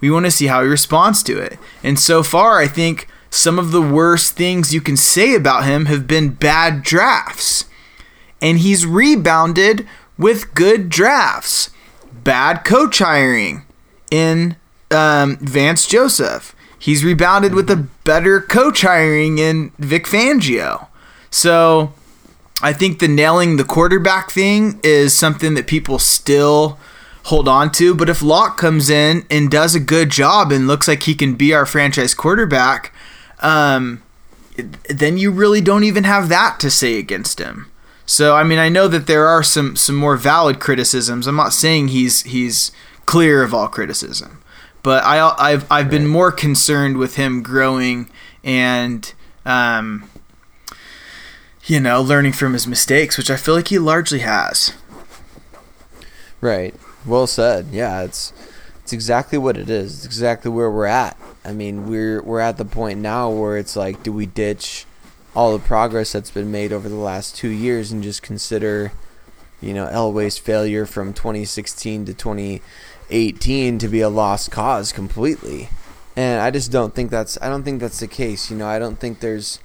We 0.00 0.10
want 0.10 0.26
to 0.26 0.30
see 0.30 0.46
how 0.46 0.62
he 0.62 0.68
responds 0.68 1.22
to 1.24 1.38
it. 1.38 1.58
And 1.82 1.98
so 1.98 2.22
far, 2.22 2.58
I 2.60 2.66
think 2.68 3.08
some 3.30 3.58
of 3.58 3.72
the 3.72 3.82
worst 3.82 4.36
things 4.36 4.72
you 4.74 4.80
can 4.80 4.96
say 4.96 5.34
about 5.34 5.64
him 5.64 5.86
have 5.86 6.06
been 6.06 6.30
bad 6.30 6.82
drafts. 6.82 7.64
and 8.40 8.58
he's 8.58 8.86
rebounded 8.86 9.86
with 10.16 10.54
good 10.54 10.88
drafts. 10.88 11.70
Bad 12.24 12.64
coach 12.64 12.98
hiring 12.98 13.64
in 14.10 14.56
um, 14.90 15.36
Vance 15.40 15.86
Joseph. 15.86 16.54
He's 16.78 17.04
rebounded 17.04 17.54
with 17.54 17.70
a 17.70 17.88
better 18.04 18.40
coach 18.40 18.82
hiring 18.82 19.38
in 19.38 19.72
Vic 19.78 20.06
Fangio. 20.06 20.86
So 21.30 21.92
I 22.62 22.72
think 22.72 22.98
the 22.98 23.08
nailing 23.08 23.56
the 23.56 23.64
quarterback 23.64 24.30
thing 24.30 24.80
is 24.82 25.16
something 25.16 25.54
that 25.54 25.66
people 25.66 25.98
still 25.98 26.78
hold 27.24 27.48
on 27.48 27.70
to. 27.72 27.94
But 27.94 28.08
if 28.08 28.22
Lock 28.22 28.56
comes 28.56 28.90
in 28.90 29.24
and 29.30 29.50
does 29.50 29.74
a 29.74 29.80
good 29.80 30.10
job 30.10 30.50
and 30.52 30.66
looks 30.66 30.88
like 30.88 31.04
he 31.04 31.14
can 31.14 31.34
be 31.34 31.52
our 31.52 31.66
franchise 31.66 32.14
quarterback, 32.14 32.92
um, 33.40 34.02
then 34.88 35.18
you 35.18 35.30
really 35.30 35.60
don't 35.60 35.84
even 35.84 36.04
have 36.04 36.28
that 36.28 36.58
to 36.60 36.70
say 36.70 36.98
against 36.98 37.38
him. 37.38 37.70
So 38.06 38.34
I 38.34 38.42
mean, 38.42 38.58
I 38.58 38.68
know 38.68 38.88
that 38.88 39.06
there 39.06 39.26
are 39.26 39.42
some 39.42 39.76
some 39.76 39.94
more 39.94 40.16
valid 40.16 40.60
criticisms. 40.60 41.26
I'm 41.26 41.36
not 41.36 41.52
saying 41.52 41.88
he's 41.88 42.22
he's 42.22 42.72
clear 43.04 43.42
of 43.42 43.52
all 43.52 43.68
criticism, 43.68 44.37
but 44.88 45.04
I 45.04 45.34
I've 45.38 45.70
I've 45.70 45.90
been 45.90 46.06
more 46.06 46.32
concerned 46.32 46.96
with 46.96 47.16
him 47.16 47.42
growing 47.42 48.08
and 48.42 49.12
um, 49.44 50.08
you 51.66 51.78
know 51.78 52.00
learning 52.00 52.32
from 52.32 52.54
his 52.54 52.66
mistakes, 52.66 53.18
which 53.18 53.30
I 53.30 53.36
feel 53.36 53.54
like 53.54 53.68
he 53.68 53.78
largely 53.78 54.20
has. 54.20 54.72
Right. 56.40 56.74
Well 57.04 57.26
said. 57.26 57.66
Yeah, 57.70 58.00
it's 58.00 58.32
it's 58.82 58.94
exactly 58.94 59.36
what 59.36 59.58
it 59.58 59.68
is. 59.68 59.92
It's 59.92 60.06
exactly 60.06 60.50
where 60.50 60.70
we're 60.70 60.86
at. 60.86 61.18
I 61.44 61.52
mean, 61.52 61.86
we're 61.86 62.22
we're 62.22 62.40
at 62.40 62.56
the 62.56 62.64
point 62.64 62.98
now 62.98 63.28
where 63.28 63.58
it's 63.58 63.76
like, 63.76 64.02
do 64.02 64.10
we 64.10 64.24
ditch 64.24 64.86
all 65.36 65.52
the 65.52 65.62
progress 65.62 66.12
that's 66.12 66.30
been 66.30 66.50
made 66.50 66.72
over 66.72 66.88
the 66.88 66.94
last 66.94 67.36
two 67.36 67.50
years 67.50 67.92
and 67.92 68.02
just 68.02 68.22
consider, 68.22 68.92
you 69.60 69.74
know, 69.74 69.84
Elway's 69.84 70.38
failure 70.38 70.86
from 70.86 71.12
2016 71.12 72.06
to 72.06 72.14
2018 73.08 73.78
to 73.78 73.88
be 73.88 74.00
a 74.00 74.08
lost 74.08 74.50
cause 74.50 74.92
completely. 74.92 75.68
And 76.16 76.40
I 76.40 76.50
just 76.50 76.72
don't 76.72 76.94
think 76.94 77.10
that's 77.10 77.38
I 77.40 77.48
don't 77.48 77.62
think 77.62 77.80
that's 77.80 78.00
the 78.00 78.08
case. 78.08 78.50
You 78.50 78.56
know, 78.56 78.66
I 78.66 78.78
don't 78.78 78.98
think 78.98 79.20
there's 79.20 79.60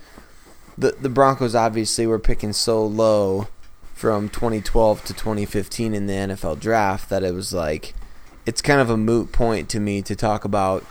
the 0.77 0.95
the 0.99 1.09
Broncos 1.09 1.55
obviously 1.55 2.05
were 2.05 2.19
picking 2.19 2.53
so 2.53 2.85
low 2.85 3.47
from 3.93 4.29
2012 4.29 5.05
to 5.05 5.13
2015 5.13 5.93
in 5.93 6.07
the 6.07 6.13
NFL 6.13 6.59
draft 6.59 7.09
that 7.09 7.23
it 7.23 7.33
was 7.33 7.53
like 7.53 7.93
it's 8.45 8.61
kind 8.61 8.81
of 8.81 8.89
a 8.89 8.97
moot 8.97 9.31
point 9.31 9.69
to 9.69 9.79
me 9.79 10.01
to 10.01 10.15
talk 10.15 10.45
about 10.45 10.83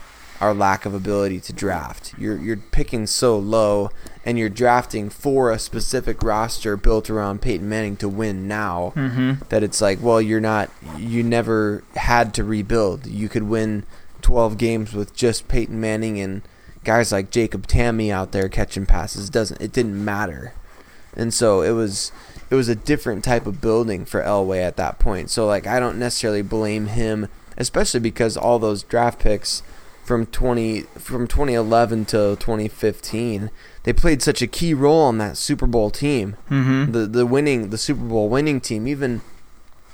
our 0.42 0.52
lack 0.52 0.84
of 0.84 0.92
ability 0.92 1.38
to 1.40 1.52
draft. 1.52 2.14
You're 2.18 2.36
you're 2.36 2.56
picking 2.56 3.06
so 3.06 3.38
low 3.38 3.90
and 4.24 4.38
you're 4.38 4.48
drafting 4.48 5.08
for 5.08 5.50
a 5.50 5.58
specific 5.58 6.22
roster 6.22 6.76
built 6.76 7.08
around 7.08 7.40
Peyton 7.42 7.68
Manning 7.68 7.96
to 7.98 8.08
win 8.08 8.48
now 8.48 8.92
Mm-hmm. 8.96 9.44
that 9.48 9.62
it's 9.62 9.80
like, 9.80 10.00
well, 10.02 10.20
you're 10.20 10.40
not 10.40 10.68
you 10.98 11.22
never 11.22 11.84
had 11.96 12.34
to 12.34 12.44
rebuild. 12.44 13.06
You 13.06 13.28
could 13.28 13.44
win 13.44 13.84
12 14.22 14.58
games 14.58 14.92
with 14.92 15.14
just 15.14 15.48
Peyton 15.48 15.80
Manning 15.80 16.20
and 16.20 16.42
guys 16.84 17.12
like 17.12 17.30
Jacob 17.30 17.66
Tamme 17.68 18.10
out 18.10 18.32
there 18.32 18.48
catching 18.48 18.84
passes. 18.86 19.28
It 19.28 19.32
Doesn't 19.32 19.60
it 19.62 19.72
didn't 19.72 20.04
matter. 20.04 20.54
And 21.16 21.32
so 21.32 21.62
it 21.62 21.70
was 21.72 22.10
it 22.50 22.54
was 22.56 22.68
a 22.68 22.74
different 22.74 23.22
type 23.24 23.46
of 23.46 23.60
building 23.60 24.04
for 24.04 24.20
Elway 24.22 24.60
at 24.60 24.76
that 24.76 24.98
point. 24.98 25.30
So 25.30 25.46
like 25.46 25.66
I 25.68 25.78
don't 25.78 25.98
necessarily 25.98 26.42
blame 26.42 26.86
him 26.86 27.28
especially 27.56 28.00
because 28.00 28.36
all 28.36 28.58
those 28.58 28.82
draft 28.82 29.18
picks 29.20 29.62
from 30.04 30.26
20 30.26 30.80
from 30.98 31.26
2011 31.28 32.04
to 32.06 32.36
2015 32.40 33.50
they 33.84 33.92
played 33.92 34.20
such 34.22 34.42
a 34.42 34.46
key 34.46 34.74
role 34.74 35.02
on 35.02 35.18
that 35.18 35.36
Super 35.36 35.66
Bowl 35.66 35.90
team 35.90 36.36
Mm-hmm. 36.50 36.92
the 36.92 37.06
the 37.06 37.26
winning 37.26 37.70
the 37.70 37.78
Super 37.78 38.02
Bowl 38.04 38.28
winning 38.28 38.60
team 38.60 38.86
even 38.88 39.20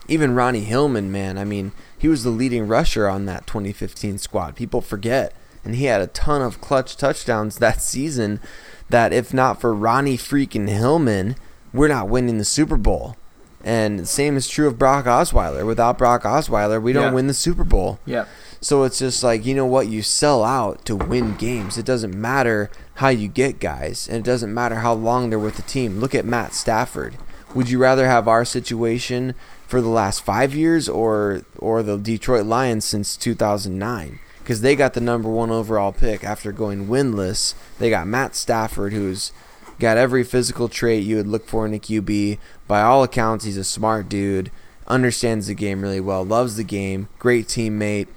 even 0.09 0.35
Ronnie 0.35 0.65
Hillman 0.65 1.13
man 1.13 1.37
I 1.39 1.45
mean 1.45 1.73
he 1.97 2.09
was 2.09 2.25
the 2.25 2.31
leading 2.31 2.67
rusher 2.67 3.07
on 3.09 3.27
that 3.27 3.47
2015 3.47 4.19
squad 4.19 4.57
people 4.57 4.81
forget 4.81 5.35
and 5.65 5.75
he 5.75 5.85
had 5.85 6.01
a 6.01 6.07
ton 6.07 6.41
of 6.41 6.61
clutch 6.61 6.97
touchdowns 6.97 7.57
that 7.59 7.81
season 7.83 8.41
that 8.89 9.13
if 9.13 9.35
not 9.35 9.61
for 9.61 9.75
Ronnie 9.75 10.17
freaking 10.17 10.69
Hillman 10.69 11.37
we're 11.75 11.89
not 11.89 12.09
winning 12.09 12.39
the 12.39 12.45
Super 12.47 12.79
Bowl 12.79 13.17
and 13.63 13.99
the 13.99 14.07
same 14.07 14.37
is 14.37 14.49
true 14.49 14.67
of 14.69 14.79
Brock 14.79 15.05
Osweiler 15.05 15.67
without 15.67 15.99
Brock 15.99 16.23
Osweiler 16.23 16.81
we 16.81 16.95
don't 16.95 17.03
Yeah. 17.09 17.13
win 17.13 17.27
the 17.27 17.35
Super 17.35 17.65
Bowl 17.65 17.99
Yeah. 18.07 18.25
So 18.61 18.83
it's 18.83 18.99
just 18.99 19.23
like, 19.23 19.47
you 19.47 19.55
know 19.55 19.67
what? 19.67 19.89
You 19.89 20.03
sell 20.03 20.43
out 20.43 20.85
to 20.87 20.97
win 20.97 21.37
games. 21.37 21.79
It 21.79 21.87
doesn't 21.87 22.15
matter 22.15 22.71
how 22.95 23.09
you 23.09 23.29
get 23.29 23.61
guys, 23.61 24.09
and 24.09 24.19
it 24.19 24.25
doesn't 24.25 24.53
matter 24.53 24.77
how 24.77 24.95
long 24.95 25.31
they're 25.31 25.39
with 25.39 25.57
the 25.57 25.63
team. 25.63 26.01
Look 26.01 26.15
at 26.15 26.25
Matt 26.25 26.55
Stafford. 26.55 27.17
Would 27.55 27.71
you 27.71 27.79
rather 27.79 28.07
have 28.09 28.27
our 28.27 28.45
situation 28.45 29.35
for 29.67 29.81
the 29.81 29.89
last 29.89 30.23
five 30.23 30.55
years 30.55 30.89
or 30.89 31.43
or 31.59 31.83
the 31.83 31.97
Detroit 31.97 32.47
Lions 32.47 32.85
since 32.85 33.17
2009? 33.17 34.19
Because 34.41 34.61
they 34.61 34.75
got 34.75 34.95
the 34.95 35.01
number 35.01 35.29
one 35.29 35.51
overall 35.51 35.93
pick 35.93 36.25
after 36.25 36.53
going 36.53 36.89
winless. 36.89 37.55
They 37.79 37.91
got 37.91 38.07
Matt 38.09 38.35
Stafford, 38.35 38.93
who's 38.93 39.31
got 39.79 39.97
every 39.97 40.25
physical 40.25 40.69
trait 40.69 41.05
you 41.05 41.17
would 41.17 41.27
look 41.29 41.47
for 41.47 41.65
in 41.65 41.75
a 41.75 41.79
QB. 41.79 42.39
By 42.67 42.83
all 42.83 43.05
accounts, 43.05 43.45
he's 43.45 43.57
a 43.57 43.65
smart 43.65 44.09
dude, 44.09 44.51
understands 44.87 45.47
the 45.47 45.55
game 45.55 45.83
really 45.83 46.01
well, 46.01 46.25
loves 46.25 46.57
the 46.57 46.65
game, 46.65 47.09
great 47.19 47.47
teammate 47.47 48.09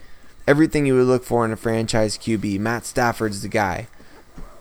everything 0.52 0.86
you 0.86 0.96
would 0.96 1.08
look 1.08 1.24
for 1.24 1.46
in 1.46 1.52
a 1.52 1.56
franchise 1.56 2.18
QB. 2.18 2.60
Matt 2.60 2.86
Stafford's 2.86 3.42
the 3.42 3.48
guy. 3.48 3.88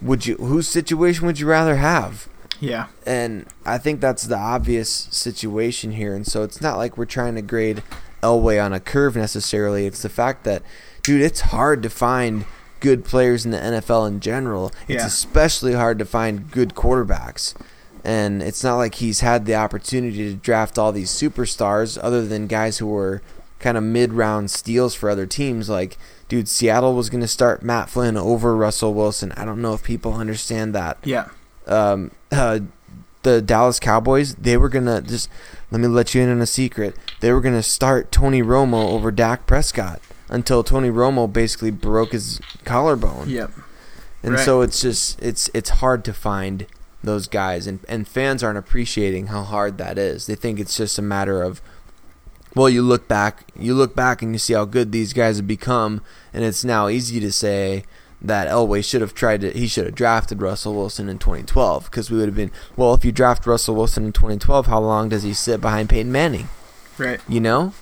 Would 0.01 0.25
you 0.25 0.37
whose 0.37 0.69
situation 0.69 1.27
would 1.27 1.41
you 1.41 1.47
rather 1.49 1.77
have? 1.77 2.29
Yeah. 2.61 2.87
And 3.05 3.47
I 3.67 3.77
think 3.79 4.01
that's 4.01 4.23
the 4.23 4.37
obvious 4.39 5.09
situation 5.11 5.93
here. 5.93 6.15
And 6.15 6.25
so 6.27 6.43
it's 6.45 6.61
not 6.61 6.77
like 6.77 6.97
we're 6.97 7.07
trying 7.07 7.35
to 7.35 7.43
grade 7.43 7.83
Elway 8.23 8.63
on 8.65 8.73
a 8.73 8.79
curve 8.81 9.17
necessarily. 9.17 9.87
It's 9.87 10.03
the 10.03 10.09
fact 10.09 10.45
that, 10.45 10.63
dude, 11.03 11.23
it's 11.23 11.41
hard 11.41 11.83
to 11.83 11.91
find 11.91 12.45
good 12.79 13.05
players 13.05 13.45
in 13.45 13.51
the 13.51 13.59
NFL 13.59 14.07
in 14.07 14.21
general. 14.21 14.73
It's 14.89 15.01
Yeah. 15.03 15.07
especially 15.07 15.73
hard 15.75 15.99
to 15.99 16.05
find 16.05 16.51
good 16.51 16.75
quarterbacks. 16.75 17.55
And 18.05 18.43
it's 18.43 18.63
not 18.65 18.77
like 18.77 18.95
he's 18.97 19.21
had 19.21 19.45
the 19.45 19.55
opportunity 19.57 20.31
to 20.31 20.35
draft 20.37 20.79
all 20.79 20.93
these 20.93 21.11
superstars 21.11 21.99
other 22.03 22.25
than 22.27 22.47
guys 22.47 22.79
who 22.79 22.87
were 22.87 23.21
kind 23.61 23.77
of 23.79 23.85
mid 23.85 24.13
round 24.13 24.51
steals 24.51 24.95
for 24.95 25.09
other 25.09 25.27
teams. 25.27 25.69
Like, 25.69 25.97
dude, 26.29 26.49
Seattle 26.49 26.95
was 26.95 27.09
going 27.11 27.21
to 27.21 27.29
start 27.29 27.63
Matt 27.63 27.89
Flynn 27.89 28.17
over 28.17 28.57
Russell 28.57 28.93
Wilson. 28.95 29.33
I 29.37 29.45
don't 29.45 29.63
know 29.63 29.75
if 29.75 29.83
people 29.85 30.15
understand 30.15 30.75
that 30.75 30.99
Yeah. 31.05 31.29
um, 31.67 32.11
uh, 32.33 32.61
the 33.23 33.43
Dallas 33.43 33.79
Cowboys, 33.79 34.35
they 34.37 34.57
were 34.57 34.71
gonna 34.71 35.03
just 35.03 35.29
let 35.71 35.79
me 35.79 35.87
let 35.89 36.15
you 36.15 36.23
in 36.23 36.31
on 36.31 36.41
a 36.41 36.47
secret. 36.47 36.97
They 37.21 37.33
were 37.33 37.43
gonna 37.43 37.63
start 37.63 38.11
Tony 38.11 38.43
Romo 38.43 38.89
over 38.93 39.11
Dak 39.11 39.47
Prescott 39.47 40.01
until 40.31 40.65
Tony 40.65 40.89
Romo 40.89 41.31
basically 41.31 41.71
broke 41.71 42.13
his 42.13 42.41
collarbone. 42.65 43.29
Yep. 43.29 43.51
And 44.23 44.35
Right. 44.37 44.45
so 44.45 44.63
it's 44.63 44.81
just 44.81 45.21
it's 45.21 45.51
it's 45.53 45.69
hard 45.69 46.03
to 46.07 46.15
find 46.15 46.65
those 47.05 47.27
guys 47.29 47.67
and 47.67 47.81
and 47.91 48.09
fans 48.09 48.43
aren't 48.43 48.57
appreciating 48.59 49.27
how 49.27 49.43
hard 49.43 49.77
that 49.77 49.99
is. 49.99 50.25
They 50.27 50.35
think 50.35 50.59
it's 50.59 50.77
just 50.79 50.99
a 50.99 51.03
matter 51.03 51.43
of 51.43 51.61
well, 52.55 52.69
you 52.69 52.83
look 52.83 53.07
back, 53.07 53.45
you 53.57 53.75
look 53.75 53.95
back 53.95 54.23
and 54.23 54.33
you 54.33 54.39
see 54.39 54.55
how 54.55 54.65
good 54.65 54.93
these 54.93 55.13
guys 55.13 55.37
have 55.37 55.47
become 55.47 56.03
and 56.33 56.45
it's 56.45 56.65
now 56.65 56.89
easy 56.89 57.21
to 57.21 57.33
say 57.33 57.85
that 58.23 58.49
Elway 58.49 58.85
should 58.85 59.01
have 59.01 59.15
tried 59.15 59.41
to 59.41 59.51
he 59.51 59.67
should 59.67 59.87
have 59.87 59.95
drafted 59.95 60.43
Russell 60.43 60.75
Wilson 60.75 61.09
in 61.09 61.19
2012 61.19 61.85
because 61.91 62.11
we 62.11 62.19
would 62.19 62.29
have 62.29 62.37
been 62.37 62.53
well, 62.77 62.93
if 62.95 63.05
you 63.05 63.13
draft 63.13 63.47
Russell 63.47 63.75
Wilson 63.77 64.05
in 64.05 64.13
2012, 64.13 64.67
how 64.67 64.81
long 64.81 65.09
does 65.09 65.23
he 65.23 65.33
sit 65.33 65.61
behind 65.61 65.89
Peyton 65.89 66.13
Manning? 66.13 66.49
Right. 66.99 67.21
you 67.27 67.41
know 67.41 67.73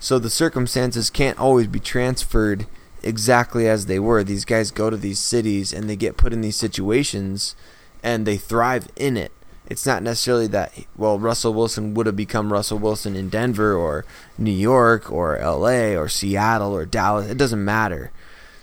so 0.00 0.18
the 0.18 0.28
circumstances 0.30 1.08
can't 1.08 1.38
always 1.38 1.68
be 1.68 1.78
transferred 1.78 2.66
exactly 3.02 3.68
as 3.68 3.86
they 3.86 4.00
were 4.00 4.24
these 4.24 4.44
guys 4.44 4.72
go 4.72 4.90
to 4.90 4.96
these 4.96 5.20
cities 5.20 5.72
and 5.72 5.88
they 5.88 5.94
get 5.94 6.16
put 6.16 6.32
in 6.32 6.40
these 6.40 6.56
situations 6.56 7.54
and 8.02 8.26
they 8.26 8.36
thrive 8.36 8.88
in 8.96 9.16
it 9.16 9.30
it's 9.68 9.84
not 9.86 10.02
necessarily 10.02 10.46
that 10.46 10.72
well 10.96 11.18
Russell 11.18 11.52
Wilson 11.54 11.94
would 11.94 12.06
have 12.06 12.16
become 12.16 12.52
Russell 12.52 12.78
Wilson 12.78 13.16
in 13.16 13.28
Denver 13.28 13.74
or 13.74 14.04
New 14.38 14.50
York 14.52 15.10
or 15.10 15.38
LA 15.38 15.94
or 15.98 16.08
Seattle 16.08 16.74
or 16.74 16.84
Dallas 16.86 17.28
it 17.30 17.36
doesn't 17.38 17.64
matter 17.64 18.10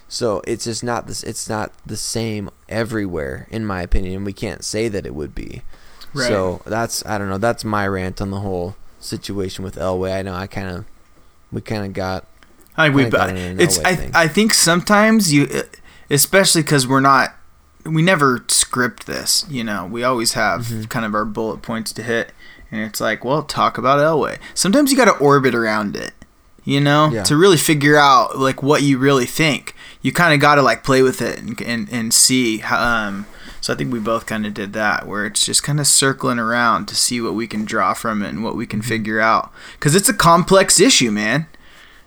so 0.07 0.41
it's 0.45 0.65
just 0.65 0.83
not 0.83 1.07
this 1.07 1.23
it's 1.23 1.49
not 1.49 1.71
the 1.85 1.97
same 1.97 2.49
everywhere 2.69 3.47
in 3.49 3.65
my 3.65 3.81
opinion 3.81 4.23
we 4.23 4.33
can't 4.33 4.63
say 4.63 4.87
that 4.87 5.05
it 5.05 5.15
would 5.15 5.33
be 5.35 5.61
Right. 6.15 6.27
so 6.27 6.61
that's 6.65 7.03
I 7.07 7.17
don't 7.17 7.27
know 7.29 7.39
that's 7.39 7.65
my 7.65 7.87
rant 7.87 8.21
on 8.21 8.29
the 8.29 8.39
whole 8.41 8.75
situation 8.99 9.63
with 9.63 9.75
Elway. 9.77 10.15
I 10.15 10.21
know 10.21 10.35
I 10.35 10.45
kind 10.45 10.67
of 10.69 10.85
we 11.51 11.59
kind 11.59 11.85
of 11.85 11.93
got 11.93 12.27
I 12.77 12.89
we 12.89 13.05
got 13.05 13.35
it's 13.35 13.79
I 13.79 13.95
thing. 13.95 14.11
I 14.13 14.27
think 14.27 14.53
sometimes 14.53 15.33
you 15.33 15.63
especially 16.11 16.61
cuz 16.61 16.87
we're 16.87 16.99
not 16.99 17.33
we 17.85 18.01
never 18.01 18.43
script 18.47 19.05
this, 19.07 19.45
you 19.49 19.63
know. 19.63 19.85
We 19.85 20.03
always 20.03 20.33
have 20.33 20.61
Mm-hmm. 20.67 20.83
kind 20.85 21.05
of 21.05 21.13
our 21.13 21.25
bullet 21.25 21.61
points 21.61 21.91
to 21.93 22.03
hit 22.03 22.31
and 22.71 22.81
it's 22.81 22.99
like, 23.01 23.23
well, 23.23 23.43
talk 23.43 23.77
about 23.77 23.99
Elway. 23.99 24.39
Sometimes 24.55 24.89
you 24.91 24.97
got 24.97 25.05
to 25.05 25.17
orbit 25.23 25.53
around 25.53 25.95
it, 25.95 26.11
you 26.63 26.79
know, 26.81 27.09
Yeah. 27.11 27.23
to 27.23 27.35
really 27.37 27.57
figure 27.57 27.97
out 27.97 28.37
like 28.39 28.63
what 28.63 28.81
you 28.83 28.97
really 28.97 29.25
think. 29.25 29.75
you 30.01 30.11
kind 30.11 30.33
of 30.33 30.39
got 30.41 30.55
to 30.55 30.61
like 30.61 30.83
play 30.83 31.01
with 31.01 31.21
it 31.21 31.39
and 31.39 31.61
and, 31.61 31.87
and 31.91 32.13
see 32.13 32.57
how. 32.59 32.77
Um, 32.83 33.25
so 33.61 33.71
I 33.73 33.77
think 33.77 33.93
we 33.93 33.99
both 33.99 34.25
kind 34.25 34.45
of 34.45 34.53
did 34.53 34.73
that, 34.73 35.07
where 35.07 35.25
it's 35.25 35.45
just 35.45 35.63
kind 35.63 35.79
of 35.79 35.87
circling 35.87 36.37
around 36.39 36.87
to 36.89 36.95
see 36.97 37.21
what 37.21 37.33
we 37.33 37.47
can 37.47 37.63
draw 37.63 37.93
from 37.93 38.21
it 38.21 38.27
and 38.27 38.43
what 38.43 38.57
we 38.57 38.65
can 38.67 38.81
figure 38.81 39.21
out, 39.21 39.53
because 39.79 39.95
it's 39.95 40.09
a 40.09 40.13
complex 40.13 40.81
issue, 40.81 41.11
man. 41.11 41.45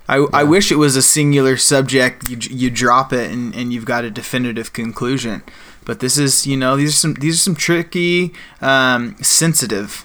I, 0.06 0.16
I 0.34 0.44
wish 0.44 0.70
it 0.70 0.76
was 0.76 0.94
a 0.96 1.02
singular 1.02 1.56
subject. 1.56 2.28
You, 2.28 2.36
you 2.50 2.70
drop 2.70 3.10
it 3.14 3.30
and, 3.30 3.54
and 3.56 3.72
you've 3.72 3.86
got 3.86 4.04
a 4.04 4.10
definitive 4.10 4.74
conclusion. 4.74 5.42
But 5.86 6.00
this 6.00 6.18
is, 6.18 6.46
you 6.46 6.56
know, 6.56 6.76
these 6.76 6.90
are 6.90 6.98
some 6.98 7.14
these 7.14 7.36
are 7.36 7.38
some 7.38 7.54
tricky, 7.54 8.34
um, 8.60 9.16
sensitive 9.22 10.04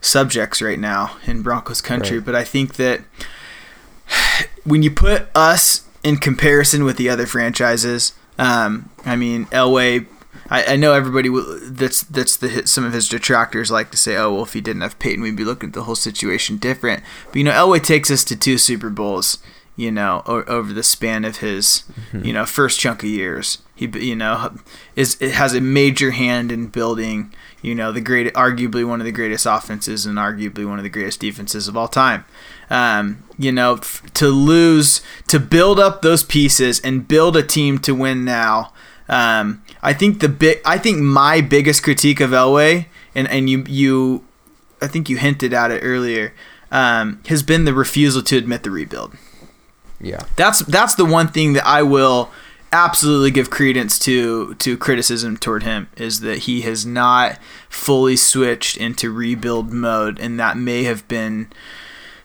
subjects 0.00 0.60
right 0.60 0.78
now 0.80 1.18
in 1.26 1.42
Broncos 1.42 1.80
country. 1.80 2.18
Right. 2.18 2.26
But 2.26 2.34
I 2.34 2.42
think 2.42 2.74
that 2.76 3.02
when 4.64 4.82
you 4.82 4.90
put 4.90 5.28
us 5.34 5.86
in 6.02 6.16
comparison 6.16 6.84
with 6.84 6.96
the 6.96 7.08
other 7.08 7.26
franchises, 7.26 8.14
um, 8.38 8.90
I 9.04 9.14
mean, 9.14 9.46
Elway. 9.46 10.06
I, 10.52 10.72
I 10.72 10.76
know 10.76 10.94
everybody 10.94 11.28
will, 11.28 11.60
that's 11.62 12.02
that's 12.02 12.36
the. 12.36 12.66
Some 12.66 12.84
of 12.84 12.92
his 12.92 13.08
detractors 13.08 13.70
like 13.70 13.92
to 13.92 13.96
say, 13.96 14.16
"Oh, 14.16 14.34
well, 14.34 14.42
if 14.42 14.54
he 14.54 14.60
didn't 14.60 14.82
have 14.82 14.98
Peyton, 14.98 15.22
we'd 15.22 15.36
be 15.36 15.44
looking 15.44 15.68
at 15.68 15.74
the 15.74 15.84
whole 15.84 15.94
situation 15.94 16.56
different." 16.56 17.04
But 17.26 17.36
you 17.36 17.44
know, 17.44 17.52
Elway 17.52 17.80
takes 17.82 18.10
us 18.10 18.24
to 18.24 18.36
two 18.36 18.58
Super 18.58 18.90
Bowls. 18.90 19.38
You 19.76 19.90
know, 19.90 20.22
o- 20.26 20.42
over 20.44 20.72
the 20.74 20.82
span 20.82 21.24
of 21.24 21.38
his, 21.38 21.84
you 22.12 22.32
know, 22.34 22.44
first 22.44 22.78
chunk 22.78 23.02
of 23.02 23.08
years, 23.08 23.58
he 23.74 23.86
you 23.98 24.14
know 24.16 24.52
is 24.94 25.16
it 25.20 25.32
has 25.32 25.54
a 25.54 25.60
major 25.60 26.10
hand 26.10 26.52
in 26.52 26.66
building. 26.66 27.32
You 27.62 27.74
know, 27.74 27.92
the 27.92 28.00
great, 28.00 28.32
arguably 28.32 28.86
one 28.88 29.00
of 29.00 29.04
the 29.04 29.12
greatest 29.12 29.44
offenses 29.46 30.06
and 30.06 30.16
arguably 30.16 30.66
one 30.66 30.78
of 30.78 30.82
the 30.82 30.88
greatest 30.88 31.20
defenses 31.20 31.68
of 31.68 31.76
all 31.76 31.88
time. 31.88 32.24
Um, 32.70 33.22
you 33.38 33.52
know, 33.52 33.74
f- 33.74 34.02
to 34.14 34.28
lose, 34.28 35.02
to 35.28 35.38
build 35.38 35.78
up 35.78 36.00
those 36.00 36.24
pieces 36.24 36.80
and 36.80 37.06
build 37.06 37.36
a 37.36 37.42
team 37.42 37.78
to 37.80 37.94
win 37.94 38.24
now. 38.24 38.72
Um, 39.10 39.62
I 39.82 39.92
think 39.92 40.20
the 40.20 40.28
big, 40.30 40.60
I 40.64 40.78
think 40.78 40.98
my 41.00 41.42
biggest 41.42 41.82
critique 41.82 42.20
of 42.20 42.30
Elway, 42.30 42.86
and 43.14 43.28
and 43.28 43.50
you 43.50 43.64
you, 43.68 44.24
I 44.80 44.86
think 44.86 45.08
you 45.10 45.16
hinted 45.18 45.52
at 45.52 45.70
it 45.70 45.80
earlier, 45.82 46.32
um, 46.70 47.20
has 47.26 47.42
been 47.42 47.64
the 47.66 47.74
refusal 47.74 48.22
to 48.22 48.36
admit 48.38 48.62
the 48.62 48.70
rebuild. 48.70 49.14
Yeah. 50.00 50.24
That's 50.36 50.60
that's 50.60 50.94
the 50.94 51.04
one 51.04 51.28
thing 51.28 51.52
that 51.54 51.66
I 51.66 51.82
will 51.82 52.30
absolutely 52.72 53.30
give 53.30 53.50
credence 53.50 53.98
to 53.98 54.54
to 54.54 54.76
criticism 54.76 55.36
toward 55.36 55.62
him 55.62 55.88
is 55.96 56.20
that 56.20 56.38
he 56.38 56.62
has 56.62 56.86
not 56.86 57.38
fully 57.68 58.16
switched 58.16 58.76
into 58.76 59.10
rebuild 59.10 59.72
mode, 59.72 60.18
and 60.18 60.38
that 60.38 60.56
may 60.56 60.84
have 60.84 61.06
been 61.08 61.52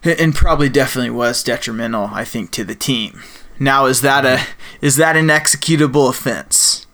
and 0.04 0.36
probably 0.36 0.70
definitely 0.70 1.10
was 1.10 1.44
detrimental, 1.44 2.10
I 2.14 2.26
think, 2.26 2.52
to 2.52 2.64
the 2.64 2.76
team. 2.76 3.24
Now, 3.60 3.86
is 3.86 4.02
that 4.02 4.26
a 4.26 4.46
is 4.82 4.98
that 4.98 5.18
an 5.18 5.28
executable 5.28 6.10
offense? 6.10 6.85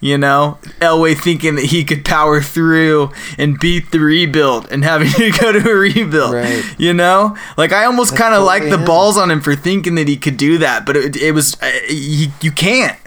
You 0.00 0.16
know, 0.16 0.58
Elway 0.78 1.18
thinking 1.18 1.56
that 1.56 1.66
he 1.66 1.82
could 1.84 2.04
power 2.04 2.40
through 2.40 3.10
and 3.36 3.58
beat 3.58 3.90
the 3.90 3.98
rebuild 3.98 4.70
and 4.70 4.84
having 4.84 5.10
to 5.16 5.30
go 5.32 5.50
to 5.50 5.70
a 5.70 5.74
rebuild. 5.74 6.34
Right. 6.34 6.64
You 6.78 6.94
know, 6.94 7.36
like 7.56 7.72
I 7.72 7.84
almost 7.84 8.16
kind 8.16 8.32
of 8.32 8.44
like 8.44 8.70
the 8.70 8.78
balls 8.78 9.18
on 9.18 9.30
him 9.30 9.40
for 9.40 9.56
thinking 9.56 9.96
that 9.96 10.06
he 10.06 10.16
could 10.16 10.36
do 10.36 10.58
that, 10.58 10.86
but 10.86 10.96
it, 10.96 11.16
it 11.16 11.32
was 11.32 11.60
uh, 11.60 11.70
you, 11.88 12.28
you 12.40 12.52
can't. 12.52 12.98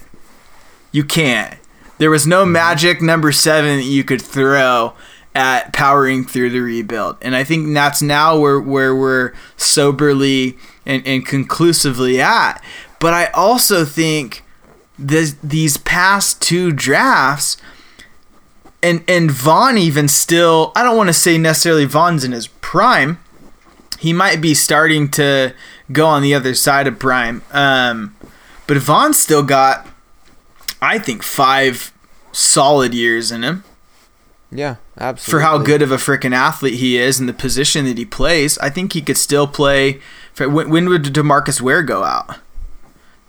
You 0.92 1.06
can't. 1.06 1.58
There 1.98 2.10
was 2.10 2.28
no 2.28 2.46
magic 2.46 3.02
number 3.02 3.32
seven 3.32 3.78
that 3.78 3.86
you 3.86 4.04
could 4.04 4.22
throw 4.22 4.94
at 5.34 5.72
powering 5.72 6.26
through 6.26 6.50
the 6.50 6.60
rebuild. 6.60 7.18
And 7.22 7.36
I 7.36 7.44
think 7.44 7.74
that's 7.74 8.02
now 8.02 8.38
where, 8.38 8.60
where 8.60 8.96
we're 8.96 9.34
soberly 9.56 10.58
and, 10.86 11.06
and 11.06 11.26
conclusively 11.26 12.20
at. 12.20 12.62
But 13.00 13.14
I 13.14 13.28
also 13.28 13.86
think 13.86 14.44
this, 14.98 15.36
these 15.44 15.78
past 15.78 16.42
two 16.42 16.72
drafts, 16.72 17.58
and, 18.84 19.04
and 19.08 19.30
Von 19.30 19.78
even 19.78 20.08
still, 20.08 20.72
I 20.76 20.84
don't 20.84 20.98
want 20.98 21.10
to 21.10 21.14
say 21.14 21.38
necessarily 21.38 21.86
Von's 21.86 22.24
in 22.24 22.32
his 22.32 22.48
prime. 22.48 23.20
He 24.00 24.14
might 24.14 24.42
be 24.42 24.54
starting 24.56 25.10
to 25.12 25.54
go 25.92 26.08
on 26.08 26.24
the 26.24 26.34
other 26.34 26.56
side 26.56 26.88
of 26.88 26.98
prime. 26.98 27.44
Um, 27.52 28.16
but 28.66 28.78
Von's 28.78 29.20
still 29.20 29.44
got, 29.44 29.88
I 30.82 30.98
think, 30.98 31.22
five 31.22 31.94
solid 32.32 32.94
years 32.94 33.32
in 33.32 33.44
him 33.44 33.64
Yeah. 34.50 34.78
Absolutely. 34.98 35.32
for 35.32 35.46
how 35.46 35.58
good 35.58 35.82
of 35.82 35.92
a 35.92 35.98
freaking 35.98 36.34
athlete 36.34 36.76
he 36.76 36.98
is 36.98 37.20
and 37.20 37.28
the 37.28 37.34
position 37.34 37.86
that 37.86 37.98
he 37.98 38.06
plays. 38.06 38.58
I 38.60 38.70
think 38.70 38.94
he 38.94 39.02
could 39.02 39.18
still 39.18 39.48
play. 39.48 40.00
For, 40.34 40.48
when, 40.50 40.70
when 40.70 40.90
would 40.90 41.04
Demarcus 41.04 41.60
Ware 41.62 41.84
go 41.84 42.04
out? 42.04 42.38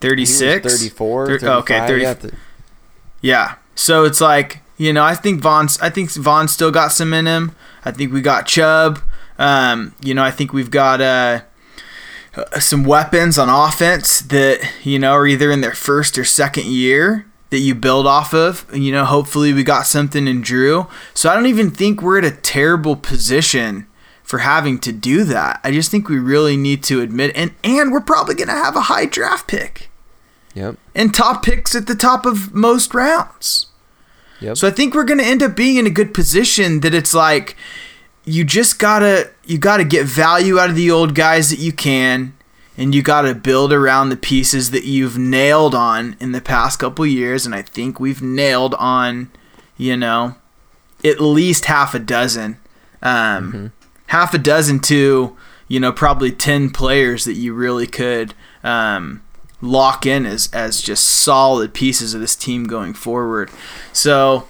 He 0.03 0.09
36? 0.09 0.79
34. 0.81 1.39
Thir- 1.39 1.49
okay, 1.49 1.87
30. 1.87 2.03
yeah, 2.03 2.15
th- 2.15 2.35
Yeah. 3.21 3.55
So 3.75 4.05
it's 4.05 4.21
like, 4.21 4.61
you 4.77 4.93
know, 4.93 5.03
I 5.05 5.15
think 5.15 5.41
Von's 5.41 5.79
I 5.81 5.89
think 5.91 6.11
Von 6.13 6.49
still 6.49 6.71
got 6.71 6.93
some 6.93 7.15
in 7.15 7.27
him. 7.27 7.55
I 7.85 7.91
think 7.91 8.13
we 8.13 8.21
got 8.21 8.47
Chubb. 8.47 9.01
Um, 9.39 9.95
you 10.03 10.15
know, 10.15 10.23
I 10.23 10.31
think 10.31 10.53
we've 10.53 10.71
got 10.71 11.01
uh, 11.01 11.41
uh, 12.37 12.61
some 12.61 12.85
weapons 12.85 13.39
on 13.39 13.49
offense 13.49 14.21
that, 14.21 14.61
you 14.85 14.99
know, 14.99 15.13
are 15.13 15.27
either 15.27 15.51
in 15.51 15.61
their 15.63 15.73
first 15.75 16.19
or 16.19 16.25
second 16.25 16.67
year 16.67 17.27
that 17.51 17.59
you 17.59 17.75
build 17.75 18.07
off 18.07 18.33
of. 18.35 18.67
You 18.75 18.93
know, 18.93 19.05
hopefully 19.05 19.53
we 19.53 19.65
got 19.65 19.87
something 19.87 20.29
in 20.29 20.43
Drew. 20.43 20.87
So 21.15 21.31
I 21.31 21.35
don't 21.35 21.47
even 21.47 21.71
think 21.71 22.01
we're 22.03 22.19
at 22.19 22.25
a 22.25 22.31
terrible 22.31 22.95
position 22.97 23.87
for 24.23 24.39
having 24.39 24.79
to 24.81 24.93
do 24.93 25.25
that. 25.25 25.61
I 25.65 25.71
just 25.73 25.91
think 25.91 26.09
we 26.09 26.19
really 26.19 26.57
need 26.57 26.83
to 26.85 27.01
admit 27.01 27.33
and 27.35 27.53
and 27.65 27.91
we're 27.93 28.01
probably 28.01 28.35
going 28.35 28.49
to 28.49 28.55
have 28.55 28.77
a 28.77 28.83
high 28.83 29.05
draft 29.07 29.47
pick 29.49 29.91
Yep. 30.55 30.77
and 30.95 31.15
top 31.15 31.43
picks 31.43 31.75
at 31.75 31.87
the 31.87 31.95
top 31.95 32.27
of 32.27 32.53
most 32.55 32.95
rounds. 32.95 33.67
Yep. 34.41 34.57
So 34.57 34.69
I 34.69 34.71
think 34.71 34.95
we're 34.95 35.05
going 35.05 35.21
to 35.21 35.25
end 35.25 35.43
up 35.43 35.57
being 35.57 35.77
in 35.77 35.87
a 35.87 35.91
good 35.91 36.13
position 36.13 36.81
that 36.81 36.95
it's 36.95 37.15
like 37.15 37.57
you 38.25 38.45
just 38.45 38.79
got 38.79 39.01
to 39.01 39.31
you 39.45 39.59
got 39.59 39.79
to 39.79 39.85
get 39.85 40.07
value 40.07 40.59
out 40.59 40.71
of 40.71 40.77
the 40.77 40.91
old 40.91 41.15
guys 41.15 41.51
that 41.51 41.59
you 41.59 41.73
can 41.73 42.35
and 42.77 42.95
you 42.95 43.03
got 43.03 43.23
to 43.23 43.35
build 43.35 43.73
around 43.73 44.09
the 44.09 44.17
pieces 44.17 44.71
that 44.71 44.85
you've 44.85 45.19
nailed 45.19 45.75
on 45.75 46.17
in 46.21 46.33
the 46.33 46.41
past 46.41 46.79
couple 46.79 47.05
years 47.07 47.47
and 47.47 47.55
I 47.55 47.63
think 47.63 48.01
we've 48.01 48.23
nailed 48.23 48.75
on 48.75 49.31
you 49.77 49.97
know 49.97 50.37
at 51.05 51.21
least 51.21 51.67
half 51.67 51.95
a 51.95 51.99
dozen 51.99 52.59
um, 53.03 53.73
half 54.07 54.35
a 54.35 54.39
dozen 54.39 54.79
to 54.81 55.37
you 55.69 55.81
know 55.81 55.93
probably 55.93 56.31
10 56.31 56.71
players 56.71 57.25
that 57.25 57.35
you 57.35 57.55
really 57.55 57.87
could 57.87 58.35
um, 58.63 59.23
lock 59.63 60.05
in 60.05 60.27
as 60.27 60.51
as 60.53 60.83
just 60.83 61.05
solid 61.05 61.73
pieces 61.73 62.13
of 62.13 62.21
this 62.21 62.37
team 62.37 62.65
going 62.65 62.93
forward 62.93 63.51
so 63.93 64.47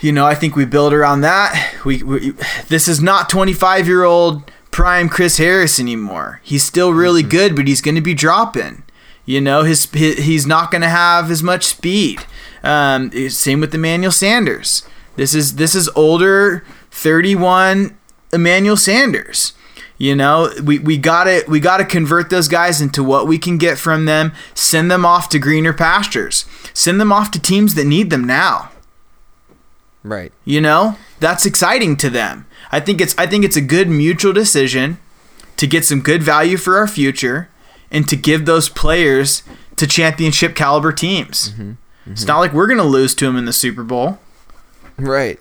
you 0.00 0.12
know, 0.12 0.24
I 0.24 0.34
think 0.34 0.56
we 0.56 0.64
build 0.64 0.92
around 0.92 1.20
that. 1.20 1.76
We, 1.84 2.02
we 2.02 2.32
this 2.68 2.88
is 2.88 3.00
not 3.00 3.28
25 3.28 3.86
year 3.86 4.04
old 4.04 4.50
prime 4.70 5.08
Chris 5.08 5.36
Harris 5.36 5.78
anymore. 5.78 6.40
He's 6.42 6.64
still 6.64 6.92
really 6.92 7.22
good, 7.22 7.54
but 7.54 7.68
he's 7.68 7.80
going 7.80 7.94
to 7.96 8.00
be 8.00 8.14
dropping. 8.14 8.82
You 9.26 9.40
know, 9.40 9.62
his, 9.62 9.84
his 9.92 10.18
he's 10.24 10.46
not 10.46 10.70
going 10.70 10.82
to 10.82 10.88
have 10.88 11.30
as 11.30 11.42
much 11.42 11.64
speed. 11.64 12.24
Um, 12.62 13.10
same 13.28 13.60
with 13.60 13.74
Emmanuel 13.74 14.12
Sanders. 14.12 14.82
This 15.16 15.34
is 15.34 15.56
this 15.56 15.74
is 15.74 15.88
older 15.94 16.64
31 16.90 17.96
Emmanuel 18.32 18.76
Sanders. 18.76 19.52
You 20.00 20.16
know, 20.16 20.50
we, 20.64 20.78
we 20.78 20.96
gotta 20.96 21.44
we 21.46 21.60
gotta 21.60 21.84
convert 21.84 22.30
those 22.30 22.48
guys 22.48 22.80
into 22.80 23.04
what 23.04 23.28
we 23.28 23.36
can 23.36 23.58
get 23.58 23.76
from 23.76 24.06
them. 24.06 24.32
Send 24.54 24.90
them 24.90 25.04
off 25.04 25.28
to 25.28 25.38
greener 25.38 25.74
pastures. 25.74 26.46
Send 26.72 26.98
them 26.98 27.12
off 27.12 27.30
to 27.32 27.38
teams 27.38 27.74
that 27.74 27.84
need 27.84 28.08
them 28.08 28.24
now. 28.24 28.70
Right. 30.02 30.32
You 30.46 30.62
know, 30.62 30.96
that's 31.18 31.44
exciting 31.44 31.98
to 31.98 32.08
them. 32.08 32.46
I 32.72 32.80
think 32.80 33.02
it's 33.02 33.14
I 33.18 33.26
think 33.26 33.44
it's 33.44 33.56
a 33.56 33.60
good 33.60 33.90
mutual 33.90 34.32
decision 34.32 34.98
to 35.58 35.66
get 35.66 35.84
some 35.84 36.00
good 36.00 36.22
value 36.22 36.56
for 36.56 36.78
our 36.78 36.88
future 36.88 37.50
and 37.90 38.08
to 38.08 38.16
give 38.16 38.46
those 38.46 38.70
players 38.70 39.42
to 39.76 39.86
championship 39.86 40.56
caliber 40.56 40.92
teams. 40.92 41.50
Mm-hmm. 41.50 41.72
It's 42.12 42.24
not 42.24 42.38
like 42.38 42.54
we're 42.54 42.68
going 42.68 42.78
to 42.78 42.84
lose 42.84 43.14
to 43.16 43.26
them 43.26 43.36
in 43.36 43.44
the 43.44 43.52
Super 43.52 43.84
Bowl. 43.84 44.18
Right. 44.96 45.38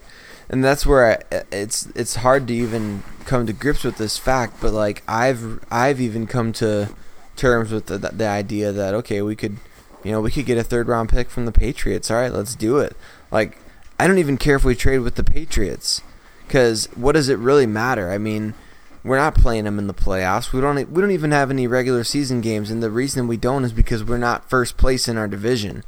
And 0.50 0.64
that's 0.64 0.86
where 0.86 1.06
I, 1.06 1.36
uh, 1.36 1.43
it's 1.52 1.88
it's 1.95 2.16
hard 2.18 2.47
to 2.47 2.54
even 2.54 3.04
come 3.26 3.45
to 3.45 3.54
grips 3.54 3.84
with 3.84 3.97
this 3.97 4.18
fact, 4.18 4.60
but 4.60 4.74
like 4.74 5.04
I've 5.08 5.64
I've 5.70 6.02
even 6.02 6.26
come 6.26 6.52
to 6.54 6.89
terms 7.36 7.72
with 7.72 7.86
the 7.86 7.97
the 7.97 8.28
idea 8.28 8.72
that 8.72 8.93
okay, 8.95 9.22
we 9.22 9.36
could 9.36 9.58
you 10.04 10.12
know, 10.12 10.22
we 10.22 10.32
could 10.32 10.45
get 10.45 10.58
a 10.58 10.64
third 10.64 10.88
round 10.88 11.10
pick 11.10 11.30
from 11.30 11.45
the 11.45 11.52
Patriots. 11.52 12.10
All 12.10 12.18
right, 12.18 12.34
let's 12.34 12.56
do 12.56 12.80
it. 12.80 12.97
Like 13.32 13.58
I 14.00 14.08
don't 14.08 14.18
even 14.18 14.38
care 14.38 14.56
if 14.56 14.64
we 14.64 14.76
trade 14.76 15.00
with 15.00 15.16
the 15.16 15.24
Patriots 15.24 16.02
cuz 16.47 16.88
what 16.95 17.12
does 17.12 17.30
it 17.30 17.38
really 17.38 17.68
matter? 17.68 18.10
I 18.10 18.18
mean, 18.18 18.56
we're 19.04 19.18
not 19.18 19.36
playing 19.36 19.66
them 19.66 19.78
in 19.78 19.86
the 19.86 19.93
playoffs. 19.93 20.52
We 20.52 20.62
don't 20.62 20.91
we 20.91 21.02
don't 21.02 21.12
even 21.12 21.32
have 21.32 21.52
any 21.52 21.68
regular 21.68 22.04
season 22.04 22.41
games 22.41 22.72
and 22.72 22.82
the 22.82 22.89
reason 22.89 23.28
we 23.28 23.38
don't 23.38 23.66
is 23.66 23.72
because 23.74 24.04
we're 24.04 24.18
not 24.18 24.50
first 24.50 24.78
place 24.78 25.08
in 25.08 25.16
our 25.16 25.28
division. 25.28 25.84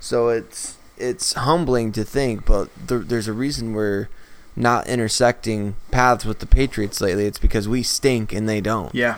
So 0.00 0.30
it's 0.30 0.76
it's 1.00 1.32
humbling 1.32 1.92
to 1.92 2.04
think, 2.04 2.44
but 2.44 2.68
there, 2.76 2.98
there's 3.00 3.28
a 3.28 3.32
reason 3.32 3.72
we're 3.72 4.08
not 4.56 4.86
intersecting 4.86 5.76
paths 5.90 6.24
with 6.24 6.40
the 6.40 6.46
Patriots 6.46 7.00
lately. 7.00 7.24
It's 7.26 7.38
because 7.38 7.68
we 7.68 7.82
stink 7.82 8.32
and 8.32 8.48
they 8.48 8.60
don't. 8.60 8.94
Yeah. 8.94 9.16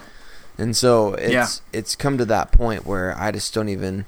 And 0.58 0.76
so 0.76 1.14
it's 1.14 1.32
Yeah. 1.32 1.46
it's 1.78 1.96
come 1.96 2.18
to 2.18 2.24
that 2.26 2.52
point 2.52 2.86
where 2.86 3.16
I 3.18 3.30
just 3.32 3.52
don't 3.54 3.68
even 3.68 4.04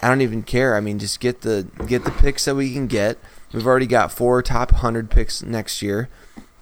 I 0.00 0.08
don't 0.08 0.20
even 0.20 0.42
care. 0.44 0.76
I 0.76 0.80
mean, 0.80 0.98
just 0.98 1.18
get 1.20 1.40
the 1.42 1.66
get 1.86 2.04
the 2.04 2.12
picks 2.12 2.44
that 2.44 2.54
we 2.54 2.72
can 2.72 2.86
get. 2.86 3.18
We've 3.52 3.66
already 3.66 3.86
got 3.86 4.12
four 4.12 4.40
top 4.42 4.72
100 4.72 5.10
picks 5.10 5.42
next 5.42 5.82
year, 5.82 6.08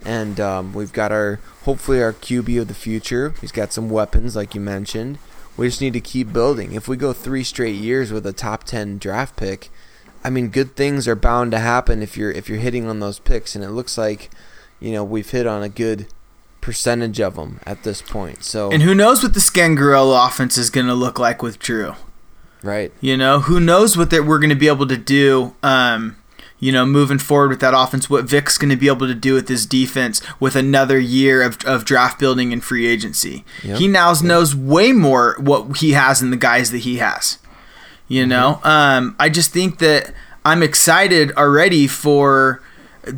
and 0.05 0.41
um, 0.41 0.73
we've 0.73 0.93
got 0.93 1.13
our 1.13 1.39
hopefully 1.65 2.03
our 2.03 2.13
QB 2.15 2.61
of 2.63 2.69
the 2.69 2.75
future. 2.75 3.35
He's 3.41 3.53
got 3.53 3.73
some 3.73 3.91
weapons, 3.91 4.35
like 4.37 4.55
you 4.55 4.61
mentioned. 4.61 5.19
We 5.57 5.69
just 5.69 5.81
need 5.81 5.93
to 5.95 6.01
keep 6.01 6.33
building. 6.33 6.73
If 6.73 6.87
we 6.89 6.97
go 6.97 7.13
three 7.13 7.43
straight 7.45 7.77
years 7.77 8.13
with 8.13 8.27
a 8.27 8.33
top 8.33 8.65
10 8.65 8.99
draft 8.99 9.37
pick, 9.37 9.71
I 10.27 10.31
mean, 10.31 10.49
good 10.49 10.75
things 10.75 11.07
are 11.07 11.15
bound 11.15 11.53
to 11.53 11.61
happen 11.61 12.03
if 12.03 12.17
you're 12.17 12.33
if 12.33 12.49
you're 12.49 12.59
hitting 12.59 12.89
on 12.89 12.99
those 12.99 13.21
picks, 13.21 13.55
and 13.55 13.63
it 13.63 13.71
looks 13.71 13.97
like, 13.97 14.29
you 14.81 14.91
know, 14.91 15.05
we've 15.05 15.31
hit 15.31 15.47
on 15.47 15.63
a 15.63 15.69
good 15.69 16.09
percentage 16.61 17.21
of 17.21 17.37
them 17.37 17.61
at 17.65 17.85
this 17.85 18.03
point. 18.03 18.43
So 18.43 18.73
And 18.73 18.83
who 18.83 18.93
knows 18.93 19.23
what 19.23 19.35
the 19.35 19.41
Scangarello 19.41 20.27
offense 20.27 20.59
is 20.59 20.69
going 20.69 20.89
to 20.89 20.95
look 20.95 21.21
like 21.21 21.45
with 21.45 21.61
Drew? 21.61 21.95
right, 22.65 22.91
You 23.01 23.17
know, 23.17 23.39
who 23.39 23.61
knows 23.61 23.97
what 23.97 24.11
that 24.11 24.25
we're 24.25 24.41
going 24.41 24.51
to 24.51 24.57
be 24.57 24.67
able 24.67 24.89
to 24.89 24.97
do. 24.97 25.55
Um, 25.63 26.17
you 26.59 26.73
know, 26.73 26.85
moving 26.85 27.19
forward 27.19 27.51
with 27.51 27.61
that 27.61 27.75
offense, 27.77 28.11
what 28.11 28.25
Vic's 28.25 28.59
going 28.59 28.71
to 28.71 28.77
be 28.77 28.89
able 28.89 29.07
to 29.07 29.15
do 29.15 29.35
with 29.35 29.47
his 29.47 29.65
defense 29.65 30.21
with 30.41 30.57
another 30.57 30.99
year 30.99 31.43
of, 31.43 31.63
of 31.65 31.85
draft 31.85 32.19
building 32.19 32.53
and 32.53 32.65
free 32.65 32.89
agency. 32.89 33.45
Yep. 33.63 33.79
He 33.79 33.87
now 33.87 34.13
knows 34.25 34.57
way 34.57 34.91
more 34.91 35.37
what 35.39 35.77
he 35.77 35.93
has 35.93 36.21
in 36.21 36.31
the 36.31 36.37
guys 36.37 36.73
that 36.73 36.79
he 36.79 36.97
has. 36.97 37.39
You 38.09 38.25
know, 38.27 38.61
um, 38.63 39.17
I 39.19 39.29
just 39.29 39.53
think 39.53 39.79
that 39.79 40.13
I'm 40.45 40.63
excited 40.63 41.33
already 41.33 41.87
for 41.89 42.63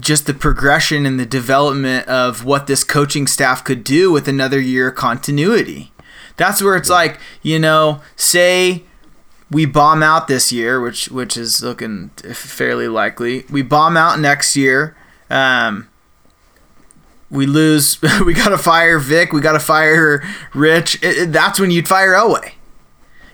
just 0.01 0.26
the 0.26 0.34
progression 0.34 1.05
and 1.05 1.20
the 1.20 1.26
development 1.26 2.09
of 2.09 2.45
what 2.45 2.66
this 2.66 2.84
coaching 2.84 3.26
staff 3.26 3.62
could 3.64 3.84
do 3.84 4.11
with 4.11 4.28
another 4.28 4.59
year 4.61 4.89
of 4.89 4.95
continuity. 4.95 5.93
That's 6.36 6.62
where 6.62 6.74
it's 6.76 6.89
like, 6.89 7.18
you 7.43 7.59
know, 7.59 8.01
say 8.16 8.84
we 9.51 9.66
bomb 9.66 10.03
out 10.03 10.26
this 10.28 10.53
year, 10.53 10.80
which 10.80 11.09
which 11.11 11.36
is 11.36 11.62
looking 11.62 12.09
fairly 12.32 12.89
likely. 12.89 13.45
We 13.51 13.61
bomb 13.62 13.97
out 13.97 14.18
next 14.20 14.57
year. 14.57 14.97
Um, 15.28 15.89
we 17.30 17.45
lose. 17.47 17.99
We 18.24 18.32
got 18.34 18.51
to 18.51 18.59
fire 18.59 18.99
Vic. 18.99 19.32
We 19.32 19.41
got 19.41 19.53
to 19.53 19.61
fire 19.61 20.22
Rich. 20.55 21.03
It, 21.03 21.18
it- 21.18 21.32
that's 21.32 21.61
when 21.61 21.70
you'd 21.70 21.89
fire 21.89 22.12
Elway. 22.14 22.53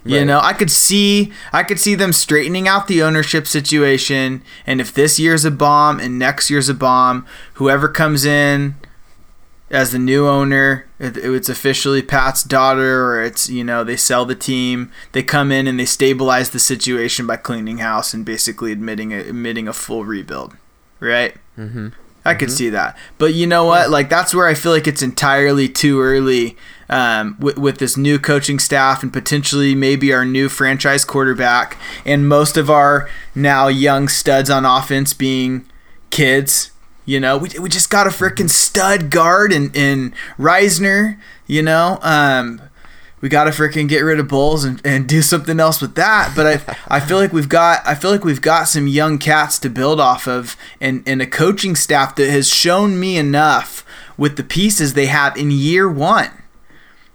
You 0.05 0.25
know, 0.25 0.41
I 0.41 0.53
could 0.53 0.71
see 0.71 1.33
I 1.53 1.63
could 1.63 1.81
see 1.81 1.95
them 1.95 2.13
straightening 2.13 2.69
out 2.69 2.89
the 2.89 3.03
ownership 3.03 3.47
situation, 3.47 4.43
and 4.67 4.81
if 4.81 4.93
this 4.93 5.19
year's 5.19 5.45
a 5.45 5.51
bomb 5.51 5.99
and 5.99 6.19
next 6.19 6.51
year's 6.51 6.69
a 6.69 6.75
bomb, 6.75 7.27
whoever 7.55 7.89
comes 7.89 8.25
in 8.25 8.75
as 9.71 9.93
the 9.93 9.99
new 9.99 10.29
owner, 10.29 10.87
it's 11.01 11.49
officially 11.49 12.03
Pat's 12.03 12.43
daughter, 12.43 13.05
or 13.07 13.23
it's 13.23 13.49
you 13.49 13.65
know 13.65 13.83
they 13.83 13.97
sell 13.97 14.27
the 14.27 14.35
team, 14.35 14.93
they 15.13 15.23
come 15.23 15.51
in 15.51 15.67
and 15.67 15.81
they 15.81 15.87
stabilize 15.87 16.51
the 16.51 16.59
situation 16.59 17.27
by 17.27 17.37
cleaning 17.37 17.79
house 17.79 18.13
and 18.13 18.27
basically 18.27 18.73
admitting 18.73 19.13
a, 19.13 19.21
admitting 19.21 19.69
a 19.69 19.73
full 19.73 20.05
rebuild, 20.05 20.55
right? 21.01 21.35
mm-hmm. 21.59 21.89
I 22.25 22.35
could 22.35 22.51
see 22.51 22.71
that. 22.71 22.97
But 23.19 23.35
you 23.35 23.47
know 23.47 23.67
what? 23.67 23.91
Like 23.91 24.09
that's 24.09 24.35
where 24.35 24.47
I 24.47 24.55
feel 24.55 24.73
like 24.73 24.87
it's 24.87 25.03
entirely 25.03 25.69
too 25.69 26.01
early 26.01 26.57
um, 26.89 27.37
with, 27.39 27.59
with 27.59 27.79
this 27.79 27.97
new 27.97 28.19
coaching 28.19 28.59
staff 28.59 29.03
and 29.03 29.13
potentially 29.13 29.75
maybe 29.75 30.13
our 30.13 30.25
new 30.25 30.49
franchise 30.49 31.05
quarterback 31.05 31.79
and 32.05 32.29
most 32.29 32.57
of 32.57 32.71
our 32.71 33.09
now 33.35 33.69
young 33.69 34.09
studs 34.09 34.51
on 34.51 34.65
offense 34.65 35.15
being 35.15 35.67
kids. 36.11 36.71
You 37.07 37.21
know, 37.21 37.37
we, 37.37 37.51
we 37.61 37.69
just 37.69 37.91
got 37.91 38.07
a 38.07 38.11
freaking 38.11 38.49
stud 38.49 39.11
guard 39.11 39.53
in, 39.53 39.71
in 39.75 40.15
Risner, 40.39 41.19
you 41.47 41.63
know. 41.63 41.99
Um, 42.01 42.63
we 43.25 43.31
got 43.31 43.45
to 43.45 43.51
freaking 43.53 43.89
get 43.89 44.01
rid 44.01 44.21
of 44.21 44.29
Bolles 44.29 44.65
and, 44.65 44.83
and 44.85 45.09
do 45.09 45.23
something 45.23 45.59
else 45.59 45.81
with 45.81 45.95
that. 45.95 46.35
But 46.37 46.47
I 46.47 46.77
I 46.97 47.01
feel 47.01 47.17
like 47.17 47.33
we've 47.33 47.49
got 47.49 47.81
I 47.87 47.95
feel 47.95 48.11
like 48.11 48.23
we've 48.23 48.43
got 48.43 48.65
some 48.65 48.87
young 48.87 49.17
cats 49.17 49.59
to 49.61 49.71
build 49.71 49.99
off 49.99 50.29
of 50.29 50.59
and, 50.79 51.03
and 51.07 51.23
a 51.23 51.27
coaching 51.27 51.75
staff 51.75 52.17
that 52.17 52.29
has 52.29 52.49
shown 52.49 53.01
me 53.01 53.17
enough 53.17 53.83
with 54.19 54.37
the 54.37 54.45
pieces 54.45 54.93
they 54.93 55.07
have 55.07 55.39
in 55.39 55.51
year 55.51 55.89
one. 55.89 56.31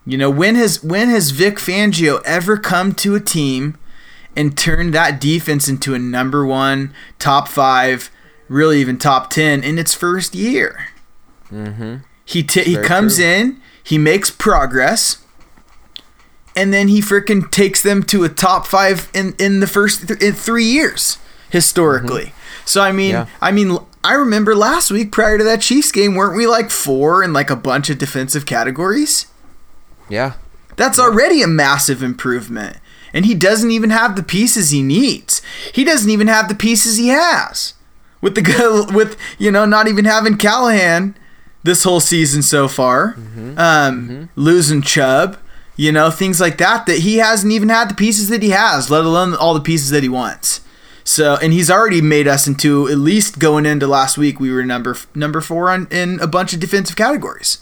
You 0.06 0.18
know, 0.18 0.30
when 0.30 0.56
has 0.56 0.84
when 0.84 1.10
has 1.10 1.32
Vic 1.32 1.58
Fangio 1.58 2.22
ever 2.26 2.58
come 2.58 2.93
to 2.95 3.16
a 3.16 3.20
team 3.20 3.78
and 4.36 4.58
turned 4.58 4.93
that 4.93 5.20
defense 5.20 5.68
into 5.68 5.93
a 5.93 6.00
number 6.00 6.45
one, 6.45 6.93
top 7.20 7.47
five, 7.47 8.10
really 8.47 8.80
even 8.82 8.97
top 8.97 9.30
ten 9.30 9.64
in 9.64 9.78
its 9.78 9.93
first 9.93 10.34
year? 10.34 10.88
Mm-hmm. 11.52 11.97
He 12.26 12.43
t- 12.43 12.64
he 12.64 12.78
comes 12.78 13.18
true. 13.18 13.26
in, 13.26 13.62
he 13.84 13.97
makes 13.97 14.30
progress, 14.32 15.24
and 16.56 16.74
then 16.74 16.88
he 16.88 17.02
freaking 17.02 17.50
takes 17.52 17.82
them 17.82 18.04
to 18.04 18.24
a 18.24 18.30
top 18.30 18.66
five 18.66 19.10
in 19.14 19.36
in 19.39 19.60
the 19.60 19.68
first 19.68 20.08
th- 20.08 20.22
in 20.22 20.34
three 20.34 20.66
years 20.66 21.18
historically. 21.50 22.34
So 22.66 22.82
I 22.82 22.91
mean, 22.91 23.12
Yeah. 23.12 23.26
I 23.41 23.52
mean, 23.52 23.78
I 24.04 24.14
remember 24.14 24.56
last 24.56 24.91
week 24.91 25.12
prior 25.12 25.38
to 25.38 25.43
that 25.43 25.62
Chiefs 25.62 25.91
game, 25.91 26.16
weren't 26.16 26.38
we 26.38 26.45
like 26.47 26.70
four 26.70 27.24
in 27.24 27.34
like 27.34 27.50
a 27.50 27.56
bunch 27.56 27.89
of 27.89 27.97
defensive 27.97 28.45
categories? 28.45 29.26
Yeah. 30.10 30.34
That's 30.76 30.99
already 30.99 31.41
a 31.41 31.47
massive 31.47 32.01
improvement. 32.03 32.78
And 33.14 33.26
he 33.26 33.34
doesn't 33.36 33.72
even 33.72 33.89
have 33.89 34.16
the 34.16 34.24
pieces 34.24 34.70
he 34.70 34.82
needs. 34.84 35.41
He 35.74 35.84
doesn't 35.84 36.10
even 36.10 36.28
have 36.28 36.47
the 36.47 36.55
pieces 36.55 36.97
he 36.97 37.07
has. 37.10 37.74
With 38.22 38.36
the 38.36 38.41
g- 38.41 38.93
with 38.95 39.18
you 39.38 39.49
know 39.51 39.66
not 39.66 39.88
even 39.88 40.05
having 40.05 40.38
Callahan 40.38 41.16
this 41.64 41.84
whole 41.84 41.99
season 41.99 42.41
so 42.41 42.68
far, 42.68 43.16
um, 43.57 44.30
losing 44.36 44.82
Chubb, 44.82 45.38
you 45.76 45.91
know 45.91 46.10
things 46.12 46.39
like 46.39 46.57
that 46.60 46.86
that 46.86 46.99
he 46.99 47.18
hasn't 47.18 47.51
even 47.51 47.70
had 47.70 47.89
the 47.89 47.95
pieces 47.95 48.30
that 48.30 48.43
he 48.43 48.49
has, 48.51 48.89
let 48.89 49.05
alone 49.05 49.34
all 49.36 49.53
the 49.53 49.62
pieces 49.62 49.89
that 49.89 50.03
he 50.03 50.10
wants. 50.10 50.62
So 51.03 51.38
and 51.41 51.51
he's 51.51 51.72
already 51.72 52.01
made 52.01 52.28
us 52.28 52.45
into 52.47 52.88
at 52.89 52.97
least 52.97 53.39
going 53.39 53.66
into 53.66 53.88
last 53.88 54.18
week 54.18 54.39
we 54.39 54.51
were 54.51 54.64
number 54.64 54.95
number 55.16 55.41
four 55.41 55.70
on 55.72 55.88
in 55.89 56.20
a 56.20 56.28
bunch 56.28 56.53
of 56.53 56.60
defensive 56.60 56.95
categories. 56.95 57.60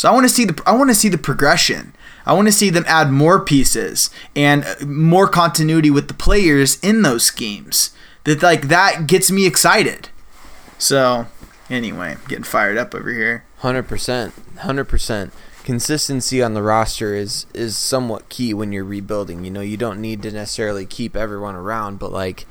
So 0.00 0.08
I 0.08 0.12
want 0.12 0.24
to 0.24 0.30
see 0.30 0.46
the 0.46 0.62
I 0.64 0.72
want 0.72 0.88
to 0.88 0.94
see 0.94 1.10
the 1.10 1.18
progression. 1.18 1.94
I 2.24 2.32
want 2.32 2.48
to 2.48 2.52
see 2.52 2.70
them 2.70 2.86
add 2.86 3.10
more 3.10 3.38
pieces 3.38 4.08
and 4.34 4.64
uh, 4.64 4.86
more 4.86 5.28
continuity 5.28 5.90
with 5.90 6.08
the 6.08 6.14
players 6.14 6.80
in 6.80 7.02
those 7.02 7.22
schemes. 7.22 7.90
That 8.24 8.42
like 8.42 8.68
that 8.68 9.06
gets 9.06 9.30
me 9.30 9.44
excited. 9.44 10.08
So 10.78 11.26
anyway, 11.68 12.16
getting 12.28 12.44
fired 12.44 12.78
up 12.78 12.94
over 12.94 13.12
here. 13.12 13.44
Hundred 13.58 13.88
percent, 13.88 14.32
hundred 14.60 14.86
percent. 14.86 15.34
Consistency 15.64 16.42
on 16.42 16.54
the 16.54 16.62
roster 16.62 17.14
is 17.14 17.44
is 17.52 17.76
somewhat 17.76 18.30
key 18.30 18.54
when 18.54 18.72
you're 18.72 18.84
rebuilding. 18.84 19.44
You 19.44 19.50
know, 19.50 19.60
you 19.60 19.76
don't 19.76 20.00
need 20.00 20.22
to 20.22 20.32
necessarily 20.32 20.86
keep 20.86 21.14
everyone 21.14 21.56
around, 21.56 21.98
but 21.98 22.10
like 22.10 22.46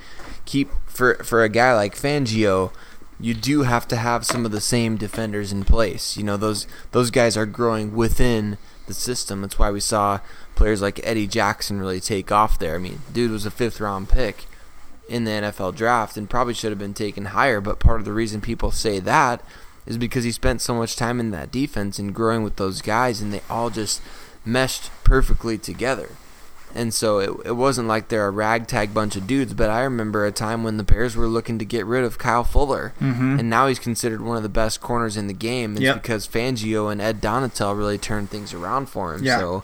keep 0.45 0.69
for 0.85 1.15
for 1.23 1.41
a 1.41 1.49
guy 1.49 1.73
like 1.73 1.95
Fangio, 1.95 2.71
you 3.20 3.34
do 3.34 3.63
have 3.63 3.88
to 3.89 3.97
have 3.97 4.26
some 4.26 4.45
of 4.45 4.51
the 4.51 4.61
same 4.61 4.95
defenders 4.97 5.51
in 5.51 5.63
place. 5.63 6.15
You 6.15 6.24
know, 6.24 6.38
those 6.38 6.67
those 6.91 7.11
guys 7.11 7.36
are 7.36 7.45
growing 7.45 7.95
within 7.95 8.57
the 8.88 8.93
system. 8.93 9.41
That's 9.41 9.59
why 9.59 9.72
we 9.72 9.80
saw 9.80 10.20
players 10.55 10.82
like 10.82 10.99
Eddie 11.03 11.28
Jackson 11.28 11.80
really 11.80 11.99
take 11.99 12.32
off 12.32 12.59
there. 12.59 12.76
I 12.76 12.80
mean, 12.80 13.01
dude 13.11 13.32
was 13.32 13.45
a 13.45 13.51
fifth 13.51 13.80
round 13.80 14.09
pick 14.09 14.45
in 15.07 15.24
the 15.24 15.32
NFL 15.32 15.76
draft 15.76 16.15
and 16.17 16.30
probably 16.30 16.53
should 16.53 16.72
have 16.72 16.80
been 16.80 16.93
taken 16.93 17.26
higher. 17.26 17.59
But 17.59 17.80
part 17.80 17.99
of 17.99 18.05
the 18.05 18.13
reason 18.13 18.41
people 18.41 18.72
say 18.72 18.99
that 18.99 19.43
is 19.86 19.97
because 19.97 20.24
he 20.24 20.32
spent 20.32 20.61
so 20.61 20.76
much 20.76 20.95
time 20.95 21.20
in 21.20 21.32
that 21.32 21.51
defense 21.51 21.97
and 21.99 22.13
growing 22.13 22.43
with 22.43 22.57
those 22.57 22.82
guys, 22.82 23.22
and 23.22 23.34
they 23.34 23.41
all 23.49 23.70
just 23.70 24.01
meshed 24.45 24.91
perfectly 25.03 25.57
together. 25.57 26.09
And 26.76 26.93
so 26.93 27.17
it, 27.20 27.32
it 27.47 27.51
wasn't 27.55 27.88
like 27.88 28.09
they're 28.09 28.28
a 28.28 28.32
ragtag 28.32 28.93
bunch 28.93 29.15
of 29.15 29.26
dudes, 29.26 29.53
but 29.55 29.72
I 29.72 29.82
remember 29.82 30.26
a 30.26 30.32
time 30.32 30.63
when 30.63 30.78
the 30.78 30.84
Bears 30.84 31.15
were 31.15 31.26
looking 31.28 31.57
to 31.57 31.65
get 31.65 31.86
rid 31.86 32.03
of 32.03 32.20
Kyle 32.20 32.43
Fuller, 32.43 32.93
Mhm. 33.01 33.39
and 33.39 33.49
now 33.49 33.65
he's 33.67 33.80
considered 33.80 34.22
one 34.22 34.38
of 34.38 34.43
the 34.43 34.49
best 34.49 34.80
corners 34.80 35.17
in 35.17 35.26
the 35.28 35.34
game. 35.34 35.74
It's 35.74 35.82
Yep. 35.82 36.01
because 36.03 36.28
Fangio 36.28 36.91
and 36.91 37.01
Ed 37.01 37.22
Donatell 37.22 37.76
really 37.76 37.97
turned 37.97 38.30
things 38.30 38.53
around 38.53 38.88
for 38.88 39.15
him. 39.15 39.24
Yeah. 39.24 39.39
So 39.39 39.63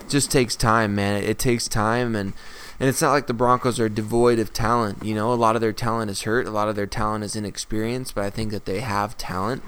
it 0.00 0.08
just 0.08 0.30
takes 0.30 0.54
time, 0.54 0.94
man. 0.94 1.16
It, 1.22 1.28
it 1.30 1.38
takes 1.40 1.66
time, 1.66 2.14
and 2.14 2.32
and 2.80 2.88
it's 2.88 3.00
not 3.02 3.12
like 3.12 3.26
the 3.28 3.32
Broncos 3.34 3.78
are 3.80 3.88
devoid 3.88 4.38
of 4.40 4.52
talent. 4.52 5.04
You 5.04 5.14
know, 5.14 5.32
a 5.32 5.34
lot 5.34 5.54
of 5.56 5.60
their 5.60 5.72
talent 5.72 6.10
is 6.10 6.22
hurt, 6.22 6.46
a 6.46 6.50
lot 6.50 6.68
of 6.68 6.74
their 6.76 6.86
talent 6.86 7.22
is 7.24 7.34
inexperienced, 7.36 8.14
but 8.16 8.24
I 8.24 8.30
think 8.30 8.50
that 8.52 8.64
they 8.64 8.80
have 8.80 9.16
talent, 9.16 9.62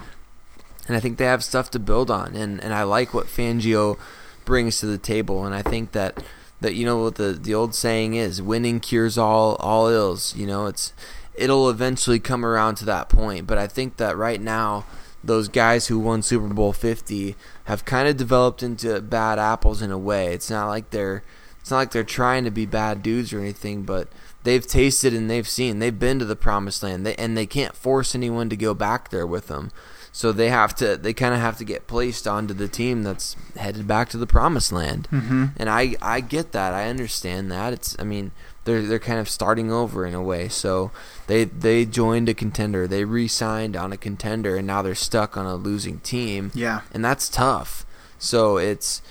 and 0.87 0.95
I 0.95 0.99
think 0.99 1.17
they 1.17 1.25
have 1.25 1.43
stuff 1.43 1.69
to 1.71 1.79
build 1.79 2.09
on. 2.09 2.35
And 2.35 2.61
and 2.63 2.73
I 2.73 2.83
like 2.83 3.13
what 3.13 3.27
Fangio 3.27 3.97
brings 4.45 4.79
to 4.79 4.85
the 4.85 4.97
table, 4.97 5.45
and 5.45 5.53
I 5.53 5.61
think 5.61 5.91
that 5.93 6.23
that 6.61 6.75
you 6.75 6.85
know 6.85 7.03
what 7.03 7.15
the 7.15 7.33
the 7.33 7.53
old 7.53 7.75
saying 7.75 8.15
is, 8.15 8.41
winning 8.41 8.79
cures 8.79 9.17
all 9.17 9.55
all 9.55 9.87
ills. 9.87 10.35
You 10.35 10.47
know, 10.47 10.65
it's 10.65 10.93
it'll 11.35 11.69
eventually 11.69 12.19
come 12.19 12.45
around 12.45 12.75
to 12.75 12.85
that 12.85 13.09
point, 13.09 13.47
but 13.47 13.57
I 13.57 13.67
think 13.67 13.97
that 13.97 14.17
right 14.17 14.41
now 14.41 14.85
those 15.23 15.47
guys 15.47 15.87
who 15.87 15.99
won 15.99 16.21
Super 16.21 16.47
Bowl 16.53 16.73
50 16.73 17.35
have 17.65 17.85
kind 17.85 18.07
of 18.07 18.17
developed 18.17 18.63
into 18.63 19.01
bad 19.01 19.39
apples 19.39 19.81
in 19.81 19.91
a 19.91 19.97
way. 19.97 20.33
It's 20.33 20.49
not 20.49 20.67
like 20.67 20.89
they're 20.91 21.23
it's 21.59 21.71
not 21.71 21.77
like 21.77 21.91
they're 21.91 22.03
trying 22.03 22.45
to 22.45 22.51
be 22.51 22.65
bad 22.65 23.03
dudes 23.03 23.33
or 23.33 23.39
anything, 23.39 23.83
but 23.83 24.07
they've 24.43 24.65
tasted 24.65 25.13
and 25.13 25.29
they've 25.29 25.47
seen. 25.47 25.79
They've 25.79 25.99
been 25.99 26.17
to 26.19 26.25
the 26.25 26.37
promised 26.37 26.81
land, 26.81 27.05
they, 27.05 27.13
and 27.15 27.35
they 27.35 27.45
can't 27.45 27.75
force 27.75 28.15
anyone 28.15 28.49
to 28.49 28.55
go 28.55 28.73
back 28.73 29.09
there 29.09 29.27
with 29.27 29.47
them. 29.47 29.71
So 30.17 30.31
they 30.31 30.49
have 30.49 30.73
to 30.77 30.97
they 30.97 31.13
kind 31.13 31.35
of 31.35 31.41
have 31.41 31.59
to 31.59 31.63
get 31.63 31.85
placed 31.85 32.27
onto 32.27 32.55
the 32.55 32.67
team 32.67 33.03
that's 33.03 33.35
headed 33.55 33.85
back 33.85 34.09
to 34.09 34.17
the 34.17 34.25
promised 34.25 34.71
land. 34.71 35.07
Mm-hmm. 35.11 35.45
And 35.57 35.69
I 35.69 35.95
I 36.01 36.21
get 36.21 36.53
that. 36.53 36.73
I 36.73 36.89
understand 36.89 37.51
that. 37.51 37.71
It's 37.71 37.95
I 37.99 38.03
mean 38.03 38.31
they're 38.63 38.81
they're 38.81 38.97
kind 38.97 39.19
of 39.19 39.29
starting 39.29 39.71
over 39.71 40.07
in 40.07 40.15
a 40.15 40.23
way. 40.23 40.47
So 40.47 40.89
they 41.27 41.43
they 41.43 41.85
joined 41.85 42.29
a 42.29 42.33
contender. 42.33 42.87
They 42.87 43.05
re-signed 43.05 43.77
on 43.77 43.93
a 43.93 43.97
contender, 43.97 44.55
and 44.55 44.65
now 44.65 44.81
they're 44.81 44.95
stuck 44.95 45.37
on 45.37 45.45
a 45.45 45.55
losing 45.55 45.99
team. 45.99 46.51
Yeah. 46.55 46.81
and 46.91 47.05
that's 47.05 47.29
tough. 47.29 47.85
So 48.17 48.57
it's 48.57 49.03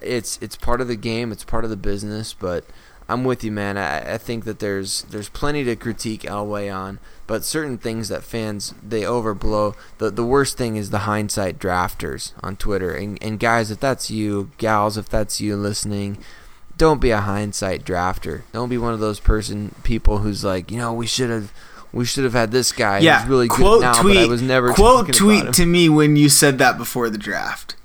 it's 0.00 0.38
it's 0.40 0.54
part 0.54 0.80
of 0.80 0.86
the 0.86 0.94
game. 0.94 1.32
It's 1.32 1.42
part 1.42 1.64
of 1.64 1.70
the 1.70 1.76
business. 1.76 2.32
But 2.32 2.64
I'm 3.08 3.24
with 3.24 3.42
you, 3.42 3.50
man. 3.50 3.76
I, 3.76 4.14
I 4.14 4.18
think 4.18 4.44
that 4.44 4.60
there's 4.60 5.02
there's 5.02 5.30
plenty 5.30 5.64
to 5.64 5.74
critique 5.74 6.22
Elway 6.22 6.72
on, 6.72 7.00
but 7.28 7.44
certain 7.44 7.78
things 7.78 8.08
that 8.08 8.24
fans 8.24 8.74
they 8.82 9.02
overblow. 9.02 9.76
The 9.98 10.10
the 10.10 10.24
worst 10.24 10.58
thing 10.58 10.74
is 10.74 10.90
the 10.90 11.00
hindsight 11.00 11.60
drafters 11.60 12.32
on 12.42 12.56
Twitter. 12.56 12.92
And 12.92 13.22
and 13.22 13.38
guys, 13.38 13.70
if 13.70 13.78
that's 13.78 14.10
you, 14.10 14.50
gals, 14.58 14.96
if 14.96 15.08
that's 15.08 15.40
you 15.40 15.54
listening, 15.54 16.18
don't 16.76 17.00
be 17.00 17.10
a 17.10 17.20
hindsight 17.20 17.84
drafter. 17.84 18.42
Don't 18.52 18.70
be 18.70 18.78
one 18.78 18.94
of 18.94 19.00
those 19.00 19.20
person 19.20 19.74
people 19.84 20.18
who's 20.18 20.42
like, 20.42 20.72
you 20.72 20.78
know, 20.78 20.92
we 20.92 21.06
should 21.06 21.30
have 21.30 21.52
we 21.92 22.06
should 22.06 22.24
have 22.24 22.32
had 22.32 22.50
this 22.50 22.72
guy. 22.72 22.98
Yeah. 22.98 23.20
He's 23.20 23.28
really 23.28 23.48
quote 23.48 23.80
good 23.80 23.82
now, 23.82 24.02
tweet. 24.02 24.14
but 24.14 24.24
I 24.24 24.26
was 24.26 24.42
never 24.42 24.72
quote 24.72 25.12
tweet 25.12 25.52
to 25.52 25.66
me 25.66 25.88
when 25.88 26.16
you 26.16 26.30
said 26.30 26.58
that 26.58 26.78
before 26.78 27.10
the 27.10 27.18
draft, 27.18 27.76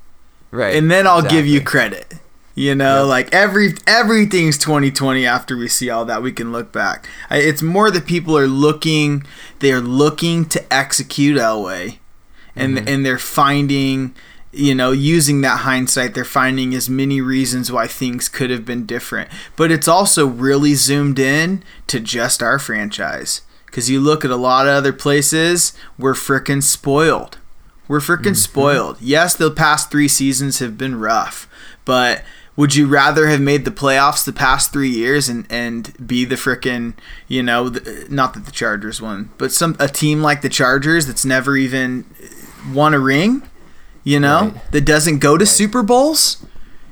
right, 0.52 0.74
and 0.74 0.90
then 0.90 1.06
I'll 1.06 1.22
give 1.22 1.46
you 1.46 1.62
credit. 1.62 2.16
You 2.56 2.76
know, 2.76 3.02
Yep. 3.02 3.08
like 3.08 3.34
every 3.34 3.74
everything's 3.88 4.58
2020 4.60 5.26
after 5.26 5.58
we 5.58 5.68
see 5.68 5.90
all 5.90 6.06
that 6.06 6.22
we 6.22 6.32
can 6.32 6.52
look 6.52 6.72
back. 6.72 7.08
It's 7.32 7.64
more 7.64 7.90
that 7.90 8.06
people 8.06 8.38
are 8.38 8.48
looking 8.48 9.24
they 9.60 9.72
are 9.72 9.82
looking 9.82 10.46
to 10.50 10.74
execute 10.74 11.38
Elway 11.38 11.98
and 12.56 12.78
Mm-hmm. 12.78 12.88
and 12.88 13.06
they're 13.06 13.18
finding 13.18 14.14
you 14.56 14.76
know, 14.76 14.92
using 14.92 15.42
that 15.42 15.62
hindsight, 15.62 16.14
they're 16.14 16.24
finding 16.24 16.76
as 16.76 16.88
many 16.88 17.20
reasons 17.20 17.72
why 17.72 17.88
things 17.88 18.30
could 18.30 18.52
have 18.52 18.64
been 18.64 18.86
different. 18.86 19.28
But 19.56 19.72
it's 19.72 19.88
also 19.88 20.28
really 20.28 20.76
zoomed 20.76 21.18
in 21.18 21.64
to 21.88 22.00
just 22.00 22.44
our 22.44 22.60
franchise. 22.60 23.42
Because 23.66 23.90
you 23.90 24.00
look 24.00 24.24
at 24.24 24.30
a 24.30 24.36
lot 24.36 24.68
of 24.68 24.74
other 24.76 24.94
places, 24.94 25.74
we're 25.98 26.14
frickin' 26.14 26.62
spoiled. 26.62 27.40
We're 27.88 28.00
frickin' 28.00 28.36
spoiled. 28.36 28.98
Yes, 29.02 29.34
the 29.36 29.50
past 29.50 29.90
three 29.90 30.08
seasons 30.08 30.60
have 30.60 30.78
been 30.78 31.00
rough, 31.00 31.48
but 31.84 32.24
would 32.56 32.76
you 32.76 32.86
rather 32.88 33.28
have 33.28 33.42
made 33.42 33.66
the 33.66 33.72
playoffs 33.72 34.24
the 34.26 34.34
past 34.34 34.72
three 34.72 34.90
years 34.90 35.28
and, 35.30 35.46
and 35.50 35.94
be 36.08 36.24
the 36.26 36.36
frickin' 36.36 36.94
you 37.28 37.42
know 37.42 37.70
the, 37.70 38.06
not 38.10 38.34
that 38.34 38.46
the 38.46 38.52
Chargers 38.52 39.02
won, 39.02 39.32
but 39.38 39.52
some 39.52 39.76
a 39.80 39.88
team 39.88 40.22
like 40.22 40.42
the 40.42 40.50
Chargers 40.50 41.08
that's 41.08 41.26
never 41.26 41.58
even 41.58 42.06
won 42.72 42.94
a 42.94 43.00
ring, 43.00 43.44
you 44.04 44.20
know, 44.20 44.52
Right. 44.54 44.72
that 44.72 44.86
doesn't 44.86 45.20
go 45.20 45.38
to 45.38 45.46
Super 45.46 45.84
Bowls. 45.84 46.46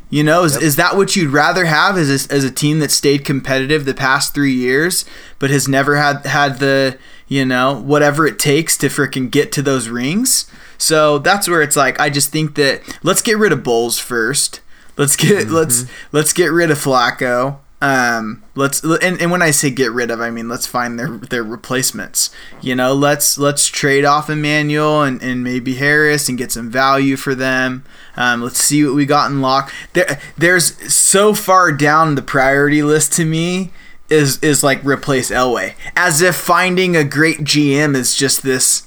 You 0.09 0.26
know, 0.26 0.43
is, 0.43 0.57
is 0.57 0.76
that 0.76 0.97
what 0.97 1.16
you'd 1.16 1.30
rather 1.32 1.64
have 1.64 1.97
as 1.97 2.09
a, 2.09 2.34
as 2.34 2.43
a 2.43 2.51
team 2.51 2.80
that 2.80 2.91
stayed 2.91 3.24
competitive 3.24 3.86
the 3.86 3.93
past 3.93 4.34
three 4.34 4.51
years, 4.51 5.05
but 5.39 5.49
has 5.51 5.70
never 5.70 5.95
had 5.95 6.26
had 6.26 6.59
the 6.59 6.97
you 7.30 7.45
know 7.45 7.80
whatever 7.80 8.28
it 8.28 8.38
takes 8.38 8.76
to 8.80 8.88
freaking 8.88 9.32
get 9.32 9.53
to 9.53 9.62
those 9.62 9.88
rings? 9.88 10.51
So 10.78 11.18
that's 11.18 11.47
where 11.47 11.62
it's 11.62 11.78
like 11.78 11.97
I 11.97 12.09
just 12.09 12.30
think 12.30 12.55
that 12.55 12.82
let's 13.03 13.22
get 13.22 13.38
rid 13.38 13.53
of 13.53 13.64
Bolles 13.64 13.99
first. 13.99 14.59
Let's 15.02 15.16
get 15.16 15.49
let's 15.49 15.86
let's 16.12 16.32
get 16.32 16.52
rid 16.52 16.70
of 16.70 16.78
Flacco. 16.78 17.58
Um, 17.82 18.43
let's 18.54 18.84
and, 18.84 19.20
and 19.20 19.32
when 19.32 19.41
I 19.41 19.49
say 19.49 19.72
get 19.72 19.91
rid 19.91 20.12
of, 20.12 20.22
I 20.22 20.30
mean 20.30 20.47
let's 20.47 20.68
find 20.68 20.99
their 20.99 21.08
their 21.10 21.43
replacements. 21.43 22.30
You 22.62 22.76
know, 22.76 22.93
let's 22.93 23.36
let's 23.39 23.66
trade 23.66 24.06
off 24.06 24.30
Emmanuel 24.30 25.02
and, 25.02 25.20
and 25.24 25.43
maybe 25.43 25.74
Harris 25.74 26.30
and 26.30 26.38
get 26.38 26.52
some 26.52 26.70
value 26.70 27.16
for 27.16 27.34
them. 27.34 27.84
Um, 28.16 28.43
let's 28.43 28.60
see 28.60 28.86
what 28.86 28.93
we 28.93 29.08
got 29.08 29.32
in 29.32 29.41
Lock. 29.41 29.74
There, 29.93 30.22
there's 30.38 30.93
so 30.93 31.34
far 31.34 31.72
down 31.72 32.14
the 32.14 32.22
priority 32.22 32.84
list 32.84 33.14
to 33.14 33.26
me 33.26 33.72
is 34.08 34.38
is 34.43 34.64
like 34.64 34.84
replace 34.86 35.32
Elway, 35.32 35.74
as 35.95 36.22
if 36.22 36.36
finding 36.36 36.95
a 36.95 37.04
great 37.04 37.39
GM 37.39 37.95
is 37.95 38.16
just 38.16 38.43
this 38.43 38.84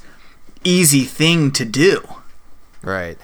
easy 0.62 1.02
thing 1.02 1.50
to 1.50 1.64
do. 1.64 2.06
right. 2.82 3.18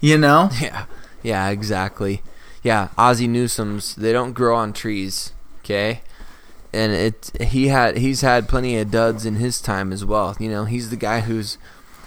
You 0.00 0.18
know? 0.18 0.50
Yeah, 0.60 0.84
yeah, 1.24 1.48
exactly. 1.48 2.22
Yeah, 2.62 2.88
Ozzie 2.98 3.28
Newsome's 3.28 3.94
they 3.94 4.12
don't 4.12 4.32
grow 4.32 4.56
on 4.56 4.72
trees, 4.72 5.32
okay? 5.60 6.02
And 6.72 6.92
it 6.92 7.30
he 7.40 7.68
had 7.68 7.98
he's 7.98 8.20
had 8.20 8.48
plenty 8.48 8.76
of 8.78 8.90
duds 8.90 9.24
in 9.24 9.36
his 9.36 9.60
time 9.60 9.92
as 9.92 10.04
well. 10.04 10.36
You 10.38 10.50
know, 10.50 10.64
he's 10.64 10.90
the 10.90 10.96
guy 10.96 11.20
who's 11.20 11.56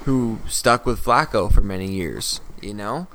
who 0.05 0.39
stuck 0.47 0.85
with 0.85 1.03
Flacco 1.03 1.51
for 1.51 1.61
many 1.61 1.91
years, 1.91 2.41
you 2.61 2.73
know? 2.73 3.07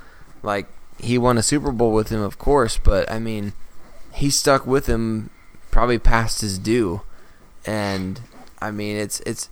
Like 0.42 0.66
he 0.98 1.18
won 1.18 1.38
a 1.38 1.42
Super 1.42 1.72
Bowl 1.72 1.92
with 1.92 2.08
him, 2.08 2.20
of 2.20 2.38
course, 2.38 2.78
but 2.78 3.10
I 3.10 3.18
mean, 3.18 3.52
he 4.12 4.30
stuck 4.30 4.66
with 4.66 4.86
him 4.86 5.30
probably 5.70 5.98
past 5.98 6.40
his 6.40 6.58
due. 6.58 7.02
And 7.66 8.20
I 8.60 8.70
mean, 8.70 8.96
it's 8.96 9.20
it's 9.20 9.48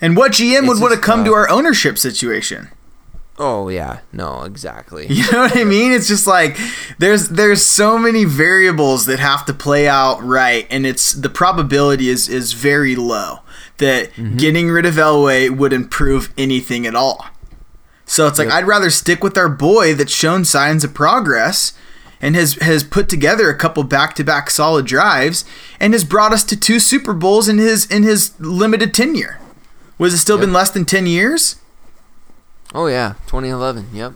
And 0.00 0.16
what 0.16 0.32
GM 0.32 0.66
would 0.66 0.80
want 0.80 0.94
to 0.94 1.00
come 1.00 1.24
to 1.24 1.34
our 1.34 1.48
ownership 1.48 1.98
situation? 1.98 2.68
Oh 3.38 3.68
yeah, 3.68 4.00
no, 4.12 4.42
exactly. 4.42 5.06
You 5.08 5.30
know 5.32 5.40
what 5.42 5.56
I 5.56 5.64
mean? 5.64 5.92
It's 5.92 6.08
just 6.08 6.26
like 6.26 6.56
there's 6.98 7.28
there's 7.28 7.64
so 7.64 7.98
many 7.98 8.24
variables 8.24 9.06
that 9.06 9.18
have 9.18 9.44
to 9.46 9.54
play 9.54 9.88
out 9.88 10.22
right, 10.22 10.66
and 10.70 10.86
it's 10.86 11.12
the 11.12 11.28
probability 11.30 12.08
is 12.08 12.28
is 12.28 12.52
very 12.52 12.96
low 12.96 13.40
that 13.78 14.12
Mm-hmm. 14.12 14.36
getting 14.36 14.70
rid 14.70 14.86
of 14.86 14.94
Elway 14.94 15.50
would 15.50 15.72
improve 15.72 16.32
anything 16.38 16.86
at 16.86 16.94
all. 16.94 17.26
So 18.04 18.26
it's 18.26 18.38
like 18.38 18.48
I'd 18.50 18.66
rather 18.66 18.90
stick 18.90 19.24
with 19.24 19.38
our 19.38 19.48
boy 19.48 19.94
that's 19.94 20.14
shown 20.14 20.44
signs 20.44 20.84
of 20.84 20.92
progress 20.92 21.72
and 22.20 22.36
has 22.36 22.54
has 22.56 22.84
put 22.84 23.08
together 23.08 23.48
a 23.48 23.56
couple 23.56 23.82
back 23.84 24.14
to 24.16 24.24
back 24.24 24.50
solid 24.50 24.86
drives 24.86 25.44
and 25.80 25.94
has 25.94 26.04
brought 26.04 26.32
us 26.32 26.44
to 26.44 26.56
two 26.56 26.78
Super 26.78 27.14
Bowls 27.14 27.48
in 27.48 27.58
his 27.58 27.86
in 27.86 28.02
his 28.02 28.38
limited 28.38 28.92
tenure. 28.94 29.40
Was 29.98 30.12
it 30.14 30.18
still 30.18 30.36
Yep. 30.36 30.42
been 30.46 30.52
less 30.52 30.70
than 30.70 30.84
ten 30.84 31.06
years? 31.06 31.56
Oh 32.74 32.86
yeah, 32.86 33.14
2011. 33.26 33.88
Yep. 33.92 34.14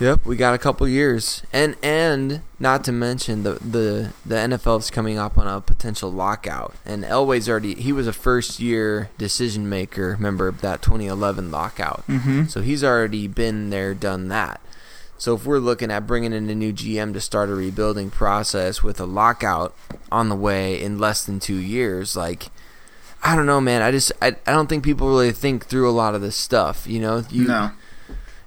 Yep, 0.00 0.24
we 0.24 0.34
got 0.34 0.54
a 0.54 0.58
couple 0.58 0.88
years, 0.88 1.42
and 1.52 1.76
and 1.82 2.40
not 2.58 2.84
to 2.84 2.92
mention 2.92 3.42
the 3.42 3.54
the 3.56 4.14
the 4.24 4.34
NFL's 4.34 4.90
coming 4.90 5.18
up 5.18 5.36
on 5.36 5.46
a 5.46 5.60
potential 5.60 6.10
lockout, 6.10 6.74
and 6.86 7.04
Elway's 7.04 7.50
already 7.50 7.74
he 7.74 7.92
was 7.92 8.06
a 8.06 8.12
first 8.14 8.60
year 8.60 9.10
decision 9.18 9.68
maker 9.68 10.16
member 10.18 10.48
of 10.48 10.62
that 10.62 10.80
2011 10.80 11.50
lockout, 11.50 12.06
mm-hmm. 12.06 12.46
so 12.46 12.62
he's 12.62 12.82
already 12.82 13.28
been 13.28 13.68
there, 13.68 13.92
done 13.92 14.28
that. 14.28 14.62
So 15.18 15.34
if 15.34 15.44
we're 15.44 15.58
looking 15.58 15.90
at 15.90 16.06
bringing 16.06 16.32
in 16.32 16.48
a 16.48 16.54
new 16.54 16.72
GM 16.72 17.12
to 17.12 17.20
start 17.20 17.50
a 17.50 17.54
rebuilding 17.54 18.08
process 18.08 18.82
with 18.82 18.98
a 18.98 19.04
lockout 19.04 19.74
on 20.10 20.30
the 20.30 20.34
way 20.34 20.80
in 20.80 20.98
less 20.98 21.26
than 21.26 21.40
two 21.40 21.58
years, 21.58 22.16
like 22.16 22.46
I 23.22 23.36
don't 23.36 23.46
know, 23.46 23.60
man. 23.60 23.82
I 23.82 23.90
just 23.90 24.12
I, 24.22 24.28
I 24.46 24.52
don't 24.52 24.68
think 24.68 24.82
people 24.84 25.08
really 25.08 25.32
think 25.32 25.66
through 25.66 25.88
a 25.88 25.92
lot 25.92 26.14
of 26.14 26.20
this 26.22 26.36
stuff. 26.36 26.86
You 26.86 27.00
know, 27.00 27.24
you 27.30 27.46
No. 27.46 27.72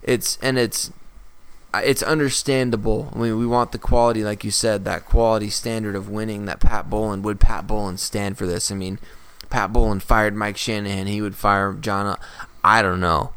it's 0.02 0.38
and 0.42 0.58
it's 0.58 0.92
it's 1.76 2.04
understandable. 2.04 3.12
I 3.16 3.18
mean, 3.20 3.38
we 3.38 3.48
want 3.48 3.72
the 3.72 3.78
quality, 3.80 4.24
like 4.24 4.44
you 4.44 4.52
said, 4.52 4.86
that 4.86 5.06
quality 5.06 5.50
standard 5.50 5.96
of 5.96 6.10
winning. 6.10 6.46
That 6.46 6.60
Pat 6.60 6.90
Bowlen 6.90 7.22
would 7.24 7.40
Pat 7.40 7.66
Bowlen 7.68 7.98
stand 7.98 8.38
for 8.38 8.46
this? 8.46 8.72
I 8.72 8.76
mean, 8.76 9.00
Pat 9.50 9.74
Bowlen 9.74 10.00
fired 10.00 10.36
Mike 10.36 10.58
Shanahan. 10.58 11.08
He 11.08 11.22
would 11.22 11.36
fire 11.36 11.74
John. 11.74 12.18
I 12.64 12.82
don't 12.82 13.00
know. 13.00 13.34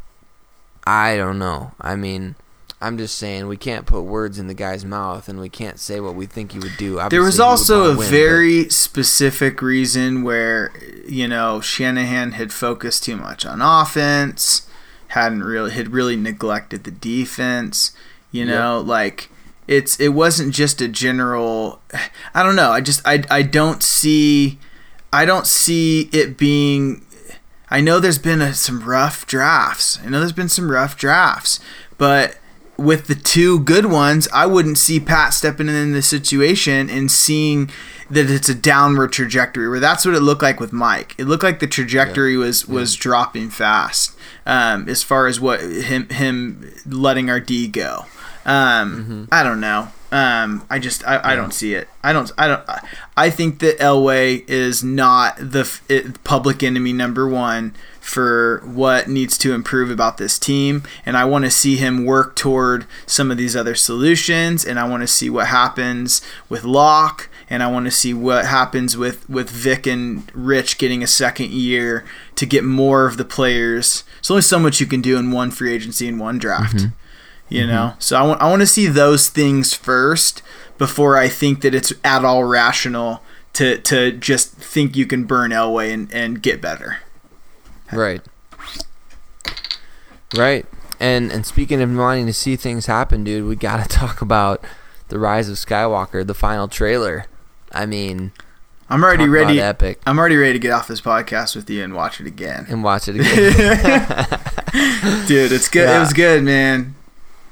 I 0.87 1.17
don't 1.17 1.39
know. 1.39 1.73
I 1.81 1.97
mean, 1.97 2.37
I'm 2.81 2.99
just 2.99 3.17
saying 3.17 3.47
we 3.47 3.57
can't 3.57 3.87
put 3.87 4.03
words 4.03 4.39
in 4.39 4.49
the 4.49 4.55
guy's 4.55 4.85
mouth, 4.85 5.29
and 5.29 5.41
we 5.41 5.49
can't 5.49 5.79
say 5.81 5.99
what 5.99 6.15
we 6.15 6.27
think 6.27 6.53
he 6.53 6.59
would 6.59 6.77
do. 6.77 7.01
There 7.09 7.23
was 7.23 7.41
Obviously, 7.41 7.75
he 7.75 7.81
would 7.81 7.85
also 7.85 7.85
a 7.85 7.89
win, 7.89 7.97
but- 7.97 8.09
very 8.09 8.69
specific 8.71 9.63
reason 9.63 10.23
where 10.23 10.73
you 11.07 11.27
know 11.27 11.61
Shanahan 11.61 12.33
had 12.33 12.53
focused 12.53 13.05
too 13.05 13.17
much 13.17 13.47
on 13.47 13.63
offense, 13.63 14.69
hadn't 15.09 15.43
really 15.43 15.71
had 15.71 15.93
really 15.93 16.17
neglected 16.17 16.85
the 16.85 16.91
defense. 16.91 17.93
You 18.31 18.45
know, 18.45 18.81
like 18.81 19.31
it's 19.67 19.99
it 19.99 20.11
wasn't 20.11 20.53
just 20.53 20.81
a 20.83 20.89
general. 20.89 21.81
I 22.35 22.43
don't 22.43 22.57
know. 22.57 22.71
I 22.71 22.83
just 22.83 23.01
I 23.07 23.25
I 23.31 23.43
don't 23.43 23.83
see 23.83 24.59
I 25.13 25.25
don't 25.25 25.47
see 25.47 26.11
it 26.13 26.37
being. 26.37 27.03
I 27.71 27.81
know 27.81 27.99
there's 27.99 28.19
been 28.19 28.43
a, 28.43 28.53
some 28.55 28.81
rough 28.83 29.27
drafts. 29.27 29.99
I 30.05 30.09
know 30.09 30.21
there's 30.21 30.33
been 30.33 30.49
some 30.49 30.71
rough 30.71 30.97
drafts, 30.97 31.59
but 31.97 32.37
with 32.77 33.07
the 33.07 33.15
two 33.15 33.61
good 33.61 33.87
ones, 33.87 34.29
I 34.33 34.47
wouldn't 34.47 34.79
see 34.79 35.01
Pat 35.01 35.33
stepping 35.35 35.69
in 35.69 35.93
the 35.93 36.03
situation 36.03 36.91
and 36.91 37.11
seeing 37.11 37.71
that 38.11 38.31
it's 38.31 38.49
a 38.49 38.55
downward 38.55 39.13
trajectory. 39.13 39.69
Where 39.69 39.81
that's 39.81 40.05
what 40.05 40.15
it 40.15 40.21
looked 40.21 40.43
like 40.43 40.61
with 40.61 40.73
Mike. 40.73 41.15
It 41.19 41.25
looked 41.25 41.43
like 41.43 41.61
the 41.61 41.67
trajectory 41.67 42.37
was 42.37 42.67
was 42.67 42.95
dropping 42.95 43.51
fast 43.51 44.17
um, 44.45 44.89
as 44.89 45.03
far 45.03 45.27
as 45.27 45.41
what 45.41 45.61
him 45.61 46.09
him 46.09 46.71
letting 46.87 47.31
our 47.31 47.41
D 47.41 47.67
go. 47.69 48.07
Um, 48.45 49.29
I 49.33 49.43
don't 49.43 49.61
know. 49.61 49.89
Um, 50.13 50.65
I 50.71 50.79
just 50.79 51.07
I, 51.07 51.33
I 51.33 51.35
don't 51.35 51.53
see 51.53 51.75
it. 51.75 51.89
I 52.05 52.13
don't 52.13 52.31
I 52.39 52.47
don't 52.47 52.63
I 53.17 53.29
think 53.29 53.59
that 53.59 53.79
Elway 53.79 54.49
is 54.49 54.85
not 54.85 55.37
the 55.39 55.61
f- 55.61 55.83
it, 55.89 56.23
public 56.23 56.63
enemy 56.63 56.93
number 56.93 57.29
one 57.29 57.75
for 58.07 58.63
what 58.65 59.09
needs 59.09 59.37
to 59.37 59.53
improve 59.53 59.91
about 59.91 60.17
this 60.17 60.39
team 60.39 60.85
and 61.05 61.17
I 61.17 61.25
want 61.25 61.45
to 61.45 61.51
see 61.51 61.77
him 61.77 62.05
work 62.05 62.37
toward 62.37 62.87
some 63.05 63.33
of 63.33 63.37
these 63.37 63.57
other 63.57 63.75
solutions 63.75 64.65
and 64.65 64.79
I 64.79 64.89
want 64.89 65.03
to 65.03 65.09
see 65.09 65.29
what 65.29 65.49
happens 65.49 66.23
with 66.49 66.63
Lock 66.63 67.29
and 67.51 67.63
I 67.63 67.71
want 67.71 67.87
to 67.87 67.91
see 67.91 68.15
what 68.15 68.47
happens 68.47 68.97
with 68.97 69.29
with 69.29 69.51
Vic 69.51 69.87
and 69.87 70.31
Rich 70.35 70.79
getting 70.79 71.03
a 71.03 71.09
second 71.09 71.51
year 71.51 72.05
to 72.37 72.47
get 72.47 72.65
more 72.65 73.07
of 73.07 73.17
the 73.17 73.25
players. 73.25 74.05
There's 74.17 74.31
only 74.31 74.43
so 74.43 74.59
much 74.59 74.81
you 74.81 74.87
can 74.87 75.01
do 75.01 75.19
in 75.19 75.33
one 75.33 75.51
free 75.51 75.73
agency 75.73 76.09
and 76.09 76.21
one 76.21 76.39
draft. 76.39 76.77
Mm-hmm. 76.77 76.89
You 77.49 77.61
mm-hmm. 77.63 77.71
know? 77.71 77.95
So 77.99 78.17
I 78.17 78.23
want 78.27 78.41
I 78.41 78.49
want 78.49 78.61
to 78.61 78.67
see 78.67 78.87
those 78.87 79.29
things 79.29 79.75
first 79.75 80.43
before 80.79 81.17
I 81.17 81.29
think 81.29 81.63
that 81.63 81.75
it's 81.75 81.93
at 82.05 82.25
all 82.25 82.45
rational 82.45 83.23
to 83.55 83.79
to 83.79 84.13
just 84.13 84.53
think 84.53 84.97
you 84.97 85.07
can 85.07 85.25
burn 85.25 85.51
Elway 85.51 85.93
and, 85.93 86.13
and 86.13 86.43
get 86.43 86.61
better. 86.61 86.99
Right. 87.93 88.21
Right. 90.37 90.67
And 90.99 91.31
and 91.31 91.45
speaking 91.47 91.81
of 91.83 91.95
wanting 91.95 92.27
to 92.27 92.33
see 92.33 92.57
things 92.57 92.87
happen, 92.87 93.25
dude, 93.25 93.47
we 93.49 93.57
got 93.57 93.83
to 93.83 93.89
talk 93.97 94.23
about 94.23 94.65
the 95.09 95.19
Rise 95.19 95.49
of 95.49 95.57
Skywalker, 95.57 96.27
the 96.27 96.35
final 96.35 96.69
trailer. 96.69 97.27
I 97.73 97.87
mean, 97.87 98.33
I'm 98.89 99.03
already 99.05 99.29
ready. 99.29 99.61
epic. 99.61 100.01
I'm 100.07 100.19
already 100.19 100.37
ready 100.37 100.55
to 100.55 100.59
get 100.59 100.73
off 100.73 100.89
this 100.89 101.01
podcast 101.01 101.55
with 101.55 101.69
you 101.69 101.83
and 101.85 101.95
watch 101.95 102.21
it 102.21 102.27
again. 102.27 102.67
and 102.69 102.83
watch 102.83 103.09
it 103.09 103.17
again. 103.21 104.37
Dude, 105.27 105.53
it's 105.53 105.69
good. 105.69 105.89
It 105.89 105.99
was 105.99 106.13
good, 106.13 106.43
man. 106.43 106.95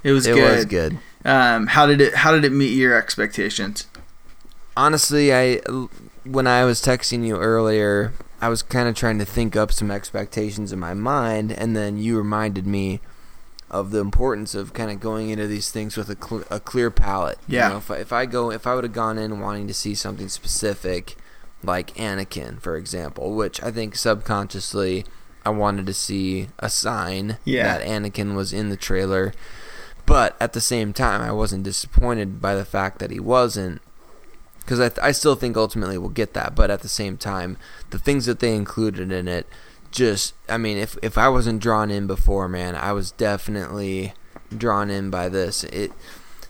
It 0.02 0.12
was 0.12 0.26
it 0.26 0.34
good. 0.34 0.56
was 0.56 0.64
good. 0.66 0.98
Um, 1.24 1.68
how 1.68 1.86
did 1.86 2.00
it 2.00 2.14
how 2.14 2.32
did 2.32 2.44
it 2.44 2.50
meet 2.52 2.74
your 2.74 2.94
expectations? 2.96 3.86
Honestly, 4.76 5.34
I 5.34 5.60
when 6.24 6.46
I 6.46 6.64
was 6.64 6.80
texting 6.80 7.26
you 7.26 7.36
earlier, 7.36 8.12
I 8.44 8.48
was 8.48 8.62
kind 8.62 8.88
of 8.88 8.94
trying 8.94 9.18
to 9.20 9.24
think 9.24 9.56
up 9.56 9.72
some 9.72 9.90
expectations 9.90 10.70
in 10.70 10.78
my 10.78 10.92
mind, 10.92 11.50
and 11.50 11.74
then 11.74 11.96
you 11.96 12.18
reminded 12.18 12.66
me 12.66 13.00
of 13.70 13.90
the 13.90 14.00
importance 14.00 14.54
of 14.54 14.74
kind 14.74 14.90
of 14.90 15.00
going 15.00 15.30
into 15.30 15.46
these 15.46 15.70
things 15.70 15.96
with 15.96 16.10
a, 16.10 16.16
cl- 16.22 16.44
a 16.50 16.60
clear 16.60 16.90
palette. 16.90 17.38
Yeah. 17.48 17.68
You 17.68 17.72
know, 17.72 17.78
if 17.78 17.90
I, 17.90 17.96
if 17.96 18.12
I 18.12 18.26
go, 18.26 18.50
if 18.50 18.66
I 18.66 18.74
would 18.74 18.84
have 18.84 18.92
gone 18.92 19.16
in 19.16 19.40
wanting 19.40 19.66
to 19.68 19.72
see 19.74 19.94
something 19.94 20.28
specific, 20.28 21.16
like 21.62 21.94
Anakin, 21.94 22.60
for 22.60 22.76
example, 22.76 23.34
which 23.34 23.62
I 23.62 23.70
think 23.70 23.96
subconsciously 23.96 25.06
I 25.46 25.50
wanted 25.50 25.86
to 25.86 25.94
see 25.94 26.48
a 26.58 26.68
sign 26.68 27.38
Yeah. 27.46 27.78
that 27.78 27.86
Anakin 27.86 28.34
was 28.34 28.52
in 28.52 28.68
the 28.68 28.76
trailer. 28.76 29.32
But 30.04 30.36
at 30.38 30.52
the 30.52 30.60
same 30.60 30.92
time, 30.92 31.22
I 31.22 31.32
wasn't 31.32 31.64
disappointed 31.64 32.42
by 32.42 32.54
the 32.54 32.66
fact 32.66 32.98
that 32.98 33.10
he 33.10 33.18
wasn't 33.20 33.80
because 34.64 34.80
I, 34.80 34.88
th- 34.88 35.00
I 35.02 35.12
still 35.12 35.34
think 35.34 35.56
ultimately 35.56 35.98
we'll 35.98 36.08
get 36.08 36.34
that. 36.34 36.54
But 36.54 36.70
at 36.70 36.80
the 36.80 36.88
same 36.88 37.16
time, 37.16 37.56
the 37.90 37.98
things 37.98 38.26
that 38.26 38.40
they 38.40 38.54
included 38.54 39.12
in 39.12 39.28
it, 39.28 39.46
just 39.90 40.34
I 40.48 40.58
mean, 40.58 40.78
if 40.78 40.96
if 41.02 41.16
I 41.18 41.28
wasn't 41.28 41.62
drawn 41.62 41.90
in 41.90 42.06
before, 42.06 42.48
man, 42.48 42.74
I 42.74 42.92
was 42.92 43.12
definitely 43.12 44.14
drawn 44.56 44.90
in 44.90 45.10
by 45.10 45.28
this. 45.28 45.64
It 45.64 45.92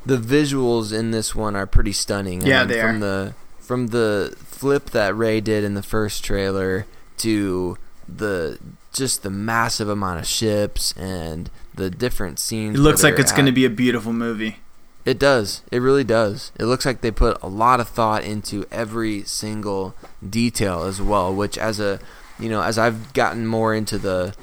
the 0.06 0.16
visuals 0.16 0.96
in 0.96 1.10
this 1.10 1.34
one 1.34 1.56
are 1.56 1.66
pretty 1.66 1.92
stunning. 1.92 2.42
Yeah, 2.42 2.60
mean, 2.60 2.68
they 2.68 2.80
from 2.80 2.96
are. 2.96 3.00
the 3.00 3.34
from 3.58 3.86
the 3.88 4.34
flip 4.38 4.90
that 4.90 5.14
Rey 5.16 5.40
did 5.40 5.64
in 5.64 5.74
the 5.74 5.82
first 5.82 6.24
trailer 6.24 6.86
to 7.18 7.78
the 8.08 8.58
just 8.92 9.22
the 9.22 9.30
massive 9.30 9.88
amount 9.88 10.20
of 10.20 10.26
ships 10.26 10.92
and 10.92 11.50
the 11.74 11.90
different 11.90 12.38
scenes. 12.38 12.78
It 12.78 12.82
looks 12.82 13.02
like 13.02 13.18
it's 13.18 13.32
going 13.32 13.46
to 13.46 13.52
be 13.52 13.64
a 13.64 13.70
beautiful 13.70 14.12
movie. 14.12 14.58
It 15.04 15.18
does. 15.18 15.62
It 15.70 15.78
really 15.78 16.04
does. 16.04 16.50
It 16.58 16.64
looks 16.64 16.86
like 16.86 17.02
they 17.02 17.10
put 17.10 17.40
a 17.42 17.48
lot 17.48 17.80
of 17.80 17.88
thought 17.88 18.24
into 18.24 18.64
every 18.70 19.22
single 19.24 19.94
detail 20.26 20.84
as 20.84 21.00
well, 21.00 21.34
which 21.34 21.58
as 21.58 21.78
a, 21.78 22.00
you 22.38 22.48
know, 22.48 22.62
as 22.62 22.78
I've 22.78 23.12
gotten 23.12 23.46
more 23.46 23.74
into 23.74 23.98
the 23.98 24.34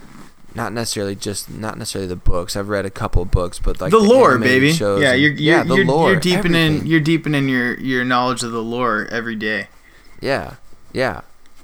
not 0.54 0.74
necessarily 0.74 1.16
just 1.16 1.50
not 1.50 1.78
necessarily 1.78 2.08
the 2.08 2.16
books. 2.16 2.56
I've 2.56 2.70
read 2.70 2.86
a 2.86 2.90
couple 2.90 3.24
books, 3.26 3.60
but 3.60 3.80
like 3.82 3.92
the 3.92 4.00
lore, 4.00 4.38
baby. 4.38 4.72
shows 4.72 5.02
Yeah, 5.02 5.14
you're 5.14 5.32
you're, 5.32 5.58
yeah, 5.58 5.64
the 5.64 5.76
you're, 5.76 5.86
lore, 5.86 6.12
you're 6.12 6.20
deepening 6.20 6.56
everything. 6.56 6.88
you're 6.88 7.00
deepening 7.00 7.50
your 7.50 7.80
your 7.80 8.04
knowledge 8.04 8.44
of 8.44 8.52
the 8.52 8.62
lore 8.62 9.08
every 9.12 9.36
day. 9.36 9.68
Yeah, 10.20 10.56
yeah. 10.92 11.22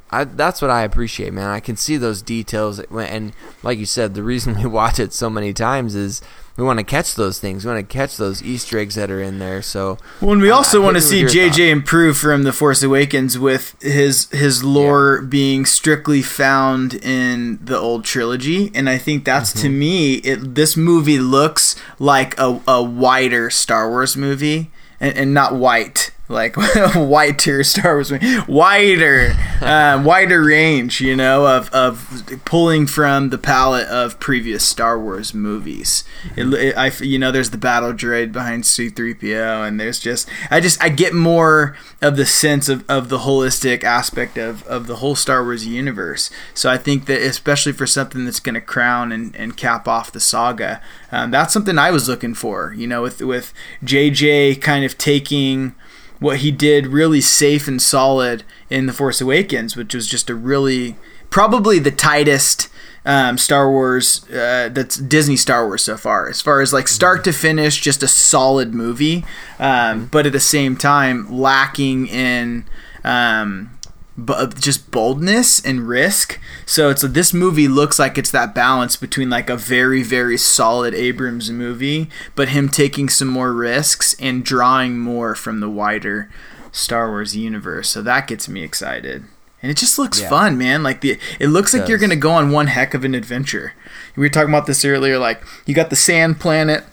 I, 0.10 0.24
that's 0.24 0.62
what 0.62 0.72
I 0.72 0.84
appreciate, 0.84 1.34
man. 1.34 1.50
I 1.50 1.60
can 1.60 1.76
see 1.76 1.98
those 1.98 2.22
details, 2.22 2.80
and 2.80 3.34
like 3.62 3.78
you 3.78 3.86
said, 3.86 4.14
the 4.14 4.24
reason 4.24 4.58
we 4.62 4.66
watch 4.66 5.00
it 5.00 5.14
so 5.14 5.30
many 5.30 5.54
times 5.54 5.95
is 5.95 6.22
we 6.58 6.64
want 6.64 6.80
to 6.80 6.84
catch 6.84 7.16
those 7.16 7.39
things. 7.39 7.64
We 7.64 7.72
want 7.72 7.88
to 7.88 7.93
catch 7.93 8.18
those 8.18 8.41
Easter 8.43 8.78
eggs 8.80 8.95
that 8.95 9.10
are 9.12 9.22
in 9.22 9.38
there. 9.39 9.62
So, 9.62 9.97
Well, 10.20 10.32
and 10.34 10.41
we 10.41 10.49
also 10.49 10.82
want 10.82 10.95
to 10.97 11.01
see 11.01 11.20
you 11.20 11.26
with 11.26 11.34
your 11.36 11.49
JJ 11.49 11.70
improve 11.70 12.18
from 12.18 12.43
The 12.43 12.51
Force 12.51 12.82
Awakens 12.84 13.38
with 13.39 13.76
his 13.82 14.28
his 14.32 14.64
lore 14.64 15.22
being 15.22 15.66
strictly 15.66 16.22
found 16.22 16.95
in 16.95 17.60
the 17.64 17.78
old 17.78 18.03
trilogy, 18.03 18.72
and 18.74 18.89
I 18.89 18.97
think 18.97 19.24
that's 19.24 19.53
to 19.62 19.68
Mm-hmm. 19.68 19.80
me 19.80 20.14
it. 20.16 20.55
This 20.55 20.76
movie 20.76 21.20
looks 21.20 21.76
like 21.99 22.38
a, 22.39 22.60
a 22.68 22.82
wider 22.84 23.49
Star 23.51 23.89
Wars 23.89 24.18
movie, 24.18 24.72
and, 24.99 25.16
and 25.16 25.34
not 25.34 25.55
white. 25.55 26.12
Like 26.30 26.56
whiter 26.96 27.64
Star 27.64 27.96
Wars 27.96 28.12
movie, 28.12 28.40
wider, 28.48 29.34
uh, 29.62 30.02
wider 30.06 30.44
range, 30.44 31.00
you 31.00 31.16
know, 31.16 31.48
of, 31.48 31.74
of 31.74 32.42
pulling 32.44 32.86
from 32.86 33.30
the 33.30 33.38
palette 33.38 33.88
of 33.88 34.20
previous 34.20 34.66
Star 34.66 35.00
Wars 35.00 35.34
movies. 35.34 36.04
It, 36.36 36.54
it, 36.54 36.78
I, 36.78 36.92
you 37.02 37.18
know, 37.18 37.32
there's 37.32 37.52
the 37.52 37.58
battle 37.58 37.94
droid 37.94 38.34
behind 38.34 38.66
C-3PO, 38.66 39.66
and 39.66 39.80
there's 39.80 40.00
just, 40.00 40.28
I 40.52 40.60
just, 40.60 40.84
I 40.84 40.90
get 40.90 41.14
more 41.14 41.78
of 42.02 42.18
the 42.18 42.26
sense 42.26 42.68
of, 42.68 42.84
of 42.90 43.08
the 43.08 43.20
holistic 43.20 43.84
aspect 43.84 44.38
of, 44.38 44.64
of 44.68 44.88
the 44.88 44.98
whole 44.98 45.16
Star 45.16 45.44
Wars 45.44 45.66
universe. 45.66 46.30
So 46.54 46.70
I 46.70 46.78
think 46.78 47.06
that 47.06 47.22
especially 47.22 47.72
for 47.72 47.88
something 47.88 48.26
that's 48.26 48.42
going 48.42 48.56
to 48.56 48.62
crown 48.62 49.12
and, 49.12 49.36
and 49.36 49.56
cap 49.56 49.88
off 49.88 50.12
the 50.12 50.20
saga, 50.20 50.82
um, 51.12 51.32
that's 51.32 51.54
something 51.54 51.78
I 51.78 51.92
was 51.92 52.10
looking 52.10 52.34
for. 52.34 52.74
You 52.76 52.88
know, 52.88 53.02
with 53.02 53.22
with 53.22 53.54
JJ 53.84 54.62
kind 54.62 54.84
of 54.84 54.98
taking 54.98 55.76
what 56.20 56.38
he 56.38 56.51
did 56.51 56.88
really 56.88 57.22
safe 57.22 57.68
and 57.68 57.82
solid 57.82 58.43
in 58.70 58.86
The 58.86 58.93
Force 58.93 59.22
Awakens, 59.22 59.76
which 59.76 59.93
was 59.93 60.07
just 60.07 60.30
a 60.30 60.36
really 60.36 60.95
probably 61.30 61.80
the 61.80 61.91
tightest 61.91 62.70
um, 63.05 63.38
Star 63.38 63.70
Wars 63.72 64.30
uh, 64.30 64.70
that's 64.72 64.97
Disney 64.97 65.38
Star 65.38 65.65
Wars 65.65 65.84
so 65.84 65.95
far, 65.95 66.28
as 66.28 66.41
far 66.41 66.61
as 66.61 66.74
like 66.74 66.88
start 66.88 67.24
to 67.24 67.32
finish, 67.32 67.80
just 67.80 68.03
a 68.03 68.07
solid 68.07 68.74
movie, 68.74 69.24
um, 69.59 70.07
but 70.07 70.26
at 70.26 70.34
the 70.34 70.39
same 70.39 70.76
time 70.76 71.32
lacking 71.32 72.07
in. 72.07 72.65
Um, 73.03 73.77
but 74.18 74.59
just 74.59 74.89
boldness 74.89 75.63
and 75.63 75.88
risk. 75.88 76.39
So 76.65 76.89
it's 76.89 77.03
this 77.03 77.34
movie 77.34 77.68
looks 77.68 77.99
like 77.99 78.18
it's 78.18 78.32
that 78.32 78.55
balance 78.55 78.95
between 78.95 79.30
like 79.30 79.49
a 79.49 79.55
very 79.55 80.01
very 80.03 80.38
solid 80.38 80.93
Abrams 80.95 81.51
movie, 81.51 82.09
but 82.36 82.49
him 82.49 82.68
taking 82.70 83.09
some 83.09 83.28
more 83.28 83.53
risks 83.53 84.15
and 84.20 84.43
drawing 84.43 84.97
more 84.99 85.36
from 85.36 85.59
the 85.59 85.70
wider 85.70 86.30
Star 86.72 87.09
Wars 87.09 87.36
universe. 87.36 87.89
So 87.89 88.01
that 88.01 88.28
gets 88.28 88.49
me 88.49 88.63
excited. 88.63 89.26
And 89.61 89.72
it 89.72 89.78
just 89.78 89.97
looks 89.97 90.20
Yeah. 90.22 90.30
fun, 90.30 90.57
man. 90.57 90.84
Like 90.84 91.01
the 91.01 91.18
it 91.39 91.47
looks 91.47 91.74
like 91.74 91.88
you're 91.88 91.97
going 91.97 92.09
to 92.11 92.15
go 92.15 92.32
on 92.32 92.51
one 92.51 92.68
heck 92.68 92.93
of 92.93 93.03
an 93.03 93.15
adventure. 93.15 93.74
We 94.15 94.22
were 94.22 94.30
talking 94.30 94.49
about 94.53 94.65
this 94.68 94.84
earlier 94.86 95.18
like 95.18 95.43
you 95.65 95.74
got 95.76 95.89
the 95.89 95.95
sand 95.95 96.39
planet 96.39 96.84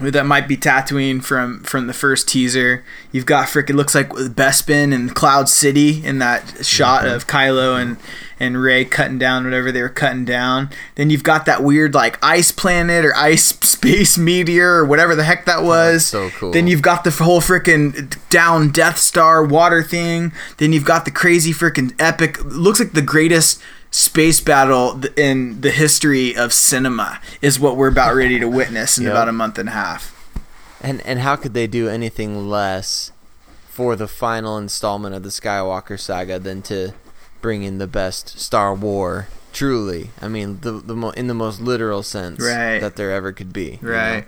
that 0.00 0.26
might 0.26 0.46
be 0.46 0.56
Tatooine 0.56 1.22
from 1.22 1.62
from 1.64 1.86
the 1.86 1.92
first 1.92 2.28
teaser. 2.28 2.84
You've 3.10 3.26
got 3.26 3.48
frickin' 3.48 3.74
looks 3.74 3.94
like 3.94 4.10
Bespin 4.10 4.94
and 4.94 5.14
Cloud 5.14 5.48
City 5.48 6.04
in 6.04 6.18
that 6.18 6.64
shot 6.64 7.06
of 7.06 7.26
Kylo 7.26 7.80
and 7.80 7.96
and 8.40 8.60
Rey 8.60 8.84
cutting 8.84 9.18
down 9.18 9.44
whatever 9.44 9.72
they 9.72 9.82
were 9.82 9.88
cutting 9.88 10.24
down. 10.24 10.70
Then 10.94 11.10
you've 11.10 11.24
got 11.24 11.46
that 11.46 11.62
weird 11.62 11.94
like 11.94 12.18
ice 12.24 12.52
planet 12.52 13.04
or 13.04 13.14
ice 13.16 13.46
space 13.62 14.16
meteor 14.16 14.74
or 14.74 14.84
whatever 14.84 15.14
the 15.14 15.24
heck 15.24 15.44
that 15.46 15.58
oh, 15.58 15.66
was. 15.66 16.06
so 16.06 16.30
cool. 16.30 16.52
Then 16.52 16.66
you've 16.68 16.82
got 16.82 17.04
the 17.04 17.10
whole 17.10 17.40
frickin' 17.40 18.16
down 18.30 18.70
Death 18.70 18.98
Star 18.98 19.44
water 19.44 19.82
thing. 19.82 20.32
Then 20.58 20.72
you've 20.72 20.84
got 20.84 21.04
the 21.04 21.10
crazy 21.10 21.52
frickin' 21.52 21.94
epic. 21.98 22.42
Looks 22.44 22.78
like 22.78 22.92
the 22.92 23.02
greatest 23.02 23.60
space 23.90 24.40
battle 24.40 25.00
in 25.16 25.60
the 25.62 25.70
history 25.70 26.36
of 26.36 26.52
cinema 26.52 27.20
is 27.40 27.58
what 27.58 27.76
we're 27.76 27.88
about 27.88 28.14
ready 28.14 28.38
to 28.38 28.46
witness 28.48 28.98
in 28.98 29.04
Yep. 29.04 29.12
about 29.12 29.28
a 29.28 29.32
month 29.32 29.58
and 29.58 29.68
a 29.68 29.72
half. 29.72 30.14
And 30.80 31.00
and 31.06 31.20
how 31.20 31.36
could 31.36 31.54
they 31.54 31.66
do 31.66 31.88
anything 31.88 32.48
less 32.48 33.10
for 33.70 33.96
the 33.96 34.06
final 34.08 34.58
installment 34.58 35.14
of 35.14 35.22
the 35.22 35.28
Skywalker 35.30 35.98
saga 35.98 36.38
than 36.38 36.62
to 36.62 36.92
bring 37.40 37.62
in 37.62 37.78
the 37.78 37.86
best 37.86 38.38
Star 38.38 38.74
War? 38.74 39.28
Truly, 39.52 40.10
I 40.20 40.28
mean 40.28 40.58
the 40.60 40.72
the 40.72 40.94
mo- 40.94 41.10
in 41.10 41.26
the 41.26 41.34
most 41.34 41.60
literal 41.60 42.02
sense 42.02 42.40
Right. 42.40 42.78
that 42.80 42.96
there 42.96 43.10
ever 43.10 43.32
could 43.32 43.52
be. 43.52 43.78
you 43.82 43.88
know? 43.88 43.90
Right. 43.94 44.24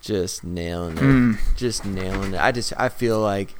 Just 0.00 0.44
nailing 0.44 0.96
it. 0.98 1.02
Mm. 1.02 1.38
Just 1.56 1.84
nailing 1.84 2.34
it. 2.34 2.40
I 2.40 2.52
just 2.52 2.72
I 2.78 2.88
feel 2.88 3.18
like 3.20 3.54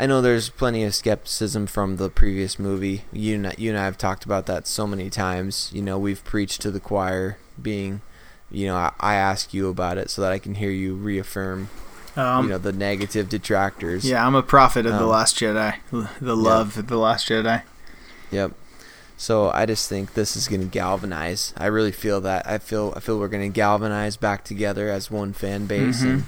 I 0.00 0.06
know 0.06 0.22
there's 0.22 0.48
plenty 0.48 0.82
of 0.84 0.94
skepticism 0.94 1.66
from 1.66 1.96
the 1.96 2.08
previous 2.08 2.58
movie. 2.58 3.04
You 3.12 3.34
and 3.34 3.46
I, 3.48 3.54
you 3.58 3.68
and 3.70 3.78
I 3.78 3.84
have 3.84 3.98
talked 3.98 4.24
about 4.24 4.46
that 4.46 4.66
so 4.66 4.86
many 4.86 5.10
times. 5.10 5.70
You 5.74 5.82
know, 5.82 5.98
we've 5.98 6.24
preached 6.24 6.62
to 6.62 6.70
the 6.70 6.80
choir 6.80 7.36
being 7.60 8.00
you 8.50 8.66
know, 8.66 8.76
I, 8.76 8.92
I 8.98 9.14
ask 9.14 9.54
you 9.54 9.68
about 9.68 9.98
it 9.98 10.10
so 10.10 10.22
that 10.22 10.32
I 10.32 10.38
can 10.38 10.54
hear 10.56 10.70
you 10.70 10.94
reaffirm 10.94 11.68
Um, 12.16 12.44
you 12.46 12.50
know 12.50 12.58
the 12.58 12.72
negative 12.72 13.28
detractors. 13.28 14.04
yeah, 14.08 14.26
I'm 14.26 14.34
a 14.34 14.42
prophet 14.42 14.86
of 14.86 14.92
the 14.94 15.04
Um, 15.04 15.10
Last 15.10 15.36
Jedi. 15.36 15.76
The 16.20 16.36
love 16.36 16.76
of 16.76 16.88
the 16.88 16.96
Last 16.96 17.28
Jedi. 17.28 17.62
Yep. 18.30 18.52
So 19.16 19.50
I 19.50 19.66
just 19.66 19.88
think 19.88 20.14
this 20.14 20.34
is 20.34 20.48
going 20.48 20.62
to 20.62 20.66
galvanize. 20.66 21.52
I 21.56 21.66
really 21.66 21.92
feel 21.92 22.22
that. 22.22 22.46
I 22.48 22.56
feel 22.58 22.94
I 22.96 23.00
feel 23.00 23.18
we're 23.18 23.28
going 23.28 23.52
to 23.52 23.54
galvanize 23.54 24.16
back 24.16 24.44
together 24.44 24.88
as 24.88 25.10
one 25.10 25.34
fan 25.34 25.66
base, 25.66 26.02
and 26.02 26.24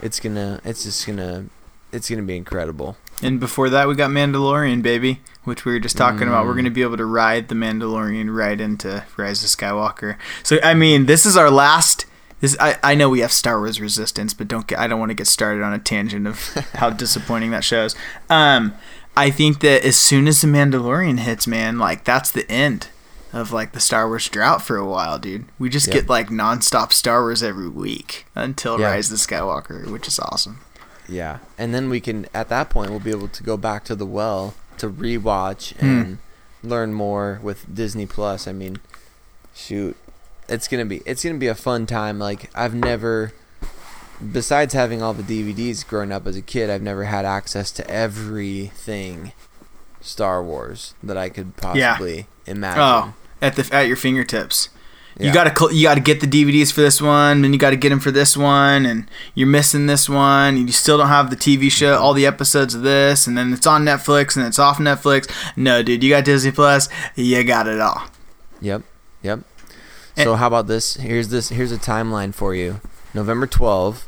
it's 0.00 0.20
gonna. 0.20 0.60
It's 0.64 0.84
just 0.84 1.06
gonna. 1.06 1.46
It's 1.92 2.08
gonna 2.10 2.22
be 2.22 2.36
incredible. 2.36 2.96
And 3.22 3.38
before 3.38 3.68
that, 3.70 3.86
we 3.86 3.94
got 3.94 4.10
Mandalorian, 4.10 4.82
baby, 4.82 5.20
which 5.44 5.64
we 5.66 5.72
were 5.72 5.78
just 5.78 5.96
talking 5.98 6.26
about. 6.26 6.46
We're 6.46 6.54
going 6.54 6.64
to 6.64 6.70
be 6.70 6.80
able 6.80 6.96
to 6.96 7.04
ride 7.04 7.48
the 7.48 7.54
Mandalorian 7.54 8.34
right 8.34 8.58
into 8.58 9.04
Rise 9.18 9.44
of 9.44 9.50
Skywalker. 9.50 10.16
So, 10.42 10.58
I 10.62 10.72
mean, 10.72 11.04
this 11.04 11.26
is 11.26 11.36
our 11.36 11.50
last. 11.50 12.06
This 12.40 12.56
I, 12.58 12.78
I 12.82 12.94
know 12.94 13.10
we 13.10 13.20
have 13.20 13.30
Star 13.30 13.58
Wars 13.58 13.78
Resistance, 13.78 14.32
but 14.32 14.48
don't 14.48 14.66
get. 14.66 14.78
I 14.78 14.86
don't 14.86 14.98
want 14.98 15.10
to 15.10 15.14
get 15.14 15.26
started 15.26 15.62
on 15.62 15.74
a 15.74 15.78
tangent 15.78 16.26
of 16.26 16.38
how 16.76 16.88
disappointing 17.04 17.50
that 17.50 17.62
shows. 17.62 17.94
Um, 18.30 18.72
I 19.14 19.28
think 19.28 19.60
that 19.60 19.84
as 19.84 19.96
soon 20.00 20.26
as 20.26 20.40
the 20.40 20.48
Mandalorian 20.48 21.18
hits, 21.18 21.46
man, 21.46 21.78
like 21.78 22.04
that's 22.04 22.30
the 22.30 22.50
end 22.50 22.88
of 23.34 23.52
like 23.52 23.72
the 23.72 23.80
Star 23.80 24.08
Wars 24.08 24.26
drought 24.30 24.62
for 24.62 24.78
a 24.78 24.86
while, 24.86 25.18
dude. 25.18 25.44
We 25.58 25.68
just 25.68 25.88
Yep. 25.88 25.94
get 25.94 26.08
like 26.08 26.28
nonstop 26.30 26.90
Star 26.92 27.20
Wars 27.20 27.42
every 27.42 27.68
week 27.68 28.24
until 28.34 28.80
Yeah. 28.80 28.86
Rise 28.92 29.12
of 29.12 29.18
Skywalker, 29.18 29.90
which 29.90 30.08
is 30.08 30.18
awesome. 30.18 30.60
Yeah, 31.10 31.38
and 31.58 31.74
then 31.74 31.90
we 31.90 32.00
can 32.00 32.26
at 32.32 32.48
that 32.48 32.70
point 32.70 32.90
we'll 32.90 33.00
be 33.00 33.10
able 33.10 33.28
to 33.28 33.42
go 33.42 33.56
back 33.56 33.84
to 33.84 33.94
the 33.94 34.06
well 34.06 34.54
to 34.78 34.88
rewatch 34.88 35.76
hmm. 35.78 35.84
and 35.84 36.18
learn 36.62 36.92
more 36.94 37.40
with 37.42 37.74
Disney 37.74 38.06
Plus. 38.06 38.46
I 38.46 38.52
mean, 38.52 38.78
shoot, 39.54 39.96
it's 40.48 40.68
gonna 40.68 40.86
be 40.86 41.02
it's 41.06 41.24
gonna 41.24 41.38
be 41.38 41.48
a 41.48 41.54
fun 41.54 41.86
time. 41.86 42.18
Like 42.18 42.50
I've 42.54 42.74
never, 42.74 43.32
besides 44.32 44.72
having 44.72 45.02
all 45.02 45.12
the 45.12 45.22
DVDs 45.22 45.86
growing 45.86 46.12
up 46.12 46.26
as 46.26 46.36
a 46.36 46.42
kid, 46.42 46.70
I've 46.70 46.82
never 46.82 47.04
had 47.04 47.24
access 47.24 47.70
to 47.72 47.90
everything 47.90 49.32
Star 50.00 50.42
Wars 50.42 50.94
that 51.02 51.16
I 51.16 51.28
could 51.28 51.52
Yeah. 51.74 51.94
possibly 51.94 52.26
imagine. 52.46 52.82
Oh, 52.82 53.14
at 53.42 53.56
the 53.56 53.68
at 53.74 53.86
your 53.86 53.96
fingertips. 53.96 54.68
You 55.26 55.32
gotta 55.32 55.52
cl- 55.56 55.72
you 55.72 55.82
gotta 55.82 56.00
get 56.00 56.20
the 56.20 56.26
DVDs 56.26 56.72
for 56.72 56.80
this 56.80 57.00
one, 57.02 57.44
and 57.44 57.52
you 57.54 57.58
gotta 57.60 57.76
get 57.76 57.90
them 57.90 58.00
for 58.00 58.10
this 58.10 58.36
one, 58.36 58.86
and 58.86 59.08
you're 59.34 59.46
missing 59.48 59.86
this 59.86 60.08
one, 60.08 60.56
and 60.56 60.66
you 60.66 60.72
still 60.72 60.98
don't 60.98 61.08
have 61.08 61.30
the 61.30 61.36
TV 61.36 61.70
show, 61.70 61.96
all 61.98 62.14
the 62.14 62.26
episodes 62.26 62.74
of 62.74 62.82
this, 62.82 63.26
and 63.26 63.36
then 63.36 63.52
it's 63.52 63.66
on 63.66 63.84
Netflix 63.84 64.36
and 64.36 64.46
it's 64.46 64.58
off 64.58 64.78
Netflix. 64.78 65.28
No, 65.56 65.82
dude, 65.82 66.02
you 66.02 66.10
got 66.10 66.24
Disney 66.24 66.52
Plus, 66.52 66.88
you 67.16 67.42
got 67.44 67.66
it 67.66 67.80
all. 67.80 68.02
Yep. 68.60 68.82
Yep. 69.22 69.40
And- 70.16 70.24
So 70.24 70.34
how 70.36 70.46
about 70.46 70.66
this? 70.66 70.94
Here's 70.94 71.28
this 71.28 71.50
here's 71.50 71.72
a 71.72 71.78
timeline 71.78 72.34
for 72.34 72.54
you. 72.54 72.80
November 73.14 73.46
12, 73.46 74.06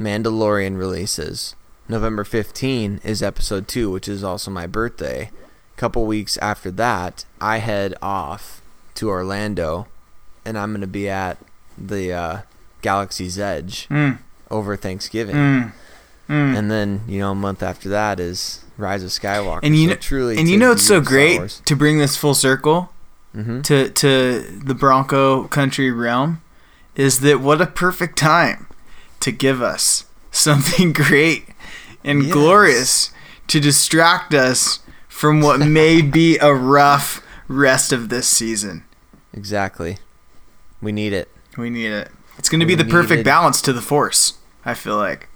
Mandalorian 0.00 0.78
releases. 0.78 1.54
November 1.88 2.24
15 2.24 3.00
is 3.04 3.22
episode 3.22 3.68
2, 3.68 3.90
which 3.90 4.08
is 4.08 4.24
also 4.24 4.50
my 4.50 4.66
birthday. 4.66 5.30
A 5.76 5.80
Couple 5.80 6.06
weeks 6.06 6.36
after 6.38 6.70
that, 6.72 7.24
I 7.40 7.58
head 7.58 7.94
off 8.00 8.60
to 8.94 9.08
Orlando 9.10 9.86
and 10.44 10.58
I'm 10.58 10.70
going 10.70 10.80
to 10.82 10.86
be 10.86 11.08
at 11.08 11.38
the 11.78 12.12
uh, 12.12 12.38
Galaxy's 12.82 13.38
Edge 13.38 13.88
Mm, 13.88 14.18
over 14.50 14.76
Thanksgiving. 14.76 15.34
mm, 15.36 15.72
mm. 16.28 16.56
And 16.58 16.70
then, 16.70 17.02
you 17.08 17.18
know, 17.20 17.32
a 17.32 17.34
month 17.34 17.62
after 17.62 17.88
that 17.88 18.20
is 18.20 18.64
Rise 18.76 19.02
of 19.02 19.10
Skywalker. 19.10 19.60
And 19.62 19.76
you 19.76 19.88
So 19.88 19.94
know, 19.94 20.00
truly 20.00 20.38
and 20.38 20.48
you 20.48 20.56
know, 20.56 20.72
it's 20.72 20.86
so 20.86 21.00
great 21.00 21.60
to 21.64 21.76
bring 21.76 21.98
this 21.98 22.16
full 22.16 22.34
circle 22.34 22.90
Mhm. 23.36 23.62
to 23.64 23.88
to 23.90 24.40
the 24.64 24.74
Bronco 24.74 25.44
country 25.48 25.90
realm. 25.90 26.40
Is 26.94 27.20
that 27.20 27.40
what 27.40 27.60
a 27.60 27.66
perfect 27.66 28.16
time 28.18 28.66
to 29.20 29.32
give 29.32 29.60
us 29.62 30.04
something 30.30 30.92
great 30.92 31.48
and 32.04 32.22
Yes. 32.24 32.32
glorious 32.32 33.10
to 33.48 33.58
distract 33.60 34.34
us 34.34 34.80
from 35.08 35.40
what 35.40 35.58
may 35.80 36.00
be 36.02 36.38
a 36.38 36.52
rough 36.54 37.20
rest 37.48 37.92
of 37.92 38.08
this 38.08 38.26
season. 38.28 38.84
Exactly. 39.32 39.98
We 40.84 40.92
need 40.92 41.12
it. 41.12 41.28
We 41.56 41.70
need 41.70 41.90
it. 41.92 42.10
It's 42.38 42.48
going 42.48 42.60
to 42.60 42.66
be 42.66 42.74
the 42.74 42.84
perfect 42.84 43.10
needed- 43.10 43.24
balance 43.24 43.60
to 43.62 43.72
the 43.72 43.80
force. 43.82 44.34
I 44.64 44.74
feel 44.74 44.96
like. 44.96 45.28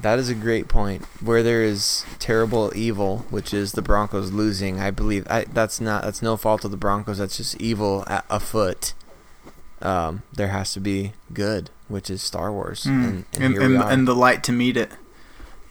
That 0.00 0.18
is 0.20 0.28
a 0.28 0.34
great 0.34 0.68
point. 0.68 1.04
Where 1.20 1.42
there 1.42 1.62
is 1.62 2.04
terrible 2.20 2.70
evil, 2.76 3.26
which 3.30 3.52
is 3.52 3.72
the 3.72 3.82
Broncos 3.82 4.30
losing, 4.30 4.78
I 4.78 4.90
believe 4.92 5.26
I, 5.28 5.44
that's 5.52 5.80
not 5.80 6.04
that's 6.04 6.22
no 6.22 6.36
fault 6.36 6.64
of 6.64 6.70
the 6.70 6.76
Broncos. 6.76 7.18
That's 7.18 7.36
just 7.36 7.60
evil 7.60 8.04
a- 8.06 8.22
afoot. 8.30 8.92
Um, 9.82 10.22
there 10.32 10.48
has 10.48 10.72
to 10.74 10.80
be 10.80 11.14
good, 11.32 11.70
which 11.88 12.10
is 12.10 12.22
Star 12.22 12.52
Wars, 12.52 12.84
and, 12.86 13.24
and, 13.34 13.56
and, 13.56 13.56
and, 13.56 13.82
and 13.82 14.08
the 14.08 14.14
light 14.14 14.44
to 14.44 14.52
meet 14.52 14.76
it. 14.76 14.90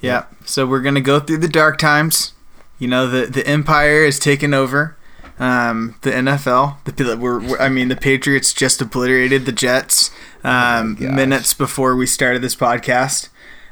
Yeah. 0.02 0.26
So 0.46 0.66
we're 0.68 0.82
gonna 0.82 1.00
go 1.02 1.20
through 1.22 1.38
the 1.38 1.48
dark 1.48 1.78
times. 1.78 2.34
You 2.80 2.90
know, 2.90 3.08
the 3.08 3.26
the 3.28 3.48
Empire 3.48 4.04
is 4.04 4.20
taking 4.20 4.54
over. 4.54 4.98
Um, 5.40 5.96
the 6.02 6.12
NFL. 6.12 6.84
The 6.86 7.16
we're, 7.16 7.40
we're 7.40 7.60
I 7.60 7.70
mean, 7.70 7.90
the 7.90 7.96
Patriots 7.96 8.54
just 8.54 8.82
obliterated 8.82 9.46
the 9.46 9.52
Jets. 9.52 10.12
Um, 10.44 10.96
gosh. 10.96 11.12
minutes 11.12 11.54
before 11.54 11.96
we 11.96 12.06
started 12.06 12.42
this 12.42 12.56
podcast, 12.56 13.30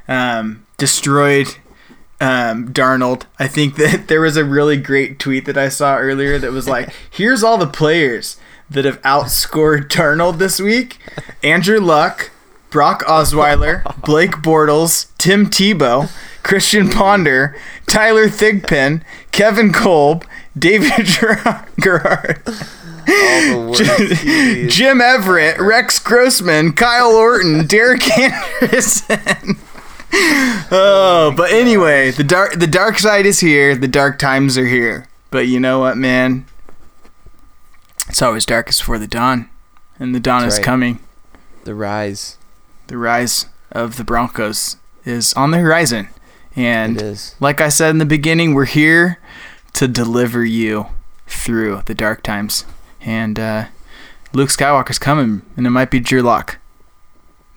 um, 0.07 0.65
destroyed 0.77 1.55
um, 2.19 2.71
Darnold. 2.73 3.23
I 3.39 3.47
think 3.47 3.75
that 3.77 4.07
there 4.07 4.21
was 4.21 4.37
a 4.37 4.45
really 4.45 4.77
great 4.77 5.19
tweet 5.19 5.45
that 5.45 5.57
I 5.57 5.69
saw 5.69 5.97
earlier 5.97 6.37
that 6.39 6.51
was 6.51 6.67
like, 6.67 6.93
"Here's 7.09 7.43
all 7.43 7.57
the 7.57 7.67
players 7.67 8.37
that 8.69 8.85
have 8.85 9.01
outscored 9.01 9.87
Darnold 9.87 10.37
this 10.37 10.59
week: 10.59 10.99
Andrew 11.43 11.79
Luck, 11.79 12.31
Brock 12.69 13.03
Osweiler, 13.05 13.83
Blake 14.05 14.31
Bortles, 14.37 15.07
Tim 15.17 15.47
Tebow, 15.47 16.09
Christian 16.43 16.89
Ponder, 16.89 17.55
Tyler 17.87 18.27
Thigpen, 18.27 19.03
Kevin 19.31 19.71
Kolb, 19.71 20.25
David 20.57 20.91
Garrard." 21.79 22.41
All 23.07 23.41
the 23.51 23.67
worst 23.69 23.83
TVs. 23.83 24.69
Jim 24.71 24.99
Everett, 24.99 25.59
Rex 25.59 25.99
Grossman, 25.99 26.73
Kyle 26.73 27.11
Orton, 27.13 27.67
Derek 27.67 28.01
Anderson. 28.17 29.57
oh, 30.71 31.33
but 31.35 31.51
anyway, 31.51 32.11
the 32.11 32.23
dark 32.23 32.53
the 32.59 32.67
dark 32.67 32.97
side 32.97 33.25
is 33.25 33.39
here. 33.41 33.75
The 33.75 33.87
dark 33.87 34.17
times 34.17 34.57
are 34.57 34.65
here. 34.65 35.07
But 35.29 35.47
you 35.47 35.59
know 35.59 35.79
what, 35.79 35.97
man? 35.97 36.45
It's 38.07 38.21
always 38.21 38.45
darkest 38.45 38.79
before 38.81 38.97
the 38.99 39.07
dawn, 39.07 39.49
and 39.99 40.13
the 40.15 40.19
dawn 40.19 40.41
That's 40.41 40.55
is 40.55 40.59
right. 40.59 40.65
coming. 40.65 40.99
the 41.63 41.75
rise. 41.75 42.37
The 42.87 42.97
rise 42.97 43.47
of 43.71 43.97
the 43.97 44.03
Broncos 44.03 44.77
is 45.05 45.33
on 45.33 45.51
the 45.51 45.57
horizon, 45.57 46.07
and 46.55 46.97
It 46.97 47.01
is. 47.03 47.35
like 47.39 47.61
I 47.61 47.69
said 47.69 47.89
in 47.89 47.97
the 47.97 48.05
beginning, 48.05 48.53
we're 48.53 48.65
here 48.65 49.19
to 49.75 49.87
deliver 49.87 50.43
you 50.43 50.87
through 51.27 51.83
the 51.85 51.93
dark 51.95 52.23
times. 52.23 52.65
And 53.01 53.39
uh, 53.39 53.65
Luke 54.33 54.49
Skywalker's 54.49 54.99
coming, 54.99 55.43
and 55.55 55.65
it 55.67 55.69
might 55.71 55.91
be 55.91 55.99
Drew 55.99 56.21
Lock. 56.21 56.57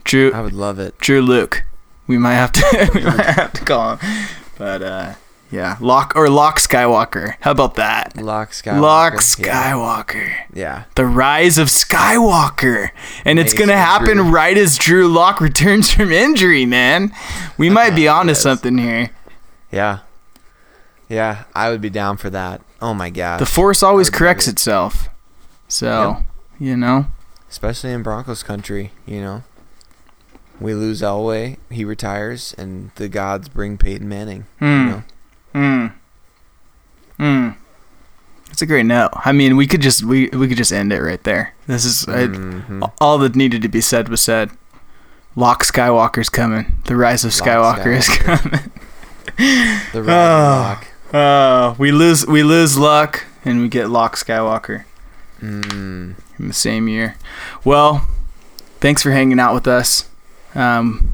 Drew, 0.04 0.32
I 0.32 0.40
would 0.42 0.52
love 0.52 0.78
it. 0.78 0.98
Drew 0.98 1.20
Luke. 1.20 1.64
We 2.06 2.16
might 2.18 2.34
have 2.34 2.52
to, 2.52 2.90
we 2.94 3.02
might 3.02 3.26
have 3.26 3.52
to 3.54 3.64
call 3.64 3.96
him. 3.96 4.26
But 4.56 4.82
uh, 4.82 5.14
yeah, 5.50 5.76
Lock 5.80 6.14
or 6.16 6.28
Lock 6.30 6.58
Skywalker. 6.58 7.34
How 7.40 7.50
about 7.52 7.74
that? 7.76 8.16
Lock 8.16 8.50
Skywalker. 8.50 8.80
Lock 8.80 9.12
Yeah. 9.38 9.72
Skywalker. 9.72 10.34
Yeah. 10.52 10.84
The 10.94 11.04
rise 11.06 11.58
of 11.58 11.68
Skywalker. 11.68 12.90
And 13.24 13.38
it's 13.38 13.52
going 13.54 13.68
to 13.68 13.76
happen 13.76 14.16
Drew. 14.18 14.30
right 14.30 14.56
as 14.56 14.76
Drew 14.78 15.08
Lock 15.08 15.40
returns 15.40 15.90
from 15.92 16.10
injury, 16.12 16.64
man. 16.66 17.12
We 17.58 17.68
might 17.70 17.94
be 17.94 18.08
onto 18.08 18.30
Yes. 18.30 18.42
something 18.42 18.78
here. 18.78 19.10
Yeah. 19.70 20.00
Yeah. 21.08 21.44
I 21.54 21.70
would 21.70 21.80
be 21.80 21.90
down 21.90 22.16
for 22.16 22.30
that. 22.30 22.60
Oh 22.80 22.94
my 22.94 23.10
god. 23.10 23.40
The 23.40 23.46
Force 23.46 23.82
always 23.82 24.10
corrects 24.10 24.46
itself. 24.48 25.08
So, 25.68 26.24
you 26.58 26.76
know. 26.76 27.06
especially 27.50 27.92
in 27.92 28.02
Broncos 28.02 28.42
country, 28.42 28.92
you 29.06 29.20
know. 29.20 29.42
We 30.60 30.74
lose 30.74 31.02
Elway, 31.02 31.56
he 31.70 31.84
retires, 31.84 32.54
and 32.58 32.90
the 32.96 33.08
gods 33.08 33.48
bring 33.48 33.78
Peyton 33.78 34.08
Manning. 34.08 34.46
Hmm. 34.58 34.64
You 34.64 34.84
know? 34.90 35.02
Hmm. 35.54 35.86
Hmm. 37.16 37.48
That's 38.46 38.62
a 38.62 38.66
great 38.66 38.86
note. 38.86 39.10
I 39.14 39.32
mean, 39.32 39.56
we 39.56 39.66
could 39.66 39.82
just 39.82 40.02
we 40.04 40.28
we 40.30 40.48
could 40.48 40.56
just 40.56 40.72
end 40.72 40.92
it 40.92 41.00
right 41.00 41.22
there. 41.22 41.54
This 41.66 41.84
is 41.84 42.08
I- 42.08 42.26
Mhm. 42.26 42.90
all 43.00 43.18
that 43.18 43.36
needed 43.36 43.62
to 43.62 43.68
be 43.68 43.80
said 43.80 44.08
was 44.08 44.20
said. 44.20 44.50
Lock 45.36 45.62
Skywalker's 45.64 46.28
coming. 46.28 46.78
The 46.86 46.96
rise 46.96 47.24
of 47.24 47.32
Lock 47.38 47.46
Skywalker 47.48 47.96
is 47.96 48.08
coming. 48.08 48.72
The 49.92 50.02
rise 50.02 50.02
Oh. 50.02 50.02
of 50.02 50.06
Lock. 50.06 50.87
Uh, 51.12 51.74
we 51.78 51.90
lose 51.90 52.26
we 52.26 52.42
lose 52.42 52.76
luck 52.76 53.24
and 53.44 53.60
we 53.60 53.68
get 53.68 53.88
Lock 53.88 54.16
Skywalker 54.16 54.84
Mm. 55.40 56.16
in 56.38 56.48
the 56.48 56.52
same 56.52 56.88
year. 56.88 57.14
Well, 57.64 58.06
thanks 58.80 59.02
for 59.04 59.12
hanging 59.12 59.38
out 59.38 59.54
with 59.54 59.68
us. 59.68 60.08
Um, 60.54 61.12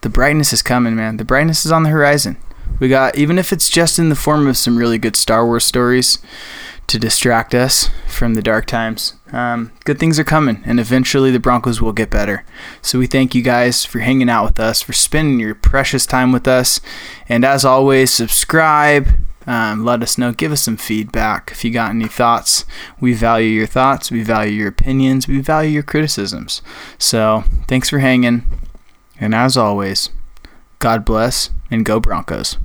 the 0.00 0.08
brightness 0.08 0.52
is 0.52 0.60
coming, 0.60 0.96
man. 0.96 1.18
The 1.18 1.24
brightness 1.24 1.64
is 1.64 1.70
on 1.70 1.84
the 1.84 1.90
horizon. 1.90 2.36
We 2.80 2.88
got 2.88 3.16
even 3.16 3.38
if 3.38 3.52
it's 3.52 3.68
just 3.70 3.98
in 3.98 4.08
the 4.08 4.14
form 4.16 4.46
of 4.48 4.56
some 4.56 4.76
really 4.76 4.98
good 4.98 5.14
Star 5.16 5.46
Wars 5.46 5.64
stories 5.64 6.18
to 6.88 6.98
distract 6.98 7.54
us 7.54 7.90
from 8.08 8.34
the 8.34 8.42
dark 8.42 8.66
times. 8.66 9.14
Um, 9.32 9.72
good 9.84 9.98
things 9.98 10.18
are 10.18 10.24
coming, 10.24 10.62
and 10.64 10.80
eventually 10.80 11.30
the 11.30 11.38
Broncos 11.38 11.82
will 11.82 11.92
get 11.92 12.10
better. 12.10 12.44
So 12.80 12.98
we 12.98 13.06
thank 13.06 13.34
you 13.34 13.42
guys 13.42 13.84
for 13.84 13.98
hanging 13.98 14.30
out 14.30 14.44
with 14.44 14.60
us, 14.60 14.80
for 14.80 14.92
spending 14.92 15.38
your 15.38 15.54
precious 15.54 16.06
time 16.06 16.32
with 16.32 16.48
us, 16.48 16.80
and 17.28 17.44
as 17.44 17.64
always, 17.64 18.10
subscribe, 18.10 19.08
Um, 19.46 19.82
let 19.82 20.02
us 20.02 20.18
know. 20.18 20.32
Give 20.32 20.52
us 20.52 20.60
some 20.60 20.76
feedback. 20.76 21.50
If 21.50 21.64
you 21.64 21.70
got 21.70 21.88
any 21.88 22.06
thoughts, 22.06 22.66
we 23.00 23.14
value 23.14 23.48
your 23.48 23.66
thoughts. 23.66 24.10
We 24.10 24.22
value 24.22 24.52
your 24.52 24.68
opinions. 24.68 25.26
We 25.26 25.40
value 25.40 25.70
your 25.70 25.82
criticisms. 25.82 26.60
So 26.98 27.44
thanks 27.66 27.88
for 27.88 28.00
hanging. 28.00 28.44
And 29.18 29.34
as 29.34 29.56
always, 29.56 30.10
God 30.80 31.02
bless 31.06 31.48
and 31.70 31.86
go 31.86 31.98
Broncos. 31.98 32.58